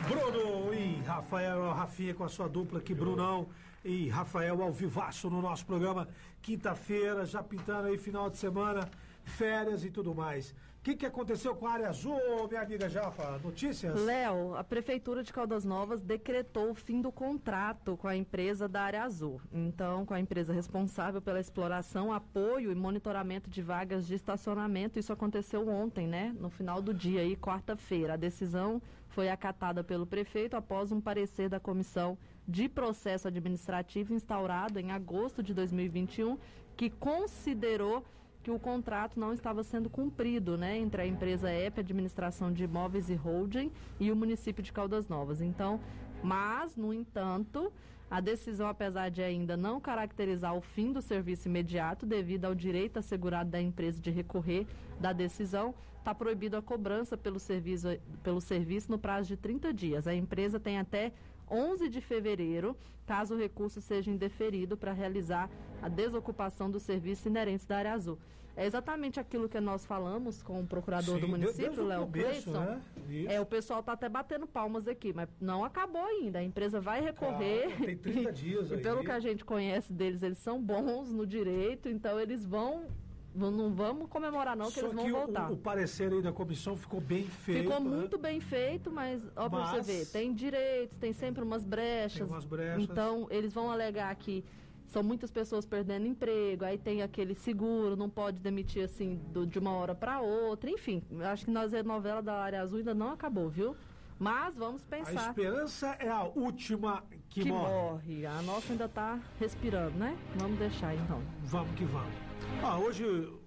Bruno 0.09 0.75
e 0.75 1.01
Rafael, 1.07 1.71
Rafinha 1.71 2.15
com 2.15 2.25
a 2.25 2.29
sua 2.29 2.49
dupla 2.49 2.81
aqui, 2.81 2.93
Brunão 2.93 3.47
e 3.85 4.09
Rafael 4.09 4.63
ao 4.63 4.73
vivaço 4.73 5.29
no 5.29 5.43
nosso 5.43 5.67
programa, 5.67 6.09
quinta-feira, 6.41 7.27
já 7.27 7.43
pintando 7.43 7.89
aí 7.89 7.99
final 7.99 8.31
de 8.31 8.39
semana, 8.39 8.89
férias 9.23 9.85
e 9.85 9.91
tudo 9.91 10.15
mais. 10.15 10.51
O 10.51 10.85
que, 10.85 10.97
que 10.97 11.07
aconteceu 11.07 11.55
com 11.57 11.67
a 11.67 11.73
área 11.73 11.89
azul, 11.89 12.47
minha 12.47 12.61
amiga 12.61 12.91
Japa? 12.91 13.41
Notícias? 13.43 13.99
Léo, 14.05 14.55
a 14.55 14.63
Prefeitura 14.63 15.23
de 15.23 15.33
Caldas 15.33 15.65
Novas 15.65 16.03
decretou 16.03 16.71
o 16.71 16.75
fim 16.75 17.01
do 17.01 17.11
contrato 17.11 17.97
com 17.97 18.07
a 18.07 18.15
empresa 18.15 18.69
da 18.69 18.83
área 18.83 19.03
azul. 19.03 19.41
Então, 19.51 20.05
com 20.05 20.13
a 20.13 20.21
empresa 20.21 20.53
responsável 20.53 21.23
pela 21.23 21.41
exploração, 21.41 22.13
apoio 22.13 22.71
e 22.71 22.75
monitoramento 22.75 23.49
de 23.49 23.63
vagas 23.63 24.07
de 24.07 24.15
estacionamento. 24.15 24.99
Isso 24.99 25.11
aconteceu 25.11 25.67
ontem, 25.67 26.07
né? 26.07 26.35
No 26.39 26.51
final 26.51 26.83
do 26.83 26.93
dia 26.93 27.23
aí, 27.23 27.35
quarta-feira. 27.35 28.13
A 28.13 28.19
decisão 28.19 28.83
foi 29.09 29.31
acatada 29.31 29.83
pelo 29.83 30.05
prefeito 30.05 30.55
após 30.55 30.93
um 30.93 31.01
parecer 31.01 31.49
da 31.49 31.59
comissão 31.59 32.19
de 32.47 32.69
processo 32.69 33.29
administrativo 33.29 34.15
instaurado 34.15 34.79
em 34.79 34.91
agosto 34.91 35.43
de 35.43 35.55
2021, 35.55 36.39
que 36.77 36.91
considerou 36.91 38.05
que 38.43 38.51
o 38.51 38.59
contrato 38.59 39.19
não 39.19 39.33
estava 39.33 39.63
sendo 39.63 39.89
cumprido, 39.89 40.59
né, 40.59 40.77
entre 40.77 41.01
a 41.01 41.07
empresa 41.07 41.51
EP 41.51 41.79
Administração 41.79 42.53
de 42.53 42.65
Imóveis 42.65 43.09
e 43.09 43.15
Holding 43.15 43.73
e 43.99 44.13
o 44.13 44.17
município 44.17 44.63
de 44.63 44.71
Caldas 44.71 45.09
Novas. 45.09 45.41
Então, 45.41 45.81
mas, 46.23 46.77
no 46.77 46.93
entanto, 46.93 47.73
a 48.11 48.21
decisão, 48.21 48.69
apesar 48.69 49.09
de 49.09 49.23
ainda 49.23 49.57
não 49.57 49.81
caracterizar 49.81 50.55
o 50.55 50.61
fim 50.61 50.93
do 50.93 51.01
serviço 51.01 51.49
imediato, 51.49 52.05
devido 52.05 52.45
ao 52.45 52.55
direito 52.55 52.99
assegurado 52.99 53.51
da 53.51 53.61
empresa 53.61 54.01
de 54.01 54.11
recorrer 54.11 54.67
da 55.01 55.13
decisão, 55.13 55.75
está 55.99 56.15
proibido 56.15 56.57
a 56.57 56.63
cobrança 56.63 57.17
pelo 57.17 57.41
serviço, 57.41 57.89
pelo 58.23 58.41
serviço 58.43 58.91
no 58.91 58.99
prazo 58.99 59.29
de 59.29 59.39
30 59.39 59.73
dias. 59.73 60.07
A 60.07 60.15
empresa 60.15 60.61
tem 60.61 60.79
até 60.79 61.13
11 61.51 61.89
de 61.89 62.01
fevereiro, 62.01 62.77
caso 63.07 63.35
o 63.35 63.39
recurso 63.39 63.81
seja 63.81 64.11
indeferido 64.11 64.77
para 64.77 64.93
realizar 64.93 65.51
a 65.83 65.89
desocupação 65.89 66.71
do 66.71 66.81
serviço 66.81 67.29
inerente 67.29 67.67
da 67.67 67.77
área 67.79 67.93
azul. 67.93 68.19
É 68.57 68.65
exatamente 68.65 69.19
aquilo 69.19 69.49
que 69.49 69.59
nós 69.61 69.85
falamos 69.85 70.41
com 70.41 70.61
o 70.61 70.67
procurador 70.67 71.17
Sim, 71.17 71.21
do 71.23 71.29
município, 71.29 71.85
Léo 71.85 72.07
Cleidson. 72.07 72.53
né? 72.53 72.81
É, 73.29 73.41
o 73.41 73.45
pessoal 73.47 73.81
está 73.81 73.93
até 73.95 74.09
batendo 74.09 74.47
palmas 74.47 74.87
aqui, 74.87 75.13
mas 75.13 75.29
não 75.41 75.65
acabou 75.65 76.05
ainda. 76.05 76.39
A 76.39 76.45
empresa 76.45 76.81
vai 76.81 77.01
recorrer. 77.01 77.71
Calma, 77.71 77.87
tem 77.87 77.97
30 77.97 78.31
dias 78.33 78.71
e 78.71 78.75
aí. 78.75 78.81
pelo 78.81 79.03
que 79.03 79.11
a 79.11 79.19
gente 79.19 79.45
conhece 79.45 79.93
deles, 79.93 80.23
eles 80.23 80.39
são 80.39 80.63
bons 80.63 81.11
no 81.11 81.27
direito, 81.27 81.89
então 81.89 82.19
eles 82.21 82.47
vão. 82.47 82.87
Não, 83.35 83.75
vamos 83.75 84.09
comemorar, 84.09 84.57
não, 84.57 84.67
que 84.67 84.79
Só 84.79 84.87
eles 84.87 84.95
vão 84.95 85.05
que 85.07 85.11
o- 85.13 85.15
voltar. 85.17 85.51
O, 85.51 85.57
parecer 85.57 86.13
aí 86.13 86.23
da 86.23 86.33
comissão 86.33 86.77
ficou 86.77 87.01
bem 87.01 87.25
feito. 87.25 87.63
Ficou 87.65 87.81
né? 87.81 87.97
muito 87.97 88.17
bem 88.17 88.41
feito, 88.41 88.91
mas, 88.93 89.29
ó, 89.35 89.49
pra 89.49 89.73
você 89.73 89.83
ver, 89.83 90.07
tem 90.07 90.33
direitos, 90.33 90.97
tem 90.99 91.13
sempre 91.13 91.43
umas 91.43 91.65
brechas. 91.65 92.19
Tem 92.19 92.27
umas 92.29 92.45
brechas. 92.45 92.83
Então, 92.83 93.27
eles 93.31 93.53
vão 93.53 93.71
alegar 93.73 94.15
que 94.15 94.45
são 94.87 95.03
muitas 95.03 95.33
pessoas 95.33 95.67
perdendo 95.67 96.07
emprego, 96.07 96.65
aí 96.65 96.79
tem 96.79 97.03
aquele 97.03 97.35
seguro, 97.35 97.97
não 97.97 98.09
pode 98.09 98.39
demitir 98.39 98.85
assim 98.85 99.21
do- 99.33 99.45
de 99.47 99.59
uma 99.59 99.73
hora 99.73 99.95
para 99.97 100.21
outra, 100.21 100.71
enfim. 100.71 101.03
Acho 101.23 101.47
que 101.47 101.51
nós 101.51 101.75
a 101.75 101.83
novela 101.83 102.23
da 102.23 102.35
área 102.35 102.61
azul 102.63 102.79
ainda 102.79 102.95
não 102.95 103.11
acabou, 103.11 103.49
viu? 103.49 103.75
Mas 104.17 104.55
vamos 104.57 104.81
A 104.85 104.97
pensar 104.97 105.31
esperança 105.31 105.89
é 105.99 106.09
a 106.09 106.23
última 106.23 107.03
que, 107.29 107.41
que 107.43 107.49
morre. 107.49 107.73
morre. 107.73 108.27
A 108.27 108.41
nossa 108.43 108.71
ainda 108.73 108.89
tá 108.89 109.19
respirando, 109.41 109.99
né? 109.99 110.17
Vamos 110.37 110.57
deixar 110.57 110.95
então. 110.95 111.21
Vamos 111.43 111.75
que 111.75 111.85
vamos. 111.85 112.15
Ah, 112.63 112.79
hoje 112.79 113.05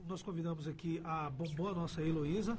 nós 0.07 0.21
convidamos 0.21 0.67
aqui 0.67 1.01
a 1.03 1.29
Bombom, 1.29 1.67
a 1.69 1.73
nossa 1.73 2.01
Heloísa. 2.01 2.57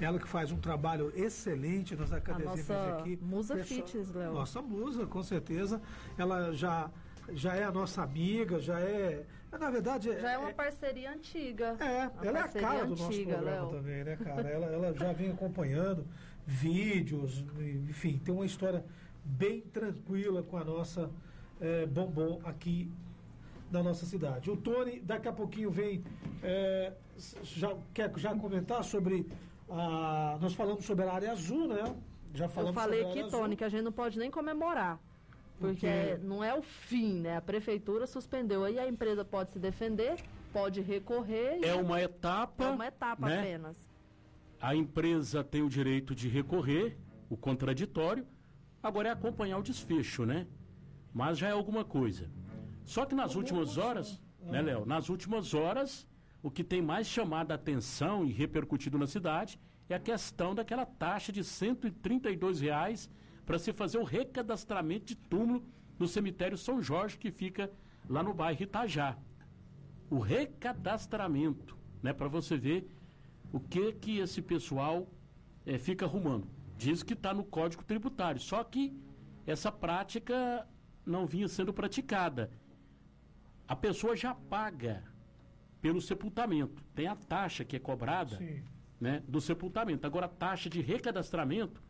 Ela 0.00 0.18
que 0.18 0.26
faz 0.28 0.50
um 0.50 0.56
trabalho 0.58 1.12
excelente 1.14 1.94
nas 1.94 2.10
academias 2.12 2.66
nossa 2.68 2.98
aqui. 2.98 3.18
musa 3.20 3.54
Pessoal- 3.56 3.80
fitness, 3.86 4.10
Léo. 4.14 4.32
Nossa 4.32 4.62
musa, 4.62 5.06
com 5.06 5.22
certeza. 5.22 5.80
Ela 6.16 6.52
já, 6.54 6.90
já 7.32 7.54
é 7.54 7.64
a 7.64 7.70
nossa 7.70 8.02
amiga, 8.02 8.58
já 8.60 8.80
é. 8.80 9.26
Na 9.52 9.70
verdade. 9.70 10.10
Já 10.18 10.30
é 10.32 10.38
uma 10.38 10.52
parceria 10.52 11.12
antiga. 11.12 11.76
É, 11.80 12.08
Uma 12.08 12.26
ela 12.26 12.38
é 12.38 12.42
a 12.42 12.48
cara 12.48 12.84
do 12.84 12.90
nosso 12.90 13.06
antiga, 13.08 13.34
programa 13.34 13.60
Léo. 13.62 13.70
também, 13.70 14.04
né, 14.04 14.16
cara? 14.16 14.48
Ela, 14.48 14.66
ela 14.66 14.94
já 14.96 15.12
vem 15.12 15.30
acompanhando 15.30 16.06
vídeos, 16.46 17.44
enfim, 17.88 18.18
tem 18.24 18.34
uma 18.34 18.46
história 18.46 18.84
bem 19.24 19.60
tranquila 19.60 20.42
com 20.42 20.56
a 20.56 20.64
nossa 20.64 21.10
eh, 21.60 21.84
Bombom 21.86 22.40
aqui 22.44 22.90
na 23.70 23.82
nossa 23.82 24.04
cidade. 24.06 24.50
O 24.50 24.56
Tony, 24.56 25.00
daqui 25.00 25.28
a 25.28 25.32
pouquinho 25.32 25.70
vem. 25.70 26.02
s- 27.16 27.36
já, 27.42 27.74
quer 27.94 28.12
já 28.18 28.34
comentar 28.34 28.82
sobre. 28.84 29.26
A, 29.68 30.36
nós 30.40 30.52
falamos 30.54 30.84
sobre 30.84 31.04
a 31.04 31.12
área 31.12 31.30
azul, 31.32 31.68
né? 31.68 31.94
Já 32.34 32.46
Eu 32.46 32.48
falamos 32.48 32.74
falei 32.74 32.98
sobre 33.00 33.06
a 33.06 33.10
aqui, 33.10 33.18
área 33.20 33.26
azul. 33.28 33.40
Tony, 33.40 33.56
que 33.56 33.64
a 33.64 33.68
gente 33.68 33.82
não 33.82 33.92
pode 33.92 34.18
nem 34.18 34.30
comemorar. 34.30 34.98
Porque 35.58 35.86
Porque- 35.86 36.26
não 36.26 36.42
é 36.42 36.54
o 36.54 36.62
fim, 36.62 37.20
né? 37.20 37.36
A 37.36 37.40
prefeitura 37.40 38.06
suspendeu 38.06 38.64
aí, 38.64 38.78
a 38.78 38.88
empresa 38.88 39.24
pode 39.24 39.52
se 39.52 39.58
defender, 39.58 40.16
pode 40.52 40.80
recorrer. 40.80 41.60
É 41.62 41.74
uma 41.74 42.00
etapa. 42.00 42.64
é 42.64 42.70
uma 42.70 42.86
etapa 42.86 43.28
né? 43.28 43.38
apenas. 43.40 43.76
A 44.60 44.74
empresa 44.74 45.44
tem 45.44 45.62
o 45.62 45.68
direito 45.68 46.14
de 46.14 46.28
recorrer, 46.28 46.96
o 47.28 47.36
contraditório. 47.36 48.26
Agora 48.82 49.08
é 49.08 49.12
acompanhar 49.12 49.58
o 49.58 49.62
desfecho, 49.62 50.24
né? 50.24 50.46
Mas 51.12 51.36
já 51.38 51.48
é 51.48 51.52
alguma 51.52 51.84
coisa. 51.84 52.28
Só 52.84 53.04
que 53.04 53.14
nas 53.14 53.34
últimas 53.34 53.78
horas, 53.78 54.20
né, 54.40 54.60
Léo? 54.60 54.84
Nas 54.86 55.08
últimas 55.08 55.54
horas, 55.54 56.08
o 56.42 56.50
que 56.50 56.64
tem 56.64 56.82
mais 56.82 57.06
chamado 57.06 57.52
a 57.52 57.54
atenção 57.54 58.24
e 58.24 58.32
repercutido 58.32 58.98
na 58.98 59.06
cidade 59.06 59.60
é 59.88 59.94
a 59.94 60.00
questão 60.00 60.54
daquela 60.54 60.86
taxa 60.86 61.32
de 61.32 61.42
132 61.42 62.60
reais 62.60 63.10
para 63.44 63.58
se 63.58 63.72
fazer 63.72 63.98
o 63.98 64.04
recadastramento 64.04 65.06
de 65.06 65.16
túmulo 65.16 65.64
no 65.98 66.06
cemitério 66.06 66.56
São 66.56 66.82
Jorge, 66.82 67.18
que 67.18 67.30
fica 67.30 67.70
lá 68.08 68.22
no 68.22 68.32
bairro 68.32 68.62
Itajá 68.62 69.16
o 70.10 70.18
recadastramento, 70.18 71.78
né, 72.02 72.12
para 72.12 72.28
você 72.28 72.56
ver 72.56 72.90
o 73.52 73.60
que 73.60 73.92
que 73.92 74.18
esse 74.18 74.42
pessoal 74.42 75.08
eh, 75.64 75.78
fica 75.78 76.04
arrumando. 76.04 76.48
Diz 76.76 77.02
que 77.02 77.12
está 77.12 77.32
no 77.32 77.44
Código 77.44 77.84
Tributário, 77.84 78.40
só 78.40 78.62
que 78.64 78.92
essa 79.46 79.70
prática 79.70 80.66
não 81.06 81.26
vinha 81.26 81.46
sendo 81.46 81.72
praticada. 81.72 82.50
A 83.70 83.76
pessoa 83.76 84.16
já 84.16 84.34
paga 84.34 85.04
pelo 85.80 86.00
sepultamento, 86.00 86.82
tem 86.92 87.06
a 87.06 87.14
taxa 87.14 87.64
que 87.64 87.76
é 87.76 87.78
cobrada, 87.78 88.36
Sim. 88.36 88.64
né, 89.00 89.22
do 89.28 89.40
sepultamento. 89.40 90.04
Agora 90.04 90.26
a 90.26 90.28
taxa 90.28 90.68
de 90.68 90.80
recadastramento 90.80 91.80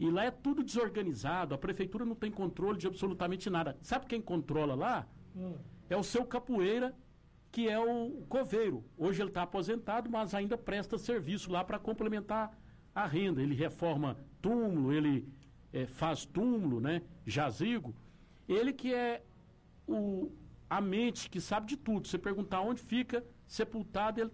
e 0.00 0.10
lá 0.10 0.24
é 0.24 0.30
tudo 0.30 0.64
desorganizado, 0.64 1.54
a 1.54 1.58
prefeitura 1.58 2.06
não 2.06 2.14
tem 2.14 2.30
controle 2.30 2.78
de 2.78 2.86
absolutamente 2.86 3.50
nada. 3.50 3.76
Sabe 3.82 4.06
quem 4.06 4.22
controla 4.22 4.74
lá? 4.74 5.06
Hum. 5.36 5.54
é 5.90 5.96
o 5.96 6.02
seu 6.02 6.24
capoeira, 6.24 6.94
que 7.50 7.68
é 7.68 7.78
o 7.78 8.24
coveiro. 8.26 8.82
Hoje 8.96 9.20
ele 9.20 9.28
está 9.28 9.42
aposentado, 9.42 10.08
mas 10.10 10.34
ainda 10.34 10.56
presta 10.56 10.96
serviço 10.96 11.52
lá 11.52 11.62
para 11.62 11.78
complementar 11.78 12.58
a 12.94 13.06
renda. 13.06 13.42
Ele 13.42 13.54
reforma 13.54 14.16
túmulo, 14.40 14.94
ele 14.94 15.28
eh, 15.74 15.84
faz 15.84 16.24
túmulo, 16.24 16.80
né? 16.80 17.02
Jazigo. 17.26 17.94
Ele 18.48 18.72
que 18.72 18.94
é 18.94 19.22
o, 19.86 20.32
a 20.76 20.80
mente 20.80 21.28
que 21.28 21.40
sabe 21.40 21.66
de 21.66 21.76
tudo. 21.76 22.08
Você 22.08 22.18
perguntar 22.18 22.60
onde 22.62 22.80
fica 22.80 23.24
sepultado, 23.46 24.20
ele, 24.20 24.30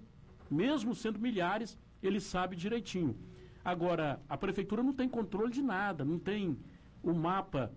mesmo 0.50 0.94
sendo 0.94 1.18
milhares, 1.18 1.76
ele 2.02 2.20
sabe 2.20 2.54
direitinho. 2.54 3.18
Agora, 3.64 4.20
a 4.28 4.36
prefeitura 4.36 4.82
não 4.82 4.92
tem 4.92 5.08
controle 5.08 5.52
de 5.52 5.62
nada, 5.62 6.04
não 6.04 6.18
tem 6.18 6.56
o 7.02 7.12
mapa 7.12 7.72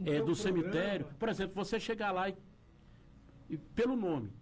um 0.00 0.24
do 0.24 0.34
cemitério. 0.34 1.06
Por 1.18 1.28
exemplo, 1.28 1.54
você 1.54 1.78
chegar 1.78 2.10
lá 2.10 2.28
e 2.28 2.36
e 3.48 3.56
pelo 3.56 3.94
nome. 3.94 4.32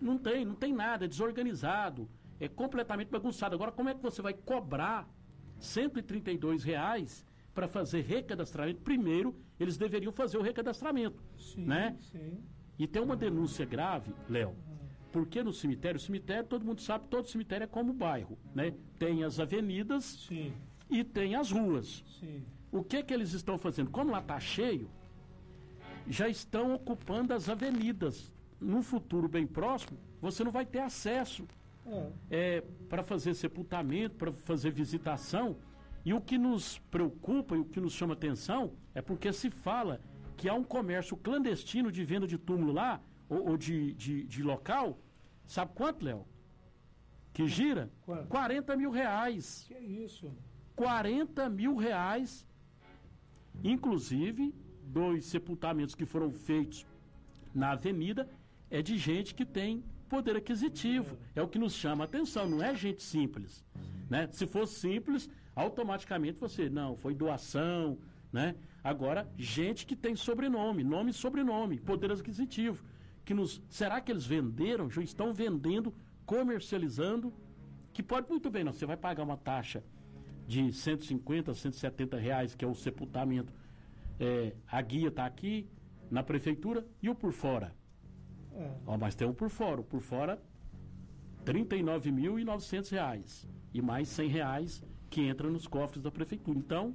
Não 0.00 0.16
tem, 0.16 0.44
não 0.44 0.54
tem 0.54 0.72
nada, 0.72 1.04
é 1.04 1.08
desorganizado, 1.08 2.08
é 2.38 2.48
completamente 2.48 3.08
bagunçado. 3.08 3.54
Agora, 3.54 3.72
como 3.72 3.88
é 3.88 3.94
que 3.94 4.00
você 4.00 4.22
vai 4.22 4.32
cobrar 4.32 5.08
132 5.58 6.62
reais 6.62 7.26
para 7.52 7.66
fazer 7.66 8.02
recadastramento, 8.02 8.80
primeiro 8.82 9.34
eles 9.58 9.76
deveriam 9.76 10.12
fazer 10.12 10.38
o 10.38 10.42
recadastramento, 10.42 11.22
Sim, 11.36 11.64
né? 11.64 11.96
sim. 12.00 12.42
E 12.80 12.86
tem 12.86 13.02
uma 13.02 13.14
denúncia 13.14 13.66
grave, 13.66 14.10
Léo, 14.26 14.54
porque 15.12 15.42
no 15.42 15.52
cemitério, 15.52 15.98
o 15.98 16.00
cemitério, 16.00 16.46
todo 16.48 16.64
mundo 16.64 16.80
sabe, 16.80 17.04
todo 17.10 17.28
cemitério 17.28 17.64
é 17.64 17.66
como 17.66 17.92
bairro, 17.92 18.38
né? 18.54 18.72
Tem 18.98 19.22
as 19.22 19.38
avenidas 19.38 20.24
Sim. 20.26 20.50
e 20.88 21.04
tem 21.04 21.34
as 21.34 21.50
ruas. 21.50 22.02
Sim. 22.18 22.42
O 22.72 22.82
que 22.82 23.02
que 23.02 23.12
eles 23.12 23.34
estão 23.34 23.58
fazendo? 23.58 23.90
Como 23.90 24.10
lá 24.10 24.20
está 24.20 24.40
cheio, 24.40 24.88
já 26.08 26.26
estão 26.26 26.74
ocupando 26.74 27.34
as 27.34 27.50
avenidas. 27.50 28.32
No 28.58 28.82
futuro 28.82 29.28
bem 29.28 29.46
próximo, 29.46 29.98
você 30.18 30.42
não 30.42 30.50
vai 30.50 30.64
ter 30.64 30.78
acesso 30.80 31.46
É. 31.86 32.10
é, 32.30 32.60
para 32.88 33.02
fazer 33.02 33.34
sepultamento, 33.34 34.16
para 34.16 34.32
fazer 34.32 34.70
visitação. 34.70 35.54
E 36.02 36.14
o 36.14 36.20
que 36.20 36.38
nos 36.38 36.78
preocupa 36.90 37.54
e 37.56 37.58
o 37.58 37.64
que 37.66 37.78
nos 37.78 37.92
chama 37.92 38.14
atenção 38.14 38.72
é 38.94 39.02
porque 39.02 39.30
se 39.34 39.50
fala 39.50 40.00
que 40.40 40.48
há 40.48 40.54
um 40.54 40.64
comércio 40.64 41.18
clandestino 41.18 41.92
de 41.92 42.02
venda 42.02 42.26
de 42.26 42.38
túmulo 42.38 42.72
lá, 42.72 42.98
ou, 43.28 43.50
ou 43.50 43.58
de, 43.58 43.92
de, 43.92 44.24
de 44.24 44.42
local. 44.42 44.98
Sabe 45.46 45.72
quanto, 45.74 46.02
Léo? 46.02 46.24
Que 47.34 47.46
gira? 47.46 47.90
Quanto? 48.06 48.26
40 48.28 48.74
mil 48.74 48.90
reais. 48.90 49.66
Que 49.68 49.74
é 49.74 49.82
isso? 49.82 50.32
40 50.74 51.46
mil 51.50 51.76
reais. 51.76 52.46
Inclusive, 53.62 54.54
dois 54.82 55.26
sepultamentos 55.26 55.94
que 55.94 56.06
foram 56.06 56.32
feitos 56.32 56.86
na 57.54 57.72
avenida 57.72 58.26
é 58.70 58.80
de 58.80 58.96
gente 58.96 59.34
que 59.34 59.44
tem 59.44 59.84
poder 60.08 60.36
aquisitivo. 60.36 61.18
É 61.36 61.42
o 61.42 61.48
que 61.48 61.58
nos 61.58 61.74
chama 61.74 62.04
a 62.04 62.06
atenção, 62.06 62.48
não 62.48 62.62
é 62.62 62.74
gente 62.74 63.02
simples. 63.02 63.62
Né? 64.08 64.26
Se 64.32 64.46
fosse 64.46 64.80
simples, 64.80 65.28
automaticamente 65.54 66.40
você, 66.40 66.70
não, 66.70 66.96
foi 66.96 67.14
doação, 67.14 67.98
né? 68.32 68.56
Agora, 68.82 69.30
gente 69.36 69.84
que 69.84 69.94
tem 69.94 70.16
sobrenome, 70.16 70.82
nome 70.82 71.10
e 71.10 71.14
sobrenome, 71.14 71.78
poder 71.78 72.10
aquisitivo. 72.12 72.84
Que 73.24 73.34
nos, 73.34 73.62
será 73.68 74.00
que 74.00 74.10
eles 74.10 74.24
venderam? 74.24 74.88
Já 74.90 75.02
estão 75.02 75.32
vendendo, 75.32 75.94
comercializando, 76.24 77.32
que 77.92 78.02
pode 78.02 78.28
muito 78.28 78.50
bem, 78.50 78.64
não, 78.64 78.72
você 78.72 78.86
vai 78.86 78.96
pagar 78.96 79.22
uma 79.22 79.36
taxa 79.36 79.84
de 80.46 80.72
150, 80.72 81.54
170 81.54 82.16
reais, 82.16 82.54
que 82.54 82.64
é 82.64 82.68
o 82.68 82.74
sepultamento. 82.74 83.52
É, 84.18 84.54
a 84.66 84.80
guia 84.80 85.08
está 85.08 85.26
aqui 85.26 85.68
na 86.10 86.22
prefeitura 86.22 86.86
e 87.02 87.08
o 87.08 87.14
por 87.14 87.32
fora. 87.32 87.74
É. 88.52 88.70
Ó, 88.86 88.96
mas 88.96 89.14
tem 89.14 89.28
o 89.28 89.34
por 89.34 89.48
fora. 89.48 89.80
O 89.80 89.84
por 89.84 90.00
fora, 90.00 90.42
39.900 91.44 92.90
reais. 92.90 93.48
E 93.72 93.80
mais 93.80 94.08
100 94.08 94.28
reais 94.28 94.82
que 95.08 95.20
entra 95.22 95.48
nos 95.48 95.66
cofres 95.66 96.02
da 96.02 96.10
prefeitura. 96.10 96.58
Então, 96.58 96.94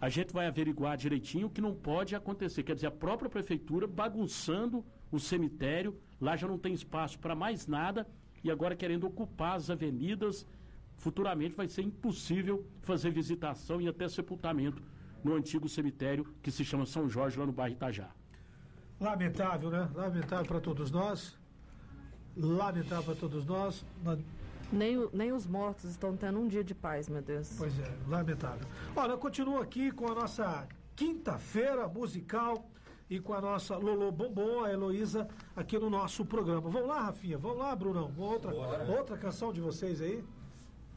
a 0.00 0.08
gente 0.08 0.32
vai 0.32 0.46
averiguar 0.46 0.96
direitinho 0.96 1.46
o 1.46 1.50
que 1.50 1.60
não 1.60 1.74
pode 1.74 2.14
acontecer. 2.14 2.62
Quer 2.62 2.74
dizer, 2.74 2.88
a 2.88 2.90
própria 2.90 3.30
prefeitura 3.30 3.86
bagunçando 3.86 4.84
o 5.10 5.18
cemitério, 5.18 5.98
lá 6.20 6.36
já 6.36 6.46
não 6.46 6.58
tem 6.58 6.74
espaço 6.74 7.18
para 7.18 7.34
mais 7.34 7.66
nada 7.66 8.06
e 8.44 8.50
agora 8.50 8.76
querendo 8.76 9.06
ocupar 9.06 9.56
as 9.56 9.70
avenidas. 9.70 10.46
Futuramente 10.98 11.54
vai 11.54 11.68
ser 11.68 11.82
impossível 11.82 12.66
fazer 12.82 13.10
visitação 13.10 13.80
e 13.80 13.88
até 13.88 14.08
sepultamento 14.08 14.82
no 15.22 15.34
antigo 15.34 15.68
cemitério 15.68 16.26
que 16.42 16.50
se 16.50 16.64
chama 16.64 16.86
São 16.86 17.08
Jorge, 17.08 17.38
lá 17.38 17.46
no 17.46 17.52
bairro 17.52 17.74
Itajá. 17.74 18.10
Lamentável, 19.00 19.70
né? 19.70 19.88
Lamentável 19.94 20.46
para 20.46 20.60
todos 20.60 20.90
nós. 20.90 21.36
Lamentável 22.36 23.04
para 23.04 23.14
todos 23.14 23.44
nós. 23.44 23.84
Nem, 24.72 25.08
nem 25.12 25.32
os 25.32 25.46
mortos 25.46 25.90
estão 25.90 26.16
tendo 26.16 26.38
um 26.38 26.48
dia 26.48 26.64
de 26.64 26.74
paz, 26.74 27.08
meu 27.08 27.22
Deus. 27.22 27.54
Pois 27.56 27.78
é, 27.78 27.92
lamentável. 28.08 28.66
Olha, 28.94 29.12
eu 29.12 29.18
continuo 29.18 29.60
aqui 29.60 29.90
com 29.90 30.10
a 30.10 30.14
nossa 30.14 30.66
quinta-feira 30.94 31.86
musical 31.88 32.68
e 33.08 33.20
com 33.20 33.32
a 33.32 33.40
nossa 33.40 33.76
Lolo 33.76 34.10
Bombom, 34.10 34.64
a 34.64 34.72
Heloísa, 34.72 35.28
aqui 35.54 35.78
no 35.78 35.88
nosso 35.88 36.24
programa. 36.24 36.68
Vamos 36.68 36.88
lá, 36.88 37.02
Rafinha? 37.02 37.38
Vamos 37.38 37.58
lá, 37.58 37.74
Brunão? 37.76 38.12
Outra, 38.18 38.52
outra 38.52 39.16
canção 39.16 39.52
de 39.52 39.60
vocês 39.60 40.00
aí? 40.00 40.24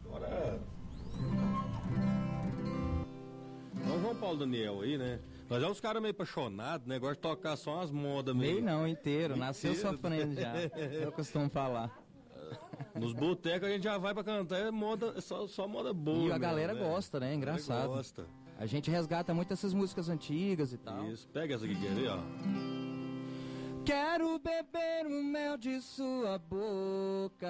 Bora. 0.04 0.60
Então, 3.76 4.02
João 4.02 4.16
Paulo 4.16 4.40
Daniel 4.40 4.82
aí, 4.82 4.98
né? 4.98 5.20
Nós 5.50 5.64
é 5.64 5.68
uns 5.68 5.80
caras 5.80 6.02
meio 6.02 6.12
apaixonados, 6.12 6.88
né? 6.88 7.00
Gosta 7.00 7.16
de 7.16 7.22
tocar 7.22 7.56
só 7.56 7.76
umas 7.76 7.92
modas 7.92 8.36
meio. 8.36 8.56
Meio 8.56 8.66
não, 8.66 8.88
inteiro. 8.88 9.36
Nasceu 9.36 9.72
Inteiro. 9.72 9.92
sofrendo 9.92 10.36
já. 10.36 10.54
Eu 10.92 11.12
costumo 11.12 11.50
falar. 11.50 11.99
Nos 12.96 13.14
botecos 13.14 13.68
a 13.68 13.72
gente 13.72 13.84
já 13.84 13.98
vai 13.98 14.14
pra 14.14 14.24
cantar, 14.24 14.58
é 14.60 14.72
moda, 14.72 15.14
é 15.16 15.22
só, 15.22 15.48
só 15.48 15.68
moda 15.68 15.94
boa. 15.94 16.18
E 16.18 16.22
a 16.22 16.26
mesmo, 16.26 16.40
galera 16.40 16.74
né? 16.74 16.80
gosta, 16.82 17.20
né? 17.20 17.32
A 17.32 17.34
Engraçado. 17.34 17.90
Gosta. 17.90 18.26
A 18.58 18.66
gente 18.66 18.92
resgata 18.92 19.34
muito 19.34 19.54
essas 19.54 19.74
músicas 19.74 20.10
antigas 20.10 20.74
e 20.74 20.78
tal. 20.78 21.06
Isso, 21.12 21.28
pega 21.30 21.56
essa 21.56 21.64
aqui, 21.66 21.76
quer 21.76 21.94
ver, 21.94 22.10
ó. 22.10 22.20
Quero 23.86 24.38
beber 24.40 25.08
o 25.08 25.24
mel 25.24 25.58
de 25.58 25.82
sua 25.82 26.38
boca, 26.38 27.48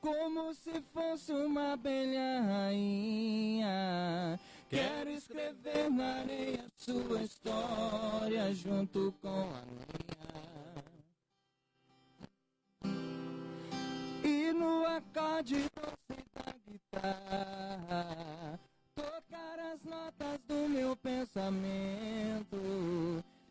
como 0.00 0.54
se 0.54 0.80
fosse 0.92 1.30
uma 1.32 1.74
abelha 1.74 2.40
rainha. 2.42 3.68
Quero 4.70 5.10
escrever 5.10 5.90
na 5.90 6.20
areia 6.20 6.64
sua 6.76 7.22
história 7.22 8.52
junto 8.54 9.12
com 9.20 9.28
a 9.28 9.62
minha. 9.66 10.07
No 14.58 14.84
acorde 14.86 15.56
doce 15.76 16.24
da 16.34 16.52
guitarra, 16.66 18.58
tocar 18.94 19.58
as 19.72 19.82
notas 19.84 20.40
do 20.48 20.68
meu 20.68 20.96
pensamento. 20.96 22.58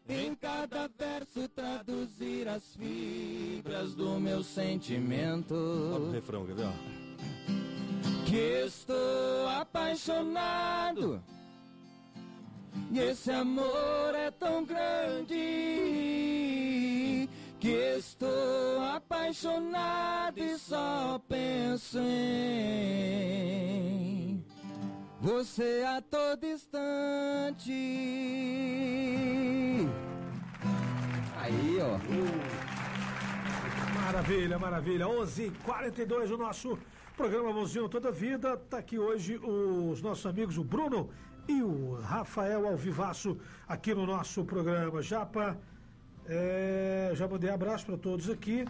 Em 0.09 0.33
cada 0.35 0.87
verso 0.97 1.49
traduzir 1.49 2.47
as 2.47 2.63
fibras 2.75 3.93
do 3.93 4.19
meu 4.19 4.35
Olha 4.35 4.41
o 4.41 4.43
sentimento. 4.43 6.11
refrão, 6.13 6.45
quer 6.45 6.55
ver. 6.55 6.71
Que 8.25 8.65
estou 8.65 9.47
apaixonado. 9.49 11.21
E 12.91 12.99
esse 12.99 13.31
amor 13.31 14.15
é 14.15 14.31
tão 14.31 14.63
grande. 14.63 15.35
Que 17.59 17.97
estou 17.97 18.83
apaixonado 18.95 20.37
e 20.39 20.57
só 20.59 21.19
penso 21.27 21.97
em 21.99 22.77
você 25.19 25.83
a 25.87 26.01
todo 26.01 26.45
instante. 26.45 27.71
Aí, 31.35 31.77
ó. 31.81 31.97
Maravilha, 34.03 34.59
maravilha. 34.59 35.05
11h42, 35.07 36.31
o 36.33 36.37
nosso 36.37 36.77
programa 37.15 37.51
Mozinho 37.51 37.89
Toda 37.89 38.11
Vida. 38.11 38.55
Tá 38.55 38.77
aqui 38.77 38.99
hoje 38.99 39.37
os 39.37 40.01
nossos 40.01 40.25
amigos, 40.27 40.57
o 40.57 40.63
Bruno 40.63 41.09
e 41.47 41.61
o 41.63 41.95
Rafael 42.01 42.67
Alvivaço, 42.67 43.37
aqui 43.67 43.93
no 43.95 44.05
nosso 44.05 44.45
programa. 44.45 45.01
Japa, 45.01 45.57
é, 46.27 47.11
já 47.13 47.27
mandei 47.27 47.49
abraço 47.49 47.85
para 47.85 47.97
todos 47.97 48.29
aqui, 48.29 48.65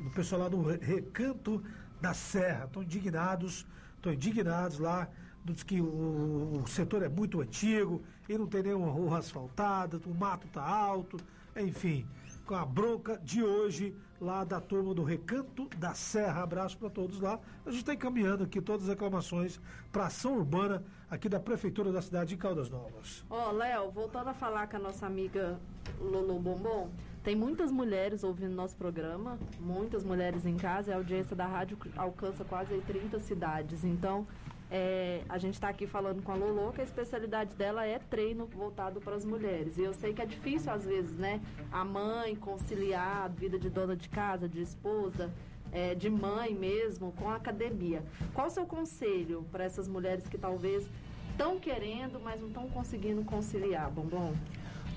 o 0.00 0.10
pessoal 0.10 0.42
lá 0.42 0.48
do 0.48 0.62
Recanto 0.62 1.62
da 2.00 2.12
Serra. 2.12 2.64
Estão 2.64 2.82
indignados, 2.82 3.66
estão 3.96 4.12
indignados 4.12 4.78
lá. 4.78 5.08
Diz 5.44 5.62
que 5.62 5.80
o, 5.80 6.62
o 6.62 6.66
setor 6.66 7.02
é 7.02 7.08
muito 7.08 7.40
antigo 7.40 8.02
e 8.28 8.36
não 8.36 8.46
tem 8.46 8.64
nenhuma 8.64 8.90
rua 8.90 9.18
asfaltada, 9.18 10.00
o 10.04 10.14
mato 10.14 10.48
tá 10.48 10.62
alto, 10.62 11.16
enfim 11.56 12.06
com 12.46 12.54
a 12.54 12.64
bronca 12.64 13.18
de 13.18 13.42
hoje 13.42 13.94
lá 14.20 14.44
da 14.44 14.60
turma 14.60 14.94
do 14.94 15.02
Recanto 15.02 15.68
da 15.76 15.94
Serra. 15.94 16.42
Abraço 16.42 16.76
para 16.78 16.90
todos 16.90 17.20
lá. 17.20 17.38
A 17.64 17.70
gente 17.70 17.80
está 17.80 17.94
encaminhando 17.94 18.44
aqui 18.44 18.60
todas 18.60 18.82
as 18.82 18.88
reclamações 18.88 19.60
para 19.92 20.06
ação 20.06 20.36
urbana 20.36 20.82
aqui 21.10 21.28
da 21.28 21.38
Prefeitura 21.38 21.92
da 21.92 22.02
cidade 22.02 22.30
de 22.30 22.36
Caldas 22.36 22.70
Novas. 22.70 23.24
Ó, 23.30 23.50
Léo, 23.52 23.90
voltando 23.90 24.28
a 24.28 24.34
falar 24.34 24.68
com 24.68 24.76
a 24.76 24.80
nossa 24.80 25.06
amiga 25.06 25.58
Lolo 26.00 26.38
Bombom, 26.38 26.90
tem 27.22 27.34
muitas 27.34 27.72
mulheres 27.72 28.22
ouvindo 28.22 28.54
nosso 28.54 28.76
programa, 28.76 29.38
muitas 29.58 30.04
mulheres 30.04 30.46
em 30.46 30.56
casa, 30.56 30.90
e 30.90 30.94
a 30.94 30.96
audiência 30.96 31.34
da 31.34 31.46
rádio 31.46 31.76
alcança 31.96 32.44
quase 32.44 32.72
aí 32.74 32.80
30 32.82 33.18
cidades. 33.20 33.84
Então, 33.84 34.26
é, 34.70 35.22
a 35.28 35.38
gente 35.38 35.54
está 35.54 35.68
aqui 35.68 35.86
falando 35.86 36.22
com 36.22 36.32
a 36.32 36.34
Lolo 36.34 36.72
que 36.72 36.80
a 36.80 36.84
especialidade 36.84 37.54
dela 37.54 37.86
é 37.86 37.98
treino 37.98 38.46
voltado 38.46 39.00
para 39.00 39.14
as 39.14 39.24
mulheres. 39.24 39.78
E 39.78 39.82
eu 39.82 39.94
sei 39.94 40.12
que 40.12 40.20
é 40.20 40.26
difícil 40.26 40.72
às 40.72 40.84
vezes, 40.84 41.16
né? 41.16 41.40
A 41.70 41.84
mãe 41.84 42.34
conciliar 42.34 43.24
a 43.24 43.28
vida 43.28 43.58
de 43.58 43.70
dona 43.70 43.94
de 43.94 44.08
casa, 44.08 44.48
de 44.48 44.60
esposa, 44.60 45.32
é, 45.70 45.94
de 45.94 46.10
mãe 46.10 46.54
mesmo, 46.54 47.12
com 47.12 47.28
a 47.28 47.36
academia. 47.36 48.02
Qual 48.34 48.48
o 48.48 48.50
seu 48.50 48.66
conselho 48.66 49.46
para 49.52 49.64
essas 49.64 49.86
mulheres 49.86 50.28
que 50.28 50.38
talvez 50.38 50.88
estão 51.30 51.58
querendo, 51.60 52.18
mas 52.18 52.40
não 52.40 52.48
estão 52.48 52.68
conseguindo 52.68 53.22
conciliar, 53.24 53.90
Bombom? 53.90 54.34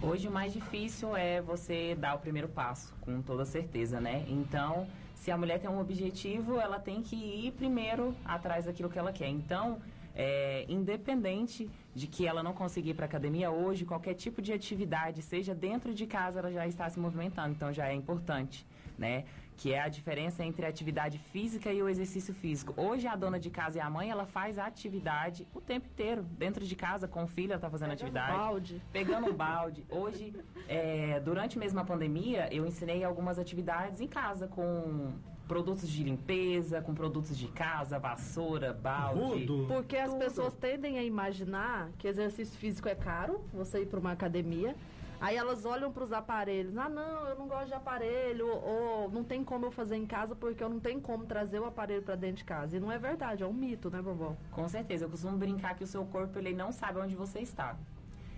Hoje 0.01 0.30
o 0.30 0.32
mais 0.32 0.53
difícil 0.53 1.15
é 1.15 1.41
você 1.41 1.93
dar 1.93 2.15
o 2.15 2.20
primeiro 2.20 2.47
passo, 2.47 2.95
com 3.01 3.22
toda 3.22 3.43
certeza, 3.43 3.99
né? 3.99 4.26
Então, 4.30 4.88
se 5.20 5.30
a 5.32 5.38
mulher 5.38 5.59
tem 5.59 5.70
um 5.70 5.80
objetivo, 5.80 6.59
ela 6.59 6.80
tem 6.80 7.01
que 7.01 7.15
ir 7.15 7.51
primeiro 7.51 8.15
atrás 8.24 8.65
daquilo 8.65 8.89
que 8.89 8.97
ela 8.97 9.11
quer. 9.11 9.28
Então, 9.28 9.82
é, 10.15 10.65
independente 10.70 11.70
de 11.93 12.07
que 12.07 12.26
ela 12.26 12.41
não 12.41 12.53
consiga 12.53 12.89
ir 12.89 12.93
para 12.93 13.05
academia 13.05 13.51
hoje, 13.51 13.86
qualquer 13.86 14.13
tipo 14.13 14.41
de 14.41 14.53
atividade, 14.53 15.22
seja 15.22 15.53
dentro 15.53 15.93
de 15.93 16.05
casa, 16.07 16.39
ela 16.39 16.51
já 16.51 16.65
está 16.65 16.89
se 16.89 16.99
movimentando, 16.99 17.51
então 17.51 17.72
já 17.74 17.89
é 17.89 17.93
importante, 17.93 18.65
né? 18.97 19.26
Que 19.60 19.74
é 19.74 19.82
a 19.82 19.89
diferença 19.89 20.41
entre 20.41 20.66
a 20.66 20.70
atividade 20.70 21.18
física 21.18 21.70
e 21.70 21.84
o 21.84 21.89
exercício 21.89 22.34
físico. 22.34 22.74
Hoje 22.78 23.07
a 23.07 23.16
dona 23.18 23.38
de 23.38 23.49
casa 23.49 23.78
e 23.78 23.82
a 23.82 23.89
mãe, 23.89 24.10
ela 24.10 24.26
faz 24.26 24.57
a 24.57 24.66
atividade 24.66 25.45
o 25.53 25.60
tempo 25.60 25.86
inteiro, 25.86 26.24
dentro 26.24 26.64
de 26.64 26.76
casa, 26.78 27.10
com 27.10 27.26
o 27.26 27.28
filho, 27.28 27.51
ela 27.51 27.55
está 27.57 27.70
fazendo 27.70 27.89
Pegando 27.89 28.03
atividade. 28.03 28.38
balde. 28.38 28.82
Pegando 28.93 29.30
um 29.30 29.34
balde. 29.34 29.86
Hoje, 29.89 30.34
é, 30.66 31.20
durante 31.20 31.60
mesmo 31.60 31.78
a 31.78 31.84
pandemia, 31.84 32.47
eu 32.53 32.66
ensinei 32.66 33.03
algumas 33.03 33.38
atividades 33.38 33.99
em 33.99 34.07
casa 34.07 34.47
com 34.47 35.12
produtos 35.45 35.89
de 35.89 36.03
limpeza, 36.03 36.82
com 36.82 36.93
produtos 36.93 37.38
de 37.38 37.49
casa, 37.49 37.99
vassoura, 37.99 38.72
balde. 38.72 39.45
Porque 39.68 39.97
as 39.97 40.12
Tudo. 40.12 40.20
pessoas 40.20 40.55
tendem 40.55 40.97
a 40.97 41.03
imaginar 41.03 41.89
que 41.97 42.07
exercício 42.07 42.57
físico 42.57 42.88
é 42.88 42.95
caro, 42.95 43.41
você 43.51 43.82
ir 43.82 43.88
para 43.88 43.99
uma 43.99 44.14
academia. 44.14 44.74
Aí 45.22 45.36
elas 45.36 45.65
olham 45.65 45.91
para 45.91 46.03
os 46.03 46.13
aparelhos. 46.13 46.78
Ah, 46.78 46.88
não, 46.88 47.28
eu 47.28 47.36
não 47.36 47.47
gosto 47.47 47.67
de 47.67 47.74
aparelho. 47.74 48.47
Ou 48.47 49.11
não 49.11 49.24
tem 49.24 49.43
como 49.43 49.65
eu 49.65 49.72
fazer 49.72 49.97
em 49.97 50.05
casa 50.05 50.34
porque 50.36 50.63
eu 50.63 50.70
não 50.70 50.80
tenho 50.80 51.01
como 51.01 51.26
trazer 51.26 51.59
o 51.59 51.65
aparelho 51.65 52.01
para 52.01 52.15
dentro 52.15 52.38
de 52.38 52.45
casa. 52.45 52.78
E 52.78 52.80
não 52.80 52.91
é 52.91 52.97
verdade, 52.97 53.43
é 53.43 53.45
um 53.47 53.53
mito, 53.53 53.89
né, 53.89 54.01
Bobão? 54.01 54.38
Com 54.51 54.67
certeza, 54.70 55.05
eu 55.05 55.09
costumo 55.09 55.38
brincar 55.38 55.76
que 55.76 55.84
o 55.84 55.88
seu 55.88 56.05
corpo 56.05 56.39
ele 56.39 56.53
não 56.53 56.72
sabe 56.72 56.99
onde 56.99 57.15
você 57.15 57.39
está. 57.39 57.76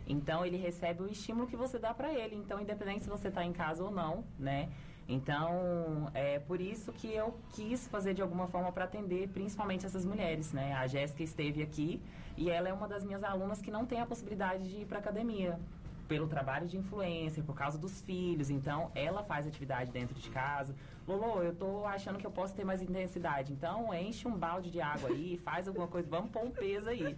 Então 0.07 0.43
ele 0.43 0.57
recebe 0.57 1.03
o 1.03 1.07
estímulo 1.07 1.47
que 1.47 1.55
você 1.55 1.77
dá 1.77 1.93
para 1.93 2.11
ele. 2.11 2.36
Então 2.36 2.59
independente 2.59 3.03
se 3.03 3.09
você 3.09 3.27
está 3.27 3.45
em 3.45 3.53
casa 3.53 3.84
ou 3.84 3.91
não, 3.91 4.23
né? 4.39 4.69
Então 5.07 6.09
é 6.15 6.39
por 6.39 6.59
isso 6.59 6.91
que 6.93 7.13
eu 7.13 7.38
quis 7.53 7.88
fazer 7.88 8.15
de 8.15 8.21
alguma 8.23 8.47
forma 8.47 8.71
para 8.71 8.86
atender 8.86 9.27
principalmente 9.29 9.86
essas 9.86 10.03
mulheres, 10.03 10.51
né? 10.51 10.73
A 10.73 10.88
Jéssica 10.88 11.21
esteve 11.21 11.61
aqui 11.61 12.01
e 12.36 12.49
ela 12.49 12.67
é 12.69 12.73
uma 12.73 12.88
das 12.88 13.03
minhas 13.03 13.23
alunas 13.23 13.61
que 13.61 13.69
não 13.69 13.86
tem 13.86 13.99
a 13.99 14.05
possibilidade 14.05 14.67
de 14.67 14.82
ir 14.82 14.86
para 14.86 14.97
academia 14.97 15.59
pelo 16.12 16.28
trabalho 16.28 16.68
de 16.68 16.76
influência, 16.78 17.41
por 17.41 17.55
causa 17.55 17.78
dos 17.78 18.01
filhos. 18.01 18.49
Então, 18.49 18.91
ela 18.93 19.24
faz 19.24 19.47
atividade 19.47 19.93
dentro 19.93 20.14
de 20.14 20.30
casa. 20.30 20.76
Lolo, 21.07 21.41
eu 21.41 21.55
tô 21.55 21.86
achando 21.86 22.20
que 22.20 22.28
eu 22.28 22.32
posso 22.32 22.53
ter 22.53 22.66
mais 22.66 22.82
intensidade. 22.82 23.53
Então, 23.53 23.93
enche 23.93 24.28
um 24.28 24.38
balde 24.38 24.70
de 24.70 24.82
água 24.82 25.07
aí, 25.09 25.38
faz 25.45 25.70
alguma 25.70 25.88
coisa, 25.88 26.09
vamos 26.09 26.30
pôr 26.30 26.43
um 26.43 26.51
peso 26.51 26.89
aí. 26.89 27.18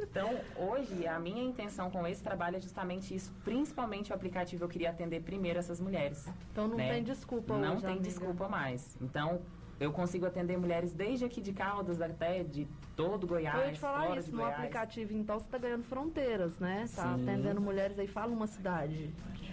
Então, 0.00 0.36
hoje, 0.56 1.06
a 1.06 1.16
minha 1.20 1.44
intenção 1.44 1.92
com 1.92 2.04
esse 2.08 2.24
trabalho 2.24 2.56
é 2.56 2.60
justamente 2.60 3.14
isso. 3.14 3.32
Principalmente 3.44 4.10
o 4.10 4.14
aplicativo, 4.16 4.64
eu 4.64 4.68
queria 4.68 4.90
atender 4.90 5.22
primeiro 5.22 5.60
essas 5.60 5.78
mulheres. 5.78 6.28
Então 6.50 6.66
não 6.66 6.76
né? 6.76 6.92
tem 6.92 7.04
desculpa 7.04 7.56
Não 7.56 7.74
hoje, 7.74 7.82
tem 7.82 7.90
amiga. 7.90 8.04
desculpa 8.04 8.48
mais. 8.48 8.96
Então, 9.00 9.40
eu 9.80 9.92
consigo 9.92 10.26
atender 10.26 10.56
mulheres 10.56 10.92
desde 10.92 11.24
aqui 11.24 11.40
de 11.40 11.52
Caldas 11.52 12.00
até 12.00 12.42
de 12.42 12.66
todo 12.96 13.26
Goiás, 13.26 13.58
eu 13.58 13.66
ia 13.66 13.72
te 13.72 13.80
falar 13.80 14.16
isso, 14.16 14.30
no 14.30 14.38
Goiás. 14.38 14.58
aplicativo, 14.58 15.12
então 15.14 15.38
você 15.38 15.48
tá 15.48 15.58
ganhando 15.58 15.84
fronteiras, 15.84 16.58
né? 16.58 16.86
Tá 16.94 17.14
Sim. 17.16 17.22
atendendo 17.22 17.60
mulheres 17.60 17.98
aí, 17.98 18.06
fala 18.06 18.32
uma 18.32 18.46
cidade. 18.46 19.12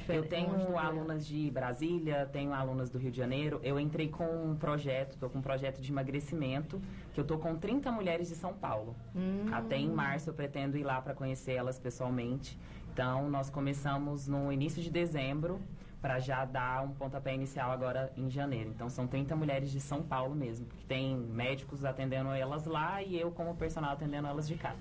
Eu 0.09 0.27
tenho 0.27 0.77
alunas 0.77 1.25
de 1.25 1.49
Brasília, 1.51 2.27
tenho 2.31 2.53
alunas 2.53 2.89
do 2.89 2.97
Rio 2.97 3.11
de 3.11 3.17
Janeiro. 3.17 3.59
Eu 3.63 3.79
entrei 3.79 4.09
com 4.09 4.25
um 4.25 4.55
projeto, 4.55 5.17
tô 5.17 5.29
com 5.29 5.39
um 5.39 5.41
projeto 5.41 5.79
de 5.79 5.91
emagrecimento, 5.91 6.81
que 7.13 7.19
eu 7.19 7.23
tô 7.23 7.37
com 7.37 7.55
30 7.55 7.91
mulheres 7.91 8.27
de 8.27 8.35
São 8.35 8.53
Paulo. 8.53 8.95
Hum. 9.15 9.45
Até 9.51 9.77
em 9.77 9.89
março 9.89 10.29
eu 10.29 10.33
pretendo 10.33 10.77
ir 10.77 10.83
lá 10.83 11.01
para 11.01 11.13
conhecer 11.13 11.53
elas 11.53 11.79
pessoalmente. 11.79 12.57
Então, 12.91 13.29
nós 13.29 13.49
começamos 13.49 14.27
no 14.27 14.51
início 14.51 14.81
de 14.81 14.89
dezembro 14.89 15.61
para 16.01 16.19
já 16.19 16.43
dar 16.45 16.83
um 16.83 16.91
pontapé 16.93 17.33
inicial 17.35 17.71
agora 17.71 18.11
em 18.17 18.29
janeiro. 18.29 18.69
Então, 18.69 18.89
são 18.89 19.05
30 19.05 19.35
mulheres 19.35 19.71
de 19.71 19.79
São 19.79 20.01
Paulo 20.01 20.33
mesmo, 20.33 20.65
que 20.65 20.83
tem 20.85 21.15
médicos 21.15 21.85
atendendo 21.85 22.29
elas 22.31 22.65
lá 22.65 23.03
e 23.03 23.19
eu 23.19 23.31
como 23.31 23.55
personal 23.55 23.91
atendendo 23.91 24.27
elas 24.27 24.47
de 24.47 24.55
cá. 24.55 24.75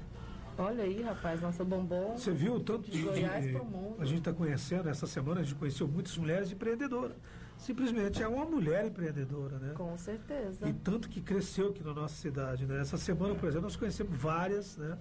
Olha 0.56 0.84
aí, 0.84 1.02
rapaz, 1.02 1.40
nossa 1.40 1.62
bombom. 1.64 2.16
Você 2.16 2.32
viu 2.32 2.54
o 2.54 2.60
tanto 2.60 2.90
de, 2.90 2.98
de 2.98 3.02
Goiás 3.04 3.44
de- 3.44 3.52
pro 3.52 3.64
mundo. 3.64 3.96
a 4.00 4.04
gente 4.04 4.18
está 4.18 4.32
conhecendo 4.32 4.88
essa 4.88 5.06
semana 5.06 5.40
a 5.40 5.42
gente 5.42 5.54
conheceu 5.54 5.86
muitas 5.86 6.16
mulheres 6.16 6.50
empreendedoras. 6.52 7.16
Simplesmente 7.56 8.22
é 8.22 8.28
uma 8.28 8.46
mulher 8.46 8.86
empreendedora, 8.86 9.58
né? 9.58 9.74
Com 9.74 9.96
certeza. 9.98 10.66
E 10.66 10.72
tanto 10.72 11.08
que 11.10 11.20
cresceu 11.20 11.68
aqui 11.68 11.84
na 11.84 11.92
nossa 11.92 12.14
cidade, 12.14 12.64
né? 12.66 12.80
Essa 12.80 12.96
semana, 12.96 13.34
por 13.34 13.46
exemplo, 13.46 13.64
nós 13.64 13.76
conhecemos 13.76 14.16
várias, 14.16 14.78
né? 14.78 14.96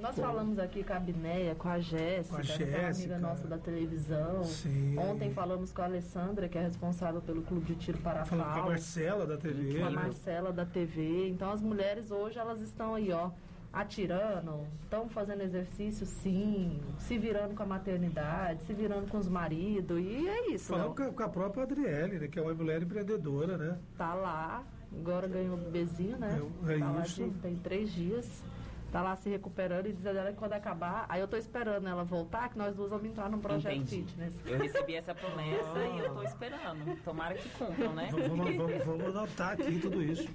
Nós 0.00 0.16
falamos 0.16 0.58
aqui 0.60 0.84
com 0.84 0.92
a 0.92 0.98
Binéia, 1.00 1.54
com 1.56 1.68
a 1.68 1.80
Jéssica, 1.80 2.36
Com 2.36 2.40
a 2.42 2.44
que 2.44 2.62
é 2.62 2.66
uma 2.66 2.74
amiga 2.76 2.86
Jéssica. 2.86 3.18
nossa 3.18 3.48
da 3.48 3.58
televisão. 3.58 4.44
Sim. 4.44 4.96
Ontem 4.96 5.32
falamos 5.32 5.72
com 5.72 5.82
a 5.82 5.86
Alessandra, 5.86 6.48
que 6.48 6.56
é 6.56 6.62
responsável 6.62 7.20
pelo 7.20 7.42
Clube 7.42 7.66
de 7.66 7.74
Tiro 7.74 7.98
para 7.98 8.24
Falando 8.24 8.52
com 8.54 8.60
a 8.60 8.66
Marcela 8.66 9.26
da 9.26 9.36
TV. 9.36 9.78
com 9.80 9.84
a 9.86 9.90
né? 9.90 9.96
Marcela 9.96 10.52
da 10.52 10.64
TV. 10.64 11.28
Então 11.28 11.50
as 11.50 11.60
mulheres 11.60 12.12
hoje 12.12 12.38
elas 12.38 12.60
estão 12.60 12.94
aí, 12.94 13.10
ó, 13.10 13.30
atirando, 13.72 14.60
estão 14.84 15.08
fazendo 15.08 15.42
exercício 15.42 16.06
sim, 16.06 16.80
se 16.98 17.18
virando 17.18 17.54
com 17.56 17.64
a 17.64 17.66
maternidade, 17.66 18.62
se 18.62 18.72
virando 18.72 19.10
com 19.10 19.18
os 19.18 19.28
maridos. 19.28 19.98
E 19.98 20.28
é 20.28 20.50
isso, 20.52 20.66
Falamos 20.68 20.96
Léo. 20.96 21.08
com 21.08 21.10
a, 21.10 21.12
com 21.16 21.22
a 21.24 21.28
própria 21.28 21.64
Adriele, 21.64 22.20
né? 22.20 22.28
Que 22.28 22.38
é 22.38 22.42
uma 22.42 22.54
mulher 22.54 22.80
empreendedora, 22.82 23.58
né? 23.58 23.76
Tá 23.96 24.14
lá, 24.14 24.62
agora 24.96 25.26
ganhou 25.26 25.54
o 25.54 25.58
bebezinho, 25.58 26.16
né? 26.18 26.40
É, 26.68 26.74
é 26.74 26.78
tá 26.78 27.02
isso. 27.04 27.24
de- 27.24 27.30
tem 27.40 27.56
três 27.56 27.92
dias. 27.92 28.44
Tá 28.90 29.02
lá 29.02 29.14
se 29.16 29.28
recuperando 29.28 29.86
e 29.86 29.92
diz 29.92 30.06
a 30.06 30.10
ela 30.10 30.32
que 30.32 30.38
quando 30.38 30.54
acabar. 30.54 31.04
Aí 31.10 31.20
eu 31.20 31.28
tô 31.28 31.36
esperando 31.36 31.86
ela 31.86 32.04
voltar, 32.04 32.48
que 32.48 32.56
nós 32.56 32.74
duas 32.74 32.88
vamos 32.88 33.06
entrar 33.06 33.28
num 33.28 33.38
projeto 33.38 33.76
Entendi. 33.76 34.04
fitness. 34.04 34.34
Eu 34.46 34.58
recebi 34.58 34.94
essa 34.94 35.14
promessa 35.14 35.78
e 35.94 35.98
eu 35.98 36.14
tô 36.14 36.22
esperando. 36.22 36.96
Tomara 37.04 37.34
que 37.34 37.48
cumpram, 37.50 37.92
né? 37.92 38.08
Vamos, 38.10 38.56
vamos, 38.56 38.84
vamos 38.84 39.06
anotar 39.06 39.52
aqui 39.52 39.78
tudo 39.78 40.02
isso. 40.02 40.26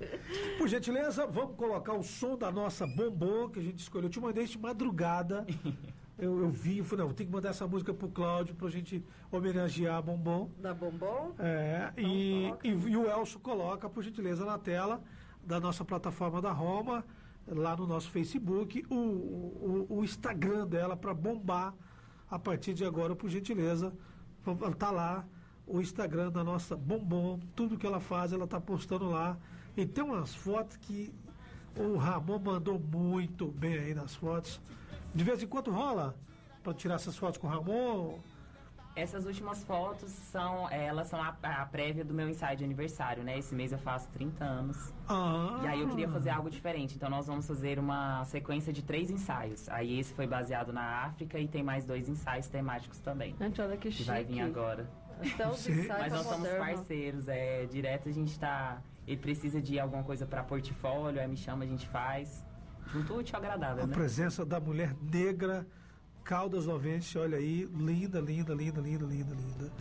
Por 0.57 0.67
gentileza, 0.67 1.25
vamos 1.25 1.55
colocar 1.55 1.93
o 1.93 2.03
som 2.03 2.37
da 2.37 2.51
nossa 2.51 2.85
bombom 2.85 3.49
que 3.49 3.59
a 3.59 3.63
gente 3.63 3.79
escolheu. 3.79 4.05
Eu 4.05 4.11
te 4.11 4.19
mandei 4.19 4.45
de 4.45 4.59
madrugada. 4.59 5.45
Eu, 6.15 6.39
eu 6.39 6.49
vi, 6.49 6.77
eu 6.77 6.85
falei, 6.85 7.05
não, 7.05 7.11
tem 7.13 7.25
que 7.25 7.33
mandar 7.33 7.49
essa 7.49 7.67
música 7.67 7.91
pro 7.91 8.07
Cláudio 8.07 8.53
pra 8.53 8.69
gente 8.69 9.03
homenagear 9.31 9.97
a 9.97 10.01
bombom. 10.01 10.47
Da 10.59 10.71
bombom? 10.71 11.33
É, 11.39 11.91
e, 11.97 12.53
e, 12.63 12.69
e 12.69 12.95
o 12.95 13.09
Elcio 13.09 13.39
coloca, 13.39 13.89
por 13.89 14.03
gentileza, 14.03 14.45
na 14.45 14.59
tela 14.59 15.01
da 15.43 15.59
nossa 15.59 15.83
plataforma 15.83 16.39
da 16.39 16.51
Roma, 16.51 17.03
lá 17.47 17.75
no 17.75 17.85
nosso 17.85 18.09
Facebook, 18.09 18.85
o, 18.89 18.95
o, 18.95 19.87
o 19.89 20.03
Instagram 20.03 20.67
dela 20.67 20.95
para 20.95 21.13
bombar 21.13 21.73
a 22.29 22.39
partir 22.39 22.73
de 22.73 22.85
agora, 22.85 23.15
por 23.15 23.29
gentileza. 23.29 23.93
Tá 24.77 24.91
lá 24.91 25.25
o 25.65 25.79
Instagram 25.79 26.31
da 26.31 26.43
nossa 26.43 26.75
bombom, 26.75 27.39
tudo 27.55 27.77
que 27.77 27.85
ela 27.85 27.99
faz, 27.99 28.33
ela 28.33 28.47
tá 28.47 28.59
postando 28.59 29.09
lá. 29.09 29.37
E 29.75 29.85
tem 29.85 30.03
umas 30.03 30.35
fotos 30.35 30.77
que 30.77 31.13
o 31.75 31.97
Ramon 31.97 32.39
mandou 32.39 32.79
muito 32.79 33.47
bem 33.47 33.77
aí 33.77 33.93
nas 33.93 34.15
fotos. 34.15 34.59
De 35.13 35.23
vez 35.23 35.41
em 35.41 35.47
quando 35.47 35.71
rola 35.71 36.15
para 36.63 36.73
tirar 36.73 36.95
essas 36.95 37.15
fotos 37.17 37.37
com 37.37 37.47
o 37.47 37.49
Ramon. 37.49 38.19
Essas 38.95 39.25
últimas 39.25 39.63
fotos 39.63 40.11
são, 40.11 40.69
eh, 40.69 40.85
elas 40.85 41.07
são 41.07 41.19
a, 41.19 41.35
a 41.41 41.65
prévia 41.65 42.05
do 42.05 42.13
meu 42.13 42.29
ensaio 42.29 42.55
de 42.55 42.63
aniversário, 42.63 43.23
né? 43.23 43.39
Esse 43.39 43.55
mês 43.55 43.71
eu 43.71 43.79
faço 43.79 44.07
30 44.09 44.43
anos. 44.45 44.93
Ah. 45.09 45.61
E 45.63 45.67
aí 45.67 45.81
eu 45.81 45.89
queria 45.89 46.07
fazer 46.07 46.29
algo 46.29 46.47
diferente. 46.49 46.95
Então 46.95 47.09
nós 47.09 47.25
vamos 47.25 47.47
fazer 47.47 47.79
uma 47.79 48.23
sequência 48.25 48.71
de 48.71 48.83
três 48.83 49.09
ensaios. 49.09 49.67
Aí 49.69 49.99
esse 49.99 50.13
foi 50.13 50.27
baseado 50.27 50.71
na 50.71 51.05
África 51.05 51.39
e 51.39 51.47
tem 51.47 51.63
mais 51.63 51.85
dois 51.85 52.07
ensaios 52.07 52.47
temáticos 52.47 52.99
também. 52.99 53.35
Gente, 53.39 53.59
olha 53.61 53.75
que 53.77 53.89
Que 53.89 54.03
vai 54.03 54.23
vir 54.23 54.41
agora. 54.41 54.87
Até 55.19 55.47
os 55.47 55.67
ensaios 55.67 55.87
Mas 55.87 56.13
nós 56.13 56.21
somos 56.23 56.39
moderno. 56.39 56.59
parceiros, 56.65 57.27
é 57.27 57.65
direto 57.65 58.09
a 58.09 58.11
gente 58.11 58.37
tá. 58.39 58.79
Ele 59.07 59.17
precisa 59.17 59.59
de 59.59 59.79
alguma 59.79 60.03
coisa 60.03 60.25
para 60.25 60.43
portfólio, 60.43 61.19
aí 61.19 61.27
me 61.27 61.35
chama, 61.37 61.63
a 61.63 61.67
gente 61.67 61.87
faz. 61.87 62.45
Junto 62.87 63.15
útil 63.15 63.37
agradável, 63.37 63.85
A 63.85 63.87
né? 63.87 63.93
presença 63.93 64.45
da 64.45 64.59
mulher 64.59 64.93
negra, 65.01 65.65
Caldas 66.23 66.65
Novente, 66.65 67.17
olha 67.17 67.37
aí, 67.37 67.65
linda, 67.75 68.19
linda, 68.19 68.53
linda, 68.53 68.79
linda, 68.81 69.05
linda, 69.05 69.35
linda. 69.35 69.71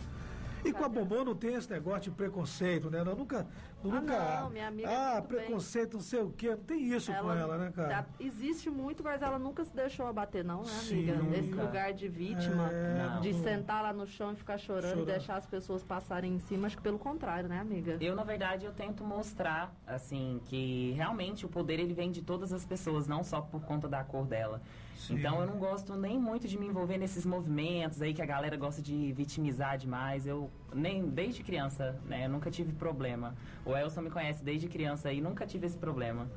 E 0.65 0.71
com 0.71 0.85
a 0.85 0.87
Bombom 0.87 1.25
não 1.25 1.35
tem 1.35 1.55
esse 1.55 1.69
negócio 1.69 2.03
de 2.03 2.11
preconceito, 2.11 2.89
né? 2.89 2.99
Ela 2.99 3.13
nunca. 3.13 3.45
nunca 3.83 3.97
Ah, 4.15 4.41
não, 4.43 4.49
minha 4.49 4.69
amiga 4.69 4.87
Ah, 4.89 5.13
muito 5.15 5.27
bem. 5.27 5.37
preconceito, 5.39 5.95
não 5.95 6.01
sei 6.01 6.21
o 6.21 6.29
quê. 6.29 6.51
Não 6.51 6.57
tem 6.63 6.81
isso 6.93 7.13
com 7.13 7.31
ela, 7.33 7.57
né, 7.57 7.69
cara? 7.75 8.07
existe 8.17 8.69
muito, 8.69 9.03
mas 9.03 9.21
ela 9.21 9.37
nunca 9.37 9.65
se 9.65 9.75
deixou 9.75 10.07
abater, 10.07 10.41
não, 10.43 10.61
né, 10.61 10.67
Sim, 10.67 11.09
amiga? 11.09 11.15
nunca. 11.17 11.37
Esse 11.37 11.53
lugar 11.53 11.93
de 11.93 12.07
vítima, 12.07 12.69
É, 12.71 13.19
de 13.19 13.33
não. 13.33 13.43
sentar 13.43 13.83
lá 13.83 13.91
no 13.91 14.07
chão 14.07 14.31
e 14.31 14.35
ficar 14.37 14.57
chorando 14.57 15.01
e 15.01 15.05
deixar 15.05 15.35
as 15.35 15.45
pessoas 15.45 15.83
passarem 15.83 16.33
em 16.33 16.39
cima. 16.39 16.67
Acho 16.67 16.77
que 16.77 16.83
pelo 16.83 16.97
contrário, 16.97 17.49
né, 17.49 17.59
amiga? 17.59 17.97
Eu, 17.99 18.15
na 18.15 18.23
verdade, 18.23 18.65
eu 18.65 18.71
tento 18.71 19.03
mostrar, 19.03 19.75
assim, 19.85 20.39
que 20.45 20.91
realmente 20.93 21.45
o 21.45 21.49
poder 21.49 21.77
ele 21.77 21.93
vem 21.93 22.09
de 22.09 22.21
todas 22.21 22.53
as 22.53 22.65
pessoas, 22.65 23.05
não 23.05 23.21
só 23.21 23.41
por 23.41 23.61
conta 23.65 23.89
da 23.89 24.01
cor 24.05 24.25
dela. 24.25 24.61
Então 25.09 25.41
eu 25.41 25.47
não 25.47 25.57
gosto 25.57 25.95
nem 25.95 26.19
muito 26.19 26.47
de 26.47 26.57
me 26.57 26.67
envolver 26.67 26.97
nesses 26.97 27.25
movimentos 27.25 28.01
aí 28.01 28.13
que 28.13 28.21
a 28.21 28.25
galera 28.25 28.55
gosta 28.57 28.81
de 28.81 29.11
vitimizar 29.13 29.77
demais. 29.77 30.25
Eu 30.25 30.49
nem 30.75 31.05
desde 31.09 31.43
criança, 31.43 31.99
né, 32.05 32.25
eu 32.25 32.29
nunca 32.29 32.49
tive 32.51 32.71
problema. 32.73 33.35
O 33.65 33.75
Elson 33.75 34.01
me 34.01 34.09
conhece 34.09 34.43
desde 34.43 34.67
criança 34.67 35.11
e 35.11 35.21
nunca 35.21 35.45
tive 35.45 35.65
esse 35.67 35.77
problema. 35.77 36.27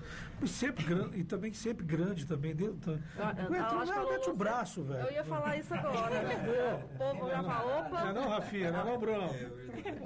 E 0.43 0.47
sempre 0.49 0.85
grande, 0.85 1.19
e 1.21 1.25
também 1.25 1.53
sempre 1.53 1.85
grande 1.85 2.27
também. 2.27 2.55
Dentro, 2.55 2.99
tá. 3.17 3.35
Eu- 3.37 3.45
eu- 3.55 3.55
eu 3.55 3.95
eu 4.07 4.13
mete 4.13 4.31
o 4.31 4.37
braço, 4.37 4.83
velho. 4.85 5.07
Eu 5.07 5.13
ia 5.13 5.25
falar 5.25 5.57
isso 5.57 5.75
agora. 5.75 6.23
né? 6.23 6.85
O 6.95 6.99
povo 6.99 7.27
opa. 7.27 8.05
Não 8.05 8.09
é 8.09 8.13
não, 8.13 8.29
Rafinha? 8.29 8.71
Não 8.71 8.81
é 8.81 8.85
não, 8.85 8.99
Bruno? 8.99 9.31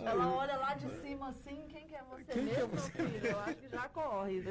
Ela 0.05 0.29
olha 0.35 0.57
lá 0.57 0.75
de 0.75 0.89
cima 1.01 1.29
assim, 1.29 1.63
quem 1.69 1.87
que 1.87 1.95
é 1.95 2.03
você 2.11 2.25
Quem 2.33 2.47
que 2.47 2.51
é 2.55 2.57
mesmo, 2.59 2.69
você? 2.71 2.91
filho? 2.91 3.27
Eu 3.27 3.41
acho 3.41 3.55
que 3.57 3.69
já 3.69 3.89
corre. 3.89 4.43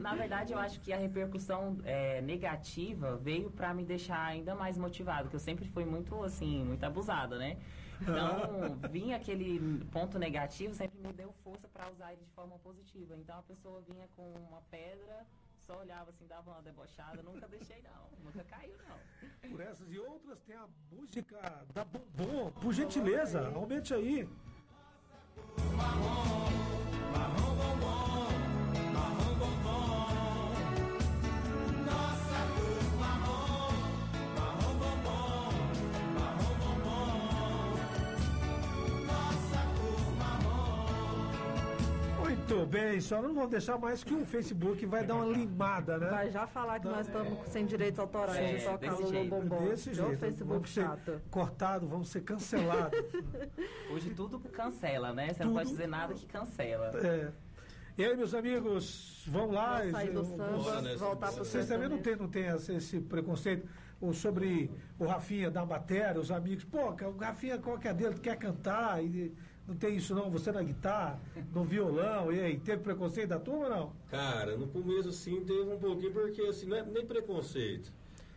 Na 0.00 0.14
verdade, 0.14 0.52
eu 0.52 0.58
acho 0.58 0.80
que 0.80 0.92
a 0.92 0.96
repercussão 0.96 1.78
é, 1.84 2.20
negativa 2.22 3.16
veio 3.16 3.50
pra 3.50 3.72
me 3.74 3.84
deixar 3.84 4.22
ainda 4.24 4.54
mais 4.54 4.76
motivado, 4.78 5.28
que 5.28 5.36
eu 5.36 5.40
sempre 5.40 5.66
fui 5.68 5.84
muito, 5.84 6.22
assim, 6.24 6.64
muito 6.64 6.84
abusada, 6.84 7.38
né? 7.38 7.56
Então, 8.02 8.88
vinha 8.90 9.16
aquele 9.16 9.84
ponto 9.92 10.18
negativo, 10.18 10.74
sempre 10.74 10.98
me 11.00 11.12
deu 11.12 11.32
força 11.44 11.68
pra 11.68 11.90
usar 11.90 12.12
ele 12.12 12.24
de 12.24 12.30
forma 12.32 12.58
positiva. 12.58 13.16
Então, 13.16 13.38
a 13.38 13.42
pessoa 13.42 13.82
vinha 13.82 14.08
com 14.16 14.32
uma 14.48 14.62
pedra, 14.70 15.26
só 15.58 15.78
olhava 15.78 16.10
assim, 16.10 16.26
dava 16.26 16.50
uma 16.50 16.62
debochada, 16.62 17.22
nunca 17.22 17.46
deixei 17.46 17.82
não, 17.82 18.24
nunca 18.24 18.42
caiu 18.44 18.76
não. 18.88 19.50
Por 19.50 19.60
essas 19.60 19.92
e 19.92 19.98
outras 19.98 20.40
tem 20.40 20.56
a 20.56 20.66
música 20.90 21.66
da 21.74 21.84
Bombom. 21.84 22.50
Por 22.52 22.72
gentileza, 22.72 23.52
aumente 23.54 23.92
aí. 23.92 24.28
Muito 42.50 42.66
bem, 42.66 43.00
só 43.00 43.22
não 43.22 43.32
vou 43.32 43.46
deixar 43.46 43.78
mais 43.78 44.02
que 44.02 44.12
o 44.12 44.26
Facebook 44.26 44.84
vai 44.84 45.04
dar 45.04 45.14
uma 45.14 45.26
limada, 45.26 45.98
né? 45.98 46.08
Vai 46.08 46.30
já 46.32 46.48
falar 46.48 46.80
que 46.80 46.88
nós 46.88 47.06
estamos 47.06 47.48
sem 47.48 47.64
direitos 47.64 48.00
autorais 48.00 48.38
É, 48.38 48.56
de 48.56 48.64
tocar 48.64 49.08
jeito. 49.08 49.30
Bombom. 49.30 49.68
Desse 49.68 49.94
jeito. 49.94 50.18
Facebook 50.18 50.52
vamos 50.52 50.70
ser 50.74 50.82
chato. 50.82 51.22
cortados, 51.30 51.88
vamos 51.88 52.08
ser 52.08 52.22
cancelados. 52.22 52.98
Hoje 53.92 54.10
tudo 54.10 54.40
cancela, 54.40 55.12
né? 55.12 55.28
Você 55.28 55.34
Tudo. 55.34 55.46
não 55.46 55.54
pode 55.54 55.70
dizer 55.70 55.86
nada 55.86 56.12
que 56.12 56.26
cancela. 56.26 56.90
É. 56.96 57.30
E 57.96 58.04
aí, 58.04 58.16
meus 58.16 58.34
amigos, 58.34 59.24
vamos 59.28 59.54
lá. 59.54 59.78
Vamos 59.78 59.92
sair 59.92 60.10
do 60.10 60.24
samba, 60.24 60.58
Bora, 60.58 60.82
né? 60.82 60.96
voltar 60.96 61.32
pro 61.32 61.44
Vocês 61.44 61.68
também 61.68 61.88
não 61.88 61.98
tem, 61.98 62.16
não 62.16 62.28
tem 62.28 62.46
esse, 62.46 63.00
preconceito 63.00 63.68
ou 64.00 64.12
sobre 64.12 64.70
o 64.98 65.04
Rafinha 65.04 65.50
da 65.50 65.64
matéria, 65.64 66.20
os 66.20 66.32
amigos, 66.32 66.64
pô, 66.64 66.88
o 66.88 67.16
Rafinha, 67.18 67.58
qual 67.58 67.78
que 67.78 67.86
é 67.86 67.90
a 67.90 67.94
dele? 67.94 68.14
Tu 68.14 68.22
quer 68.22 68.36
cantar? 68.36 69.04
E 69.04 69.32
não 69.70 69.76
tem 69.76 69.96
isso 69.96 70.14
não, 70.16 70.28
você 70.28 70.50
na 70.50 70.62
guitarra, 70.62 71.20
no 71.54 71.62
violão, 71.62 72.32
e 72.32 72.40
aí, 72.40 72.58
teve 72.58 72.82
preconceito 72.82 73.28
da 73.28 73.38
turma 73.38 73.64
ou 73.64 73.70
não? 73.70 73.92
Cara, 74.10 74.56
no 74.56 74.66
começo 74.66 75.10
assim 75.10 75.44
teve 75.44 75.62
um 75.62 75.78
pouquinho, 75.78 76.12
porque 76.12 76.42
assim, 76.42 76.66
não 76.66 76.76
é 76.76 76.82
nem 76.82 77.06
preconceito. 77.06 77.92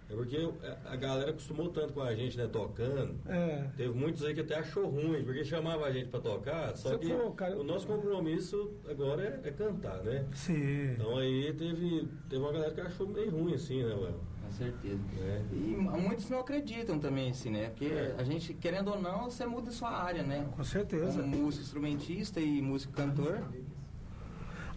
É 0.10 0.14
porque 0.14 0.38
a 0.86 0.96
galera 0.96 1.32
acostumou 1.32 1.70
tanto 1.70 1.94
com 1.94 2.02
a 2.02 2.14
gente, 2.14 2.38
né, 2.38 2.46
tocando. 2.46 3.16
É. 3.26 3.68
Teve 3.76 3.98
muitos 3.98 4.24
aí 4.24 4.36
que 4.36 4.42
até 4.42 4.60
achou 4.60 4.88
ruim, 4.88 5.24
porque 5.24 5.44
chamava 5.44 5.86
a 5.86 5.92
gente 5.92 6.10
pra 6.10 6.20
tocar, 6.20 6.78
só 6.78 6.90
Você 6.90 6.98
que 7.00 7.08
falou, 7.08 7.32
cara, 7.32 7.58
o 7.58 7.64
nosso 7.64 7.88
compromisso 7.88 8.72
agora 8.88 9.42
é, 9.44 9.48
é 9.48 9.52
cantar, 9.52 10.04
né? 10.04 10.28
Sim. 10.34 10.92
Então 10.92 11.18
aí 11.18 11.52
teve, 11.54 12.08
teve 12.30 12.44
uma 12.44 12.52
galera 12.52 12.72
que 12.72 12.82
achou 12.82 13.08
meio 13.08 13.32
ruim 13.32 13.56
assim, 13.56 13.82
né, 13.82 13.96
Léo? 13.96 14.33
Com 14.54 14.58
certeza. 14.58 15.02
É. 15.20 15.42
E 15.52 15.76
muitos 15.76 16.30
não 16.30 16.40
acreditam 16.40 17.00
também, 17.00 17.32
assim, 17.32 17.50
né? 17.50 17.70
Porque 17.70 17.86
É. 17.86 18.16
a 18.18 18.24
gente, 18.24 18.54
querendo 18.54 18.90
ou 18.92 19.02
não, 19.02 19.26
você 19.26 19.46
muda 19.48 19.72
sua 19.72 19.90
área, 19.90 20.22
né? 20.22 20.48
Com 20.56 20.64
certeza. 20.64 21.22
Como 21.24 21.36
músico 21.38 21.64
instrumentista 21.64 22.40
e 22.40 22.62
músico 22.62 22.94
cantor. 22.94 23.44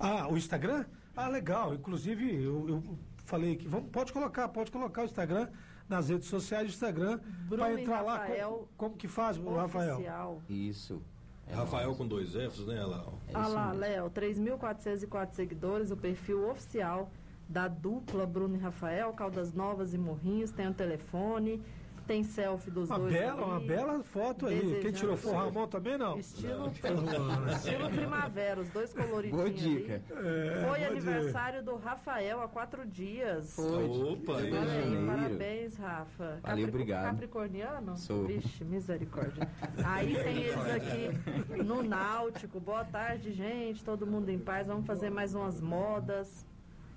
Ah, 0.00 0.28
o 0.28 0.36
Instagram? 0.36 0.86
Ah, 1.14 1.28
legal. 1.28 1.74
Inclusive, 1.74 2.42
eu, 2.42 2.68
eu 2.68 2.98
falei 3.24 3.56
que 3.56 3.68
vamos, 3.68 3.90
pode 3.90 4.12
colocar, 4.12 4.48
pode 4.48 4.70
colocar 4.70 5.02
o 5.02 5.04
Instagram 5.04 5.48
nas 5.88 6.08
redes 6.08 6.28
sociais 6.28 6.66
do 6.66 6.70
Instagram 6.70 7.20
para 7.48 7.80
entrar 7.80 8.00
lá. 8.00 8.18
Rafael 8.18 8.50
Como, 8.50 8.68
como 8.76 8.96
que 8.96 9.08
faz, 9.08 9.36
o 9.38 9.54
Rafael? 9.54 9.94
Oficial. 9.94 10.42
Isso. 10.48 11.02
É 11.48 11.54
Rafael 11.54 11.94
com 11.94 12.06
dois 12.08 12.30
Fs, 12.32 12.66
né, 12.66 12.84
Léo? 12.84 13.12
É 13.28 13.32
Ah 13.34 13.46
lá. 13.46 13.72
Léo, 13.72 14.10
3.404 14.10 15.32
seguidores, 15.32 15.90
o 15.90 15.96
perfil 15.96 16.48
oficial 16.50 17.10
da 17.48 17.68
dupla 17.68 18.26
Bruno 18.26 18.56
e 18.56 18.58
Rafael, 18.58 19.12
Caldas 19.12 19.52
Novas 19.52 19.94
e 19.94 19.98
Morrinhos, 19.98 20.50
tem 20.50 20.68
o 20.68 20.74
telefone, 20.74 21.62
tem 22.06 22.22
selfie 22.22 22.70
dos 22.70 22.88
Uma 22.88 23.00
dois. 23.00 23.12
bela, 23.12 23.44
uma 23.44 23.56
ali. 23.56 23.66
bela 23.66 24.02
foto 24.02 24.46
aí. 24.46 24.78
Quem 24.80 24.92
tirou 24.92 25.16
foi 25.16 25.32
o 25.32 25.34
Ramon 25.34 25.66
também, 25.66 25.98
não? 25.98 26.16
Estilo, 26.18 26.68
estilo 26.68 27.90
primavera, 27.90 28.60
os 28.60 28.68
dois 28.68 28.92
coloridinhos. 28.94 29.36
Boa 29.36 29.50
dica. 29.50 29.94
É, 30.10 30.64
Foi 30.68 30.78
vou 30.80 30.88
aniversário 30.88 31.64
do 31.64 31.74
Rafael 31.76 32.40
há 32.42 32.48
quatro 32.48 32.86
dias. 32.86 33.54
Foi. 33.56 33.84
Opa, 33.88 34.38
aí. 34.38 35.06
Parabéns, 35.06 35.76
Rafa. 35.76 36.38
Valeu, 36.42 36.68
obrigado. 36.68 37.10
Capricorniano? 37.10 37.96
Sou. 37.96 38.24
Vixe, 38.26 38.64
misericórdia. 38.64 39.48
Aí 39.84 40.14
tem 40.14 40.42
eles 40.44 40.66
aqui 40.70 41.62
no 41.64 41.82
Náutico. 41.82 42.60
Boa 42.60 42.84
tarde, 42.84 43.32
gente. 43.32 43.84
Todo 43.84 44.06
mundo 44.06 44.28
em 44.28 44.38
paz. 44.38 44.66
Vamos 44.68 44.86
fazer 44.86 45.10
mais 45.10 45.34
umas 45.34 45.60
modas. 45.60 46.46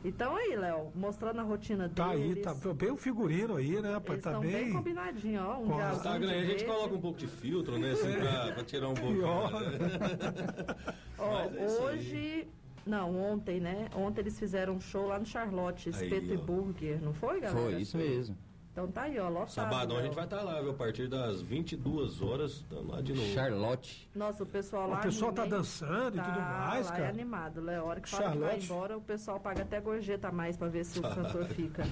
Então 0.04 0.36
aí, 0.36 0.56
Léo, 0.56 0.92
mostrando 0.96 1.42
a 1.42 1.44
rotina 1.44 1.90
Tá 1.90 2.12
aí, 2.12 2.36
tá 2.38 2.54
bem 2.74 2.92
o 2.92 2.96
figurino 2.96 3.58
aí, 3.58 3.82
né, 3.82 3.92
rapaz? 3.92 4.20
Eles 4.20 4.24
Tá 4.24 4.40
bem, 4.40 4.52
bem. 4.52 4.74
combinadinho, 4.74 5.42
ó. 5.42 5.58
Um 5.58 5.78
azul, 5.78 5.98
Instagram 5.98 6.32
a 6.32 6.46
gente 6.46 6.66
coloca 6.66 6.96
um 6.96 7.02
pouco 7.02 7.20
de 7.20 7.28
filtro, 7.28 7.78
né, 7.78 7.92
assim, 7.92 8.14
pra, 8.14 8.52
pra 8.54 8.64
tirar 8.64 8.88
um 8.88 8.94
pouco. 8.94 9.20
Ó, 11.18 11.42
é 11.54 11.82
hoje... 11.82 12.48
Não, 12.86 13.16
ontem, 13.16 13.60
né? 13.60 13.88
Ontem 13.94 14.22
eles 14.22 14.40
fizeram 14.40 14.74
um 14.74 14.80
show 14.80 15.06
lá 15.06 15.20
no 15.20 15.26
Charlotte, 15.26 15.90
Espeto 15.90 16.34
e. 16.34 16.38
Burger. 16.38 17.00
Não 17.02 17.14
foi, 17.14 17.40
galera? 17.40 17.72
Foi, 17.72 17.82
isso 17.82 17.98
mesmo. 17.98 18.36
Então 18.80 18.92
tá 18.94 19.02
aí, 19.02 19.20
ó, 19.20 19.28
lotado. 19.28 19.50
Sabadão 19.50 19.98
a 19.98 20.00
Léo. 20.00 20.06
gente 20.08 20.16
vai 20.16 20.24
estar 20.24 20.42
lá, 20.42 20.62
viu? 20.62 20.72
A 20.72 20.74
partir 20.74 21.10
das 21.10 21.42
22 21.42 22.22
horas, 22.22 22.52
estamos 22.52 22.88
lá 22.88 23.02
de 23.02 23.14
novo. 23.14 23.28
Charlotte. 23.34 24.10
Nossa, 24.16 24.44
o 24.44 24.46
pessoal 24.46 24.88
lá. 24.88 25.00
O 25.00 25.02
pessoal 25.02 25.34
tá 25.34 25.46
dançando 25.46 26.18
e 26.18 26.22
tudo 26.22 26.40
mais, 26.40 26.86
lá 26.86 26.92
cara. 26.94 27.06
É 27.06 27.10
animado, 27.10 27.60
Léo. 27.62 27.82
A 27.82 27.86
hora 27.86 28.00
que 28.00 28.08
fala 28.10 28.32
que 28.32 28.38
vai 28.38 28.48
Charlotte. 28.48 28.66
embora, 28.66 28.98
o 28.98 29.02
pessoal 29.02 29.38
paga 29.42 29.64
até 29.64 29.82
gorjeta 29.82 30.30
a 30.30 30.32
mais 30.32 30.56
pra 30.56 30.70
ver 30.70 30.86
se 30.86 31.00
o 31.00 31.02
cantor 31.02 31.46
fica. 31.54 31.84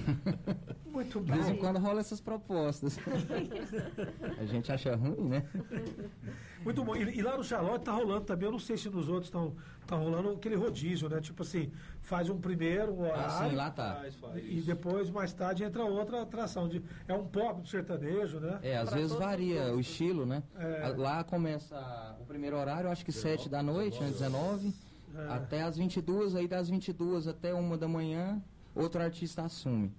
Muito 0.86 1.20
De 1.20 1.30
vez 1.30 1.48
em 1.50 1.56
quando 1.56 1.78
rola 1.78 2.00
essas 2.00 2.22
propostas. 2.22 2.98
a 4.40 4.44
gente 4.46 4.72
acha 4.72 4.96
ruim, 4.96 5.28
né? 5.28 5.44
Muito 6.64 6.82
bom. 6.84 6.96
E, 6.96 7.18
e 7.18 7.22
lá 7.22 7.36
no 7.36 7.44
Charlotte 7.44 7.84
tá 7.84 7.92
rolando 7.92 8.24
também, 8.24 8.46
eu 8.46 8.52
não 8.52 8.58
sei 8.58 8.76
se 8.76 8.88
nos 8.90 9.08
outros 9.08 9.26
estão 9.26 9.54
tá 9.86 9.96
rolando 9.96 10.30
aquele 10.30 10.54
rodízio, 10.56 11.08
né? 11.08 11.20
Tipo 11.20 11.42
assim, 11.42 11.72
faz 12.02 12.28
um 12.28 12.38
primeiro 12.38 12.92
um 12.92 13.04
Ah, 13.04 13.08
horário 13.08 13.50
sim, 13.50 13.56
lá 13.56 13.70
tá. 13.70 13.94
Faz, 13.94 14.14
faz 14.16 14.36
e 14.44 14.60
depois, 14.60 15.08
mais 15.10 15.32
tarde, 15.32 15.64
entra 15.64 15.82
outra 15.84 16.22
atração. 16.22 16.68
De, 16.68 16.82
é 17.06 17.14
um 17.14 17.24
pop 17.26 17.62
do 17.62 17.68
sertanejo, 17.68 18.38
né? 18.38 18.58
É, 18.62 18.76
às 18.76 18.88
Pra 18.90 18.98
vezes 18.98 19.16
varia 19.16 19.72
o 19.74 19.80
estilo, 19.80 20.26
né? 20.26 20.42
É. 20.58 20.84
A- 20.84 20.94
Lá 20.96 21.24
começa 21.24 22.16
o 22.20 22.24
primeiro 22.26 22.56
horário, 22.58 22.90
acho 22.90 23.04
que 23.04 23.12
7 23.12 23.48
da 23.48 23.62
noite, 23.62 23.98
né? 24.00 24.08
19, 24.08 24.74
É. 25.16 25.28
até 25.32 25.62
as 25.62 25.76
22, 25.78 26.34
aí 26.34 26.46
das 26.48 26.68
22 26.68 27.26
até 27.28 27.54
1 27.54 27.78
da 27.78 27.88
manhã, 27.88 28.42
outro 28.74 29.00
artista 29.00 29.42
assume. 29.42 29.90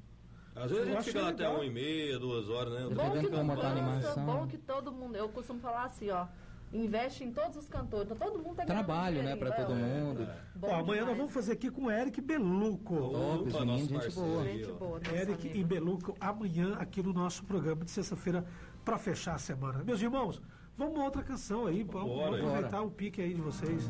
Às 0.56 0.70
vezes 0.72 0.78
a 0.78 0.80
Eu 0.82 0.86
gente 0.88 0.98
acho 0.98 1.08
fica 1.08 1.22
lá 1.22 1.30
até 1.30 1.44
legal. 1.48 1.62
1 1.62 1.64
e 1.64 1.70
meia, 1.72 2.20
2 2.20 2.50
horas, 2.50 2.74
né? 2.74 2.82
Bom 2.82 2.90
Dependendo 2.90 3.30
que 3.30 3.36
como 3.38 3.56
tá 3.58 3.68
a 3.68 3.72
animação. 3.72 4.26
bom 4.26 4.46
que 4.48 4.58
todo 4.58 4.92
mundo. 4.92 5.16
Eu 5.16 5.30
costumo 5.30 5.60
falar 5.62 5.86
assim, 5.86 6.10
ó. 6.10 6.28
Investe 6.72 7.24
em 7.24 7.32
todos 7.32 7.58
os 7.58 7.68
cantores. 7.68 8.12
Então 8.12 8.30
todo 8.30 8.44
mundo 8.44 8.56
tá 8.58 8.66
Trabalho, 8.66 9.24
né, 9.24 9.36
pra 9.36 9.52
todo 9.52 9.74
mundo. 9.76 10.28
Bom 10.56 10.68
Ó, 10.68 10.76
amanhã 10.76 11.04
nós 11.06 11.18
vamos 11.18 11.34
fazer 11.34 11.54
aqui 11.54 11.72
com 11.72 11.86
o 11.86 11.92
Eric 11.92 12.22
Beluco. 12.22 12.96
Top, 12.96 13.48
esse 13.48 13.56
Opa, 13.56 13.66
menino, 13.66 13.94
nosso 13.94 14.06
gente 14.06 14.16
boa. 14.16 14.44
Gente 14.44 14.72
boa, 14.74 15.02
Eric 15.12 15.48
amigo. 15.48 15.58
e 15.58 15.64
Beluco 15.64 16.18
amanhã 16.20 16.76
aqui 16.76 17.02
no 17.02 17.12
nosso 17.12 17.44
programa 17.44 17.84
de 17.84 17.92
sexta-feira 17.92 18.46
para 18.86 18.98
fechar 19.00 19.36
a 19.36 19.40
semana. 19.40 19.84
Meus 19.84 20.02
irmãos, 20.02 20.40
vamos 20.78 20.96
uma 20.96 21.06
outra 21.06 21.24
canção 21.24 21.66
aí, 21.66 21.84
vamos, 21.84 22.10
Bora, 22.10 22.32
vamos 22.32 22.46
aproveitar 22.46 22.82
o 22.82 22.92
pique 22.92 23.22
aí 23.22 23.34
de 23.34 23.42
vocês. 23.42 23.90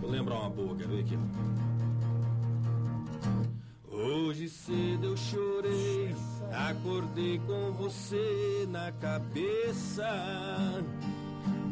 Vou 0.00 0.10
lembrar 0.10 0.38
uma 0.38 0.50
boa, 0.50 0.76
quer 0.76 0.86
ver 0.86 1.00
aqui? 1.00 1.18
Hoje 3.90 4.48
cedo 4.48 5.06
eu 5.06 5.16
chorei, 5.16 6.14
acordei 6.68 7.38
com 7.40 7.72
você 7.72 8.66
na 8.68 8.92
cabeça. 8.92 10.04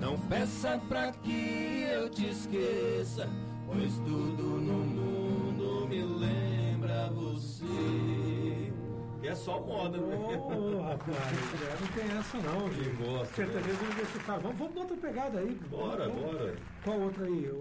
Não 0.03 0.19
peça 0.19 0.81
pra 0.89 1.13
que 1.13 1.87
eu 1.89 2.11
te 2.11 2.27
esqueça, 2.29 3.31
pois 3.65 3.95
tudo 3.99 4.43
no 4.43 4.79
mundo 4.85 5.87
me 5.89 6.03
lembra 6.03 7.09
você. 7.11 8.73
Que 9.21 9.29
é 9.29 9.35
só 9.37 9.61
moda, 9.61 9.99
né? 9.99 10.17
Ô, 10.17 10.83
rapaz, 10.83 11.17
é, 11.17 11.81
não 11.81 11.87
tem 11.93 12.19
essa 12.19 12.37
não, 12.39 12.69
Quem 12.71 12.95
gosta, 12.97 13.23
né? 13.23 13.49
Sertanejo 13.53 13.85
universitário. 13.85 14.43
Vamos, 14.43 14.59
vamos 14.59 14.75
dar 14.75 14.81
outra 14.81 14.97
pegada 14.97 15.39
aí. 15.39 15.61
Bora, 15.71 16.09
Vamos- 16.09 16.33
bora. 16.33 16.57
Qual 16.83 17.01
outra 17.01 17.25
aí? 17.27 17.53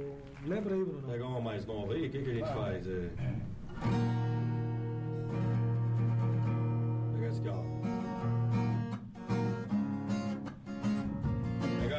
Lembra 0.47 0.73
aí, 0.73 0.83
Bruno? 0.83 1.07
Pegar 1.07 1.27
uma 1.27 1.41
mais 1.41 1.63
nova 1.67 1.93
aí, 1.93 2.07
o 2.07 2.09
que, 2.09 2.23
que 2.23 2.29
a 2.31 2.33
gente 2.33 2.53
faz? 2.53 2.87
É... 2.87 3.11
Pegar 3.11 4.60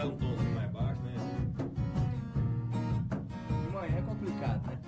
ela 0.02 0.12
um 0.12 0.16
tomzinho 0.16 0.54
mais 0.54 0.70
baixo, 0.72 1.00
né? 1.02 1.14
De 3.48 3.72
manhã 3.72 3.98
é 3.98 4.02
complicado, 4.02 4.66
né? 4.66 4.78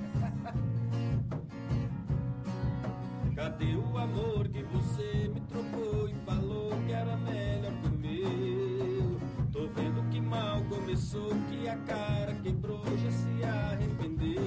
Cadê 3.36 3.76
o 3.76 3.98
amor 3.98 4.48
que 4.48 4.62
você 4.64 5.30
me 5.32 5.40
trocou 5.42 6.08
e 6.08 6.14
falou 6.24 6.70
que 6.86 6.92
era 6.92 7.16
melhor 7.16 7.72
que 7.80 7.88
o 7.88 7.92
meu? 7.92 9.20
Tô 9.52 9.68
vendo 9.68 10.08
que 10.10 10.20
mal 10.20 10.58
a 11.68 11.76
cara, 11.86 12.34
quebrou, 12.42 12.84
já 12.84 13.10
se 13.10 13.44
arrependeu. 13.44 14.42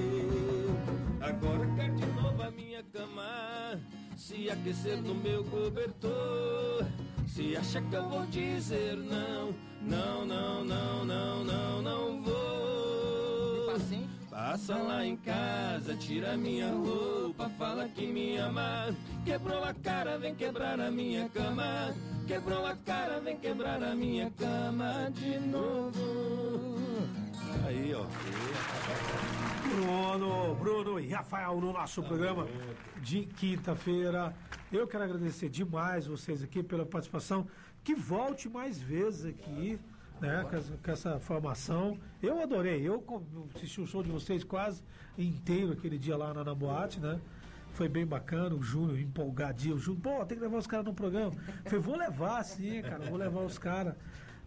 Agora 1.20 1.66
quer 1.76 1.94
de 1.94 2.06
novo 2.06 2.42
a 2.42 2.50
minha 2.50 2.82
cama, 2.82 3.80
se 4.16 4.50
aquecer 4.50 5.00
no 5.02 5.14
meu 5.14 5.44
cobertor. 5.44 6.57
Se 7.38 7.56
acha 7.56 7.80
que 7.80 7.94
eu 7.94 8.08
vou 8.08 8.26
dizer 8.26 8.96
não, 8.96 9.54
não, 9.80 10.26
não, 10.26 10.64
não, 10.64 11.04
não, 11.04 11.44
não, 11.44 11.82
não 11.82 12.22
vou. 12.24 13.78
Passa 14.28 14.74
lá 14.74 15.06
em 15.06 15.16
casa, 15.18 15.94
tira 15.94 16.36
minha 16.36 16.72
roupa, 16.72 17.48
fala 17.50 17.88
que 17.90 18.08
me 18.08 18.38
ama. 18.38 18.92
Quebrou 19.24 19.62
a 19.62 19.72
cara, 19.72 20.18
vem 20.18 20.34
quebrar 20.34 20.80
a 20.80 20.90
minha 20.90 21.28
cama. 21.28 21.94
Quebrou 22.26 22.66
a 22.66 22.74
cara, 22.74 23.20
vem 23.20 23.36
quebrar 23.36 23.84
a 23.84 23.94
minha 23.94 24.32
cama 24.32 25.08
de 25.12 25.38
novo. 25.38 26.74
Aí, 27.64 27.94
ó. 27.94 29.27
Bruno, 29.78 30.56
Bruno 30.56 31.00
e 31.00 31.08
Rafael 31.08 31.60
no 31.60 31.72
nosso 31.72 32.02
programa 32.02 32.48
de 33.00 33.24
quinta-feira. 33.24 34.34
Eu 34.72 34.88
quero 34.88 35.04
agradecer 35.04 35.48
demais 35.48 36.04
vocês 36.04 36.42
aqui 36.42 36.64
pela 36.64 36.84
participação. 36.84 37.46
Que 37.84 37.94
volte 37.94 38.48
mais 38.48 38.80
vezes 38.80 39.24
aqui, 39.24 39.78
né, 40.20 40.44
com 40.82 40.90
essa, 40.90 41.20
formação. 41.20 41.96
Eu 42.20 42.42
adorei. 42.42 42.86
Eu 42.86 43.04
assisti 43.54 43.80
o 43.80 43.86
show 43.86 44.02
de 44.02 44.10
vocês 44.10 44.42
quase 44.42 44.82
inteiro 45.16 45.74
aquele 45.74 45.96
dia 45.96 46.16
lá 46.16 46.34
na, 46.34 46.42
na 46.42 46.54
boate, 46.54 46.98
né? 46.98 47.20
Foi 47.72 47.88
bem 47.88 48.04
bacana, 48.04 48.56
o 48.56 48.62
Júnior 48.62 48.98
empolgadinho. 48.98 49.76
O 49.76 49.78
Júnior, 49.78 50.02
pô, 50.02 50.26
tem 50.26 50.36
que 50.36 50.42
levar 50.42 50.58
os 50.58 50.66
caras 50.66 50.86
no 50.86 50.94
programa. 50.94 51.30
Falei, 51.64 51.78
vou 51.78 51.96
levar 51.96 52.42
sim, 52.42 52.82
cara, 52.82 53.04
vou 53.04 53.16
levar 53.16 53.42
os 53.42 53.58
caras 53.58 53.94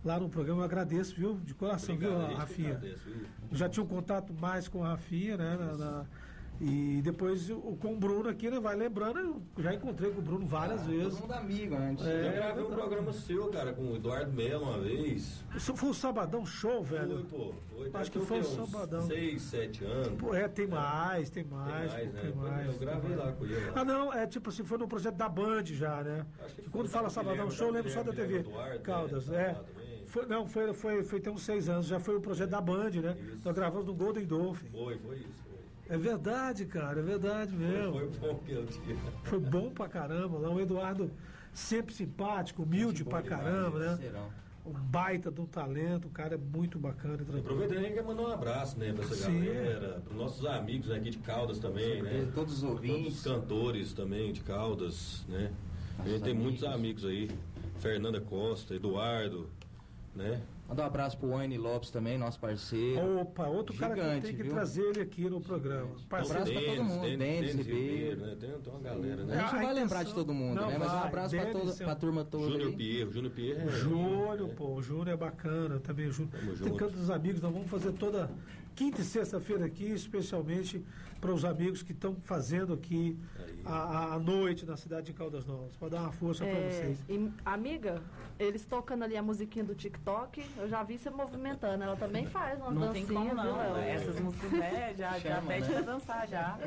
lá 0.03 0.19
no 0.19 0.29
programa. 0.29 0.61
Eu 0.61 0.65
agradeço, 0.65 1.15
viu? 1.15 1.35
De 1.43 1.53
coração, 1.53 1.95
Obrigado, 1.95 2.19
viu, 2.19 2.27
que 2.29 2.33
Rafinha? 2.35 2.67
agradece, 2.75 3.01
viu? 3.05 3.25
Eu 3.51 3.57
já 3.57 3.69
tinha 3.69 3.83
um 3.83 3.87
contato 3.87 4.33
mais 4.33 4.67
com 4.67 4.83
a 4.83 4.89
Rafinha, 4.89 5.37
né? 5.37 5.57
na- 5.59 5.77
na- 5.77 6.05
e 6.63 7.01
depois 7.03 7.49
o- 7.49 7.75
com 7.81 7.93
o 7.93 7.97
Bruno 7.97 8.29
aqui, 8.29 8.47
né? 8.47 8.59
Vai 8.59 8.75
lembrando, 8.75 9.17
eu 9.57 9.63
já 9.63 9.73
encontrei 9.73 10.11
com 10.11 10.19
o 10.19 10.21
Bruno 10.21 10.45
várias 10.45 10.85
vezes. 10.85 11.13
Todo 11.15 11.21
mundo 11.21 11.33
amigo, 11.33 11.73
né? 11.75 11.95
É, 11.99 12.27
Eu 12.27 12.33
gravei 12.33 12.63
um 12.63 12.69
programa 12.69 13.11
seu, 13.13 13.47
cara, 13.49 13.73
com 13.73 13.81
o 13.81 13.95
Eduardo 13.95 14.31
Mello 14.31 14.65
uma 14.65 14.77
vez. 14.79 15.43
Isso 15.55 15.75
foi 15.75 15.89
o 15.89 15.93
Sabadão 15.93 16.45
Show, 16.45 16.83
Foi, 16.85 16.99
velho. 16.99 17.25
pô. 17.25 17.51
Foi, 17.75 17.89
Acho 17.95 18.11
que 18.11 18.19
foi 18.19 18.41
o 18.41 18.43
Sabadão. 18.43 19.01
Seis, 19.07 19.41
sete 19.41 19.83
anos. 19.83 20.19
Pô, 20.19 20.35
é, 20.35 20.47
tem 20.47 20.67
mais, 20.67 21.31
tem 21.31 21.43
mais, 21.43 21.91
mais, 21.91 21.91
pô, 21.93 22.13
né? 22.13 22.21
tem 22.21 22.31
Foi, 22.31 22.49
mais. 22.51 22.67
eu 22.73 22.79
gravei 22.79 23.09
tem 23.09 23.17
lá 23.25 23.31
com 23.31 23.45
ele, 23.45 23.55
lá. 23.65 23.71
Ah, 23.81 23.83
não, 23.85 24.13
é 24.13 24.27
tipo 24.27 24.49
assim, 24.49 24.63
foi 24.63 24.77
no 24.77 24.87
projeto 24.87 25.15
da 25.15 25.27
Band 25.27 25.65
já, 25.65 26.03
né? 26.03 26.25
E 26.59 26.69
quando 26.69 26.87
fala 26.89 27.09
Sabadão 27.09 27.33
Guilherme, 27.47 27.55
Show, 27.57 27.67
eu 27.69 27.73
lembro 27.73 27.89
só 27.91 28.03
da 28.03 28.13
TV. 28.13 28.37
Eduardo, 28.41 28.79
Caldas, 28.81 29.25
né? 29.27 29.41
é. 29.59 29.80
Foi, 30.11 30.25
não, 30.25 30.45
foi, 30.45 30.73
foi, 30.73 31.03
foi 31.03 31.21
tem 31.21 31.31
uns 31.31 31.41
seis 31.41 31.69
anos, 31.69 31.87
já 31.87 31.97
foi 31.97 32.17
o 32.17 32.19
projeto 32.19 32.49
da 32.49 32.59
Band, 32.59 32.89
né? 33.01 33.15
Nós 33.45 33.55
gravamos 33.55 33.85
no 33.87 33.93
Golden 33.93 34.25
Dolphin. 34.25 34.67
Foi, 34.67 34.97
foi 34.97 35.15
isso. 35.15 35.41
Foi, 35.47 35.95
É 35.95 35.97
verdade, 35.97 36.65
cara, 36.65 36.99
é 36.99 37.03
verdade 37.03 37.55
mesmo. 37.55 37.93
foi 37.93 38.07
bom 38.19 38.35
que 38.45 38.51
eu 38.51 38.65
tinha. 38.65 38.97
Foi 39.23 39.39
bom 39.39 39.69
pra 39.71 39.87
caramba 39.87 40.37
lá. 40.37 40.49
O 40.49 40.59
Eduardo 40.59 41.09
sempre 41.53 41.93
simpático, 41.95 42.63
humilde 42.63 43.05
pra 43.05 43.21
caramba, 43.21 43.79
né? 43.79 44.21
Um 44.65 44.73
baita 44.73 45.31
de 45.31 45.39
um 45.39 45.45
talento, 45.45 46.09
o 46.09 46.11
cara 46.11 46.35
é 46.35 46.37
muito 46.37 46.77
bacana. 46.77 47.25
e. 47.33 47.39
Aproveitando, 47.39 47.77
a 47.77 47.81
gente 47.81 47.93
quer 47.93 48.03
mandar 48.03 48.23
um 48.23 48.31
abraço, 48.33 48.77
né, 48.77 48.91
pra 48.93 49.05
essa 49.05 49.15
Sim. 49.15 49.45
galera, 49.45 50.01
pros 50.03 50.17
nossos 50.17 50.45
amigos 50.45 50.91
aqui 50.91 51.09
de 51.09 51.17
Caldas 51.19 51.57
também, 51.57 52.03
né? 52.03 52.29
todos 52.35 52.57
os 52.57 52.63
ouvintes. 52.63 53.01
Todos 53.01 53.17
os 53.17 53.23
cantores 53.23 53.93
também 53.93 54.33
de 54.33 54.41
Caldas, 54.41 55.25
né? 55.29 55.51
A 55.99 56.07
gente 56.07 56.21
tem 56.23 56.33
muitos 56.33 56.65
amigos 56.65 57.05
aí. 57.05 57.31
Fernanda 57.79 58.21
Costa, 58.21 58.75
Eduardo, 58.75 59.49
né? 60.15 60.41
Mandar 60.67 60.83
um 60.83 60.85
abraço 60.87 61.17
pro 61.17 61.29
Wayne 61.31 61.57
Lopes 61.57 61.89
também, 61.91 62.17
nosso 62.17 62.39
parceiro. 62.39 63.19
Opa, 63.19 63.45
outro 63.47 63.75
cara 63.75 63.93
que 63.93 63.99
Gigante, 64.01 64.25
tem 64.27 64.35
que 64.37 64.43
viu? 64.43 64.51
trazer 64.53 64.81
ele 64.83 65.01
aqui 65.01 65.29
no 65.29 65.41
programa. 65.41 65.89
Parceiro. 66.07 66.41
abraço 66.43 66.53
pra 66.63 66.75
todo 66.75 66.83
mundo, 66.85 67.01
Denis, 67.01 67.17
Denis 67.19 67.51
Denis 67.51 67.67
Ribeiro. 67.67 68.21
né? 68.21 68.35
Tem, 68.39 68.49
tem 68.51 68.73
uma 68.73 68.79
galera, 68.81 69.21
A 69.21 69.25
né? 69.25 69.33
gente 69.33 69.41
não 69.43 69.49
vai 69.51 69.59
intenção- 69.59 69.73
lembrar 69.73 70.03
de 70.03 70.13
todo 70.13 70.33
mundo, 70.33 70.55
Não 70.61 70.67
né? 70.69 70.77
Mas 70.77 70.87
um 70.87 70.95
vai, 70.95 71.07
abraço 71.07 71.35
pra, 71.35 71.43
Denis, 71.43 71.59
toda, 71.59 71.71
seu- 71.73 71.85
pra 71.85 71.95
turma 71.95 72.23
toda 72.23 72.45
Júnior. 72.51 72.73
Pierre, 72.73 73.11
Júnior 73.11 73.33
Pierre 73.33 73.67
é... 73.67 73.71
Júnior, 73.71 74.49
pô, 74.55 74.75
o 74.75 74.81
Júnior 74.81 75.07
é 75.09 75.17
bacana 75.17 75.79
também. 75.79 76.09
Júnior. 76.09 76.31
Tem 76.63 76.73
canto 76.75 76.93
dos 76.93 77.09
amigos, 77.09 77.41
nós 77.41 77.51
vamos 77.51 77.69
fazer 77.69 77.91
toda 77.91 78.31
quinta 78.73 79.01
e 79.01 79.03
sexta-feira 79.03 79.65
aqui, 79.65 79.83
especialmente 79.91 80.81
para 81.21 81.31
os 81.31 81.45
amigos 81.45 81.83
que 81.83 81.91
estão 81.91 82.15
fazendo 82.23 82.73
aqui 82.73 83.15
a, 83.63 84.15
a- 84.15 84.19
noite 84.19 84.65
na 84.65 84.75
cidade 84.75 85.05
de 85.05 85.13
Caldas 85.13 85.45
Novas, 85.45 85.77
para 85.77 85.89
dar 85.89 86.01
uma 86.01 86.11
força 86.11 86.43
para 86.43 86.53
É, 86.57 86.69
vocês. 86.71 86.97
e, 87.07 87.31
amiga, 87.45 88.01
eles 88.39 88.65
tocando 88.65 89.03
ali 89.03 89.15
a 89.15 89.21
musiquinha 89.21 89.63
do 89.63 89.75
TikTok, 89.75 90.43
eu 90.57 90.67
já 90.67 90.81
vi 90.81 90.97
você 90.97 91.11
movimentando. 91.11 91.83
Ela 91.83 91.95
também 91.95 92.25
faz 92.25 92.59
umas 92.59 92.73
Não 92.73 92.91
tem 92.91 93.05
dancinhas, 93.05 93.33
como 93.35 93.43
não. 93.43 93.73
Léo? 93.73 93.77
Essas 93.77 94.19
músicas, 94.19 94.51
né, 94.51 94.95
já, 94.97 95.19
já 95.19 95.35
Chama, 95.35 95.47
pede 95.47 95.67
né? 95.69 95.73
pra 95.83 95.93
dançar 95.93 96.27
já. 96.27 96.57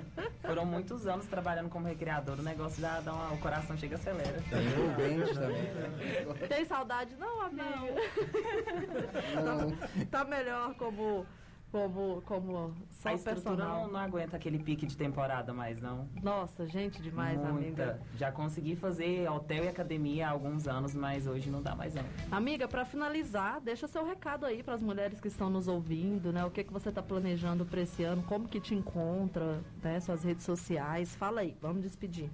Foram 0.42 0.64
muitos 0.64 1.04
anos 1.08 1.26
trabalhando 1.26 1.68
como 1.68 1.86
recreador, 1.88 2.38
o 2.38 2.42
negócio 2.42 2.80
já 2.80 3.00
dá 3.00 3.12
uma, 3.12 3.32
o 3.32 3.38
coração 3.38 3.76
chega 3.76 3.96
e 3.96 3.98
acelera. 3.98 4.40
Tá 4.48 4.56
né? 4.56 6.46
Tem 6.48 6.64
saudade 6.64 7.16
não, 7.16 7.40
amiga? 7.42 7.64
Não. 9.44 10.04
Tá 10.10 10.24
melhor 10.24 10.74
como, 10.74 11.26
como, 11.74 12.22
como 12.22 12.72
só 12.88 13.08
A 13.08 13.14
estrutura 13.14 13.64
não, 13.64 13.88
não 13.90 13.98
aguenta 13.98 14.36
aquele 14.36 14.60
pique 14.60 14.86
de 14.86 14.96
temporada 14.96 15.52
mais, 15.52 15.80
não. 15.82 16.08
Nossa, 16.22 16.68
gente 16.68 17.02
demais, 17.02 17.36
Muita. 17.36 17.50
amiga. 17.50 18.00
Já 18.16 18.30
consegui 18.30 18.76
fazer 18.76 19.28
hotel 19.28 19.64
e 19.64 19.68
academia 19.68 20.28
há 20.28 20.30
alguns 20.30 20.68
anos, 20.68 20.94
mas 20.94 21.26
hoje 21.26 21.50
não 21.50 21.60
dá 21.60 21.74
mais 21.74 21.92
não. 21.92 22.04
Amiga, 22.30 22.68
pra 22.68 22.84
finalizar, 22.84 23.60
deixa 23.60 23.88
seu 23.88 24.06
recado 24.06 24.46
aí 24.46 24.62
para 24.62 24.74
as 24.74 24.80
mulheres 24.80 25.20
que 25.20 25.26
estão 25.26 25.50
nos 25.50 25.66
ouvindo, 25.66 26.32
né? 26.32 26.44
O 26.44 26.50
que, 26.50 26.62
que 26.62 26.72
você 26.72 26.92
tá 26.92 27.02
planejando 27.02 27.64
para 27.66 27.80
esse 27.80 28.04
ano, 28.04 28.22
como 28.22 28.46
que 28.46 28.60
te 28.60 28.72
encontra, 28.72 29.60
né? 29.82 29.98
Suas 29.98 30.22
redes 30.22 30.44
sociais. 30.44 31.16
Fala 31.16 31.40
aí, 31.40 31.56
vamos 31.60 31.82
despedir. 31.82 32.30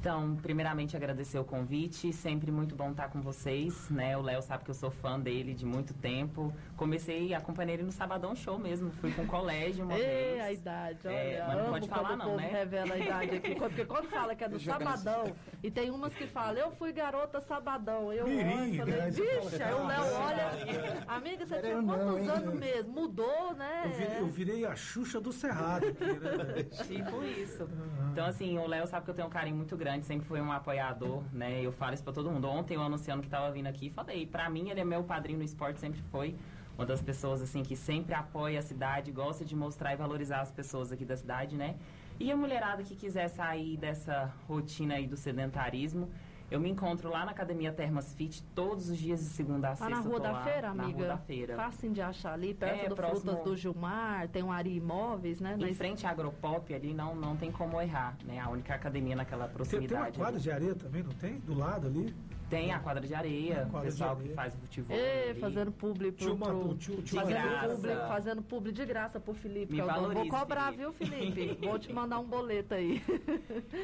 Então, 0.00 0.36
primeiramente 0.36 0.96
agradecer 0.96 1.40
o 1.40 1.44
convite, 1.44 2.12
sempre 2.12 2.52
muito 2.52 2.76
bom 2.76 2.92
estar 2.92 3.08
com 3.08 3.20
vocês, 3.20 3.90
né? 3.90 4.16
O 4.16 4.22
Léo 4.22 4.40
sabe 4.40 4.62
que 4.62 4.70
eu 4.70 4.74
sou 4.74 4.92
fã 4.92 5.18
dele 5.18 5.52
de 5.52 5.66
muito 5.66 5.92
tempo. 5.92 6.52
Comecei 6.76 7.34
a 7.34 7.38
acompanhar 7.38 7.74
ele 7.74 7.82
no 7.82 7.90
Sabadão 7.90 8.32
Show 8.36 8.60
mesmo, 8.60 8.92
fui 8.92 9.10
com 9.12 9.22
o 9.22 9.26
colégio 9.26 9.84
uma 9.84 9.94
Ei, 9.98 10.04
vez. 10.04 10.40
a 10.40 10.52
idade, 10.52 11.08
olha. 11.08 11.14
É, 11.14 11.44
mas 11.44 11.56
não 11.56 11.62
amo 11.64 11.72
pode 11.72 11.88
falar 11.88 12.12
o 12.12 12.16
não, 12.16 12.26
povo 12.26 12.36
né? 12.36 12.48
revela 12.48 12.94
a 12.94 12.98
idade 12.98 13.36
aqui. 13.36 13.54
Porque 13.58 13.84
quando 13.84 14.08
fala 14.08 14.36
que 14.36 14.44
é 14.44 14.48
do 14.48 14.60
Sabadão, 14.60 15.34
e 15.64 15.70
tem 15.70 15.90
umas 15.90 16.14
que 16.14 16.28
falam, 16.28 16.58
eu 16.58 16.70
fui 16.70 16.92
garota 16.92 17.40
Sabadão. 17.40 18.12
Eu 18.12 18.28
Mirim, 18.28 18.44
olho, 18.70 18.76
falei, 18.76 18.94
né? 18.94 19.00
Fala, 19.00 19.10
vixe, 19.10 19.62
aí 19.62 19.74
o 19.74 19.86
Léo 19.86 20.00
"Ah, 20.00 20.26
olha. 20.26 21.04
Amiga, 21.08 21.44
você 21.44 21.60
tinha 21.60 21.82
não, 21.82 21.86
quantos 21.86 22.22
hein? 22.22 22.30
anos 22.30 22.54
mesmo? 22.54 22.92
Mudou, 22.92 23.54
né? 23.54 23.82
Eu 23.84 23.90
virei, 23.90 24.18
eu 24.20 24.26
virei 24.28 24.64
a 24.64 24.76
Xuxa 24.76 25.20
do 25.20 25.32
Cerrado 25.32 25.88
aqui, 25.88 26.04
né? 26.04 26.62
Tipo 26.86 27.24
isso. 27.24 27.68
Então, 28.12 28.26
assim, 28.26 28.56
o 28.58 28.66
Léo 28.66 28.86
sabe 28.86 29.04
que 29.04 29.10
eu 29.10 29.14
tenho 29.14 29.26
um 29.26 29.30
carinho 29.30 29.56
muito 29.56 29.76
grande, 29.76 29.87
sempre 30.04 30.26
foi 30.26 30.40
um 30.40 30.52
apoiador, 30.52 31.22
né? 31.32 31.60
Eu 31.62 31.72
falo 31.72 31.94
isso 31.94 32.04
pra 32.04 32.12
todo 32.12 32.30
mundo. 32.30 32.48
Ontem 32.48 32.74
eu 32.74 32.82
anunciando 32.82 33.22
que 33.22 33.28
tava 33.28 33.50
vindo 33.50 33.66
aqui 33.66 33.90
falei, 33.90 34.26
pra 34.26 34.48
mim 34.48 34.70
ele 34.70 34.80
é 34.80 34.84
meu 34.84 35.02
padrinho 35.02 35.38
no 35.38 35.44
esporte, 35.44 35.80
sempre 35.80 36.00
foi. 36.10 36.36
Uma 36.76 36.86
das 36.86 37.02
pessoas, 37.02 37.42
assim, 37.42 37.64
que 37.64 37.74
sempre 37.74 38.14
apoia 38.14 38.60
a 38.60 38.62
cidade, 38.62 39.10
gosta 39.10 39.44
de 39.44 39.56
mostrar 39.56 39.92
e 39.92 39.96
valorizar 39.96 40.40
as 40.40 40.52
pessoas 40.52 40.92
aqui 40.92 41.04
da 41.04 41.16
cidade, 41.16 41.56
né? 41.56 41.74
E 42.20 42.30
a 42.30 42.36
mulherada 42.36 42.84
que 42.84 42.94
quiser 42.94 43.28
sair 43.28 43.76
dessa 43.76 44.32
rotina 44.46 44.94
aí 44.94 45.06
do 45.06 45.16
sedentarismo, 45.16 46.08
eu 46.50 46.58
me 46.60 46.70
encontro 46.70 47.10
lá 47.10 47.24
na 47.24 47.30
Academia 47.32 47.72
Termas 47.72 48.12
Fit 48.14 48.42
todos 48.54 48.88
os 48.88 48.96
dias 48.96 49.20
de 49.20 49.26
segunda 49.26 49.68
a 49.68 49.70
Lá 49.70 49.76
sexta. 49.76 49.90
na 49.94 50.00
eu 50.00 50.02
Rua 50.10 50.20
da 50.20 50.30
lá, 50.32 50.42
Feira, 50.44 50.74
Na 50.74 50.82
amiga? 50.84 50.98
Rua 50.98 51.08
da 51.08 51.16
Feira. 51.18 51.56
Fácil 51.56 51.90
de 51.92 52.00
achar 52.00 52.32
ali, 52.32 52.54
perto 52.54 52.86
É, 52.86 52.88
do 52.88 52.96
próximo- 52.96 53.20
Frutas 53.32 53.44
do 53.44 53.56
Gilmar, 53.56 54.28
tem 54.28 54.42
um 54.42 54.50
Ari 54.50 54.76
Imóveis, 54.76 55.40
né? 55.40 55.56
Em 55.58 55.66
Na 55.68 55.74
frente 55.74 56.06
à 56.06 56.10
Agropop 56.10 56.72
ali 56.74 56.94
não, 56.94 57.14
não 57.14 57.36
tem 57.36 57.52
como 57.52 57.80
errar, 57.80 58.16
né? 58.24 58.38
A 58.40 58.48
única 58.48 58.74
academia 58.74 59.14
naquela 59.14 59.44
Tem, 59.46 59.54
proximidade. 59.54 59.88
tem 59.92 59.98
uma 60.00 60.10
quadra 60.16 60.34
ali. 60.36 60.40
de 60.42 60.50
areia 60.50 60.74
também, 60.74 61.02
não 61.02 61.12
tem? 61.12 61.38
Do 61.40 61.54
lado 61.58 61.86
ali? 61.86 62.14
Tem 62.48 62.72
a 62.72 62.78
quadra 62.78 63.06
de 63.06 63.14
areia, 63.14 63.68
o 63.70 63.80
pessoal 63.82 64.12
areia. 64.12 64.28
que 64.30 64.34
faz 64.34 64.54
o 64.54 64.56
futebol. 64.58 64.96
Ei, 64.96 65.34
fazendo 65.34 65.70
publi 65.70 66.10
pro, 66.10 66.24
Tio 66.28 66.36
pro- 66.38 66.54
Matu, 66.54 66.74
tio- 66.76 66.94
tio 66.94 67.02
De 67.04 67.10
fazendo 67.14 67.42
graça. 67.42 67.68
publi, 67.74 67.94
fazendo 68.08 68.42
publi 68.42 68.72
de 68.72 68.86
graça 68.86 69.20
pro 69.20 69.34
Felipe. 69.34 69.72
Me 69.74 69.82
que 69.82 69.82
é 69.82 69.84
dono. 69.84 69.98
Vou 70.00 70.08
valorize, 70.14 70.30
cobrar, 70.34 70.72
Felipe. 70.72 70.78
viu, 70.82 70.92
Felipe? 70.94 71.58
Vou 71.68 71.78
te 71.78 71.92
mandar 71.92 72.18
um 72.18 72.24
boleto 72.24 72.72
aí. 72.72 73.02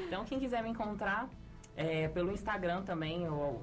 Então, 0.06 0.24
quem 0.24 0.38
quiser 0.40 0.62
me 0.62 0.70
encontrar 0.70 1.28
é, 1.76 2.08
pelo 2.08 2.30
Instagram 2.32 2.82
também, 2.82 3.28
ou 3.28 3.62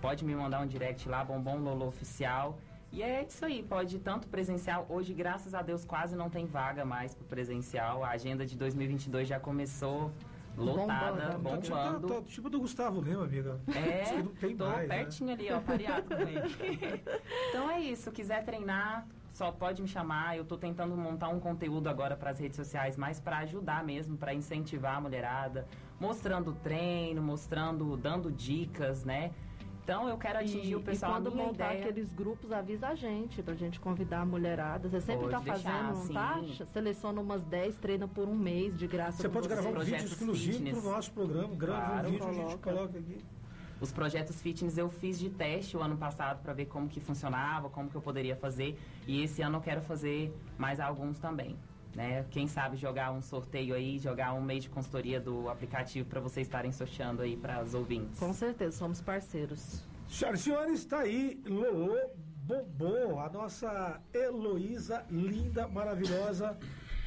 pode 0.00 0.24
me 0.24 0.34
mandar 0.34 0.60
um 0.60 0.66
direct 0.66 1.08
lá, 1.08 1.24
Bombom 1.24 1.58
Lolo 1.58 1.86
Oficial. 1.86 2.58
E 2.92 3.02
é 3.02 3.24
isso 3.24 3.44
aí, 3.44 3.62
pode 3.62 3.96
ir 3.96 4.00
tanto 4.00 4.28
presencial. 4.28 4.86
Hoje, 4.88 5.12
graças 5.12 5.54
a 5.54 5.62
Deus, 5.62 5.84
quase 5.84 6.14
não 6.14 6.30
tem 6.30 6.46
vaga 6.46 6.84
mais 6.84 7.14
pro 7.14 7.24
presencial. 7.24 8.04
A 8.04 8.10
agenda 8.10 8.46
de 8.46 8.56
2022 8.56 9.26
já 9.26 9.40
começou 9.40 10.12
lotada, 10.56 11.32
Bombando. 11.38 11.42
Tá 11.42 11.58
tipo, 11.58 11.76
bombando. 11.76 12.08
tá- 12.08 12.14
tá 12.14 12.22
tipo 12.22 12.50
do 12.50 12.60
Gustavo 12.60 13.00
Lima, 13.00 13.24
amiga. 13.24 13.60
É, 13.74 14.22
tem 14.38 14.56
tô 14.56 14.66
mais, 14.66 14.88
né? 14.88 14.98
pertinho 14.98 15.32
ali, 15.32 15.52
ó, 15.52 15.60
pareado 15.60 16.14
com 16.14 16.22
ele. 16.22 17.02
então 17.50 17.68
é 17.70 17.80
isso, 17.80 18.12
quiser 18.12 18.44
treinar, 18.44 19.06
só 19.32 19.50
pode 19.50 19.82
me 19.82 19.88
chamar. 19.88 20.36
Eu 20.36 20.44
tô 20.44 20.56
tentando 20.56 20.96
montar 20.96 21.28
um 21.28 21.40
conteúdo 21.40 21.88
agora 21.88 22.16
para 22.16 22.30
as 22.30 22.38
redes 22.38 22.56
sociais, 22.56 22.96
mais 22.96 23.18
para 23.18 23.38
ajudar 23.38 23.82
mesmo, 23.84 24.16
para 24.16 24.32
incentivar 24.32 24.96
a 24.96 25.00
mulherada, 25.00 25.66
mostrando 26.00 26.50
o 26.50 26.54
treino, 26.54 27.22
mostrando, 27.22 27.96
dando 27.96 28.30
dicas, 28.30 29.04
né? 29.04 29.32
Então 29.82 30.08
eu 30.08 30.16
quero 30.16 30.38
atingir 30.38 30.70
E, 30.70 30.76
o 30.76 30.80
pessoal. 30.80 31.12
e 31.12 31.14
quando 31.16 31.26
a 31.26 31.30
minha 31.30 31.46
montar 31.46 31.74
ideia... 31.74 31.84
aqueles 31.90 32.10
grupos, 32.10 32.50
avisa 32.50 32.88
a 32.88 32.94
gente, 32.94 33.42
pra 33.42 33.54
gente 33.54 33.78
convidar 33.78 34.20
a 34.20 34.24
mulherada. 34.24 34.88
Você 34.88 35.00
sempre 35.02 35.28
Pode 35.28 35.32
tá 35.44 35.52
deixar, 35.52 35.88
fazendo, 35.88 36.06
não 36.06 36.14
tá? 36.14 36.64
Seleciona 36.72 37.20
umas 37.20 37.44
10, 37.44 37.76
treina 37.76 38.08
por 38.08 38.26
um 38.26 38.34
mês 38.34 38.74
de 38.78 38.86
graça. 38.86 39.20
Você 39.20 39.28
pode 39.28 39.46
gravar 39.46 39.60
um 39.68 39.72
vídeo 39.72 39.80
projetos 39.84 40.12
exclusivo 40.12 40.52
fitness. 40.54 40.80
pro 40.80 40.90
nosso 40.90 41.12
programa, 41.12 41.54
grava 41.54 41.84
Claro, 41.86 42.08
um 42.08 42.10
vídeo, 42.12 42.26
a 42.26 42.32
gente 42.32 42.56
coloca. 42.56 42.72
coloca 42.72 42.98
aqui. 42.98 43.18
Os 43.78 43.92
projetos 43.92 44.40
fitness 44.40 44.78
eu 44.78 44.88
fiz 44.88 45.18
de 45.18 45.28
teste 45.28 45.76
o 45.76 45.82
ano 45.82 45.98
passado 45.98 46.40
para 46.42 46.54
ver 46.54 46.64
como 46.64 46.88
que 46.88 47.00
funcionava, 47.00 47.68
como 47.68 47.90
que 47.90 47.94
eu 47.96 48.00
poderia 48.00 48.34
fazer. 48.36 48.78
E 49.06 49.22
esse 49.22 49.42
ano 49.42 49.58
eu 49.58 49.60
quero 49.60 49.82
fazer 49.82 50.34
mais 50.56 50.80
alguns 50.80 51.18
também. 51.18 51.58
Né? 51.94 52.24
Quem 52.30 52.48
sabe 52.48 52.76
jogar 52.76 53.12
um 53.12 53.22
sorteio 53.22 53.74
aí, 53.74 53.98
jogar 53.98 54.34
um 54.34 54.42
mês 54.42 54.64
de 54.64 54.70
consultoria 54.70 55.20
do 55.20 55.48
aplicativo 55.48 56.08
para 56.08 56.20
vocês 56.20 56.46
estarem 56.46 56.72
sorteando 56.72 57.22
aí 57.22 57.36
para 57.36 57.62
os 57.62 57.72
ouvintes. 57.72 58.18
Com 58.18 58.32
certeza, 58.32 58.76
somos 58.76 59.00
parceiros. 59.00 59.82
Senhoras 60.08 60.40
e 60.40 60.42
senhores, 60.42 60.80
está 60.80 61.00
aí 61.00 61.40
Lolo 61.46 61.96
Bobô, 62.44 63.18
a 63.20 63.30
nossa 63.30 64.00
Heloísa, 64.12 65.06
linda, 65.10 65.66
maravilhosa, 65.68 66.58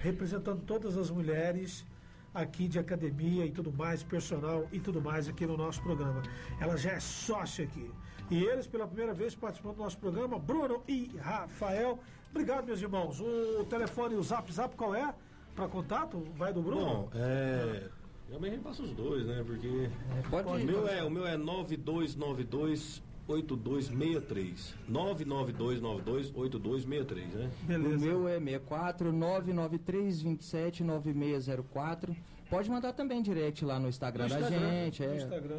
representando 0.02 0.64
todas 0.64 0.98
as 0.98 1.12
mulheres 1.12 1.86
aqui 2.34 2.68
de 2.68 2.80
academia 2.80 3.46
e 3.46 3.52
tudo 3.52 3.72
mais, 3.72 4.04
personal 4.04 4.68
e 4.72 4.80
tudo 4.80 5.02
mais 5.02 5.28
aqui 5.28 5.46
no 5.46 5.58
nosso 5.58 5.82
programa. 5.82 6.24
Ela 6.60 6.78
já 6.78 6.92
é 6.92 7.00
sócia 7.00 7.66
aqui. 7.66 7.92
E 8.30 8.44
eles, 8.44 8.68
pela 8.68 8.86
primeira 8.86 9.14
vez, 9.14 9.36
participando 9.36 9.76
do 9.76 9.84
nosso 9.84 9.98
programa, 9.98 10.38
Bruno 10.38 10.84
e 10.88 11.16
Rafael. 11.18 12.00
Obrigado, 12.32 12.66
meus 12.66 12.82
irmãos. 12.82 13.20
O 13.20 13.64
telefone 13.66 14.16
e 14.16 14.18
o 14.18 14.24
zap 14.24 14.52
zap 14.52 14.76
qual 14.76 14.94
é? 14.94 15.14
Para 15.56 15.68
contato? 15.68 16.24
Vai 16.36 16.54
do 16.54 16.62
Bruno? 16.62 16.86
Bom, 16.86 17.10
é. 17.16 17.90
Eu 18.30 18.40
me 18.40 18.50
repasso 18.50 18.84
os 18.84 18.92
dois, 18.92 19.26
né? 19.26 19.44
Porque. 19.46 19.90
pode 20.30 20.48
o 20.50 20.60
ir. 20.60 20.66
meu 20.66 20.88
é, 20.88 21.04
o 21.04 21.10
meu 21.10 21.26
é 21.26 21.38
9292 21.38 23.02
8263. 23.28 24.76
99292 24.88 26.32
8263, 26.36 27.34
né? 27.34 27.50
O 27.64 27.68
Beleza. 27.68 28.06
meu 28.06 28.28
é 28.28 28.40
64 28.40 29.12
993 29.12 30.22
27 30.22 30.84
9604. 30.84 32.16
Pode 32.50 32.70
mandar 32.70 32.94
também 32.94 33.22
direct 33.22 33.66
lá 33.66 33.78
no 33.78 33.90
Instagram, 33.90 34.24
No 34.26 34.30
da 34.30 34.40
Instagram, 34.40 34.70
gente. 34.92 35.04
no 35.06 35.10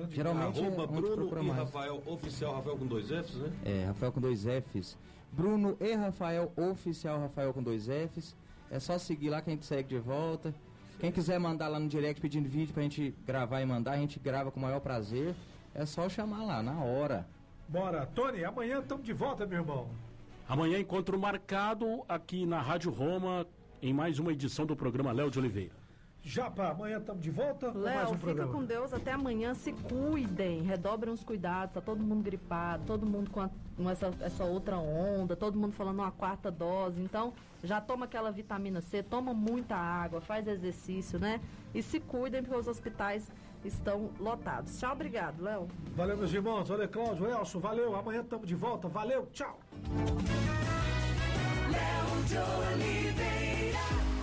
É. 0.05 0.09
Geralmente 0.11 0.61
Arroba 0.65 0.85
é 0.85 0.87
Bruno 0.87 1.43
e. 1.43 1.51
Rafael 1.51 2.03
Oficial, 2.07 2.55
Rafael 2.55 2.79
com 2.79 2.87
dois 2.87 3.09
Fs, 3.09 3.35
né? 3.35 3.53
É, 3.65 3.85
Rafael 3.87 4.13
com 4.13 4.21
dois 4.21 4.45
Fs. 4.45 4.97
Bruno 5.33 5.77
e 5.81 5.95
Rafael, 5.95 6.53
oficial 6.57 7.21
Rafael 7.21 7.53
com 7.53 7.63
dois 7.63 7.87
Fs. 7.87 8.37
É 8.71 8.79
só 8.79 8.99
seguir 8.99 9.31
lá 9.31 9.41
que 9.41 9.51
a 9.51 9.53
gente 9.53 9.67
segue 9.67 9.89
de 9.89 9.99
volta. 9.99 10.55
Quem 10.99 11.13
quiser 11.13 11.39
mandar 11.39 11.69
lá 11.69 11.79
no 11.79 11.89
direct 11.89 12.21
pedindo 12.21 12.49
vídeo 12.49 12.75
pra 12.75 12.83
gente 12.83 13.15
gravar 13.25 13.61
e 13.61 13.67
mandar, 13.67 13.93
a 13.93 13.97
gente 13.97 14.19
grava 14.19 14.51
com 14.51 14.59
o 14.59 14.63
maior 14.63 14.81
prazer. 14.81 15.35
É 15.75 15.87
só 15.87 16.09
chamar 16.09 16.45
lá, 16.45 16.63
na 16.63 16.83
hora. 16.83 17.27
Bora. 17.69 18.07
Tony, 18.07 18.45
amanhã 18.45 18.81
estamos 18.81 19.05
de 19.05 19.13
volta, 19.13 19.47
meu 19.47 19.61
irmão. 19.61 19.89
Amanhã 20.49 20.79
encontro 20.79 21.19
marcado 21.19 22.03
aqui 22.09 22.47
na 22.47 22.61
Rádio 22.61 22.91
Roma 22.91 23.47
em 23.81 23.93
mais 23.93 24.19
uma 24.19 24.33
edição 24.33 24.67
do 24.67 24.75
programa 24.75 25.13
Léo 25.13 25.31
de 25.31 25.39
Oliveira. 25.39 25.77
Japa, 26.23 26.69
amanhã 26.69 26.99
estamos 26.99 27.23
de 27.23 27.31
volta 27.31 27.71
Léo, 27.73 28.03
um 28.03 28.07
fica 28.09 28.19
programa. 28.19 28.53
com 28.53 28.65
Deus 28.65 28.93
até 28.93 29.13
amanhã. 29.13 29.55
Se 29.55 29.73
cuidem, 29.73 30.61
redobrem 30.63 31.13
os 31.15 31.25
cuidados. 31.25 31.73
Tá 31.75 31.81
todo 31.81 32.03
mundo 32.03 32.23
gripado, 32.23 32.85
todo 32.87 33.07
mundo 33.07 33.31
com, 33.31 33.41
a- 33.41 33.51
com 33.77 33.89
essa, 33.89 34.13
essa 34.21 34.45
outra 34.45 34.77
onda, 34.77 35.35
todo 35.37 35.57
mundo 35.59 35.73
falando 35.73 36.01
uma 36.01 36.11
quarta 36.11 36.51
dose. 36.51 37.01
Então, 37.01 37.33
já 37.65 37.81
toma 37.81 38.05
aquela 38.05 38.31
vitamina 38.31 38.81
C, 38.83 39.03
toma 39.03 39.33
muita 39.33 39.75
água, 39.77 40.21
faz 40.21 40.47
exercício, 40.47 41.19
né? 41.19 41.41
E 41.75 41.83
se 41.83 41.99
cuidem, 41.99 42.43
porque 42.43 42.57
os 42.59 42.69
hospitais 42.69 43.31
estão 43.65 44.11
lotados. 44.21 44.79
Tchau, 44.79 44.93
obrigado, 44.93 45.41
Léo. 45.43 45.67
Valeu, 45.97 46.17
meus 46.19 46.33
irmãos. 46.33 46.69
Valeu, 46.69 46.89
Cláudio, 46.89 47.27
Elcio. 47.27 47.59
Valeu. 47.59 47.97
Amanhã 47.97 48.21
estamos 48.21 48.47
de 48.47 48.55
volta. 48.55 48.87
Valeu. 48.87 49.27
Tchau. 49.33 49.59
Léo 51.71 52.25
de 52.27 52.37
Oliveira. 52.75 53.58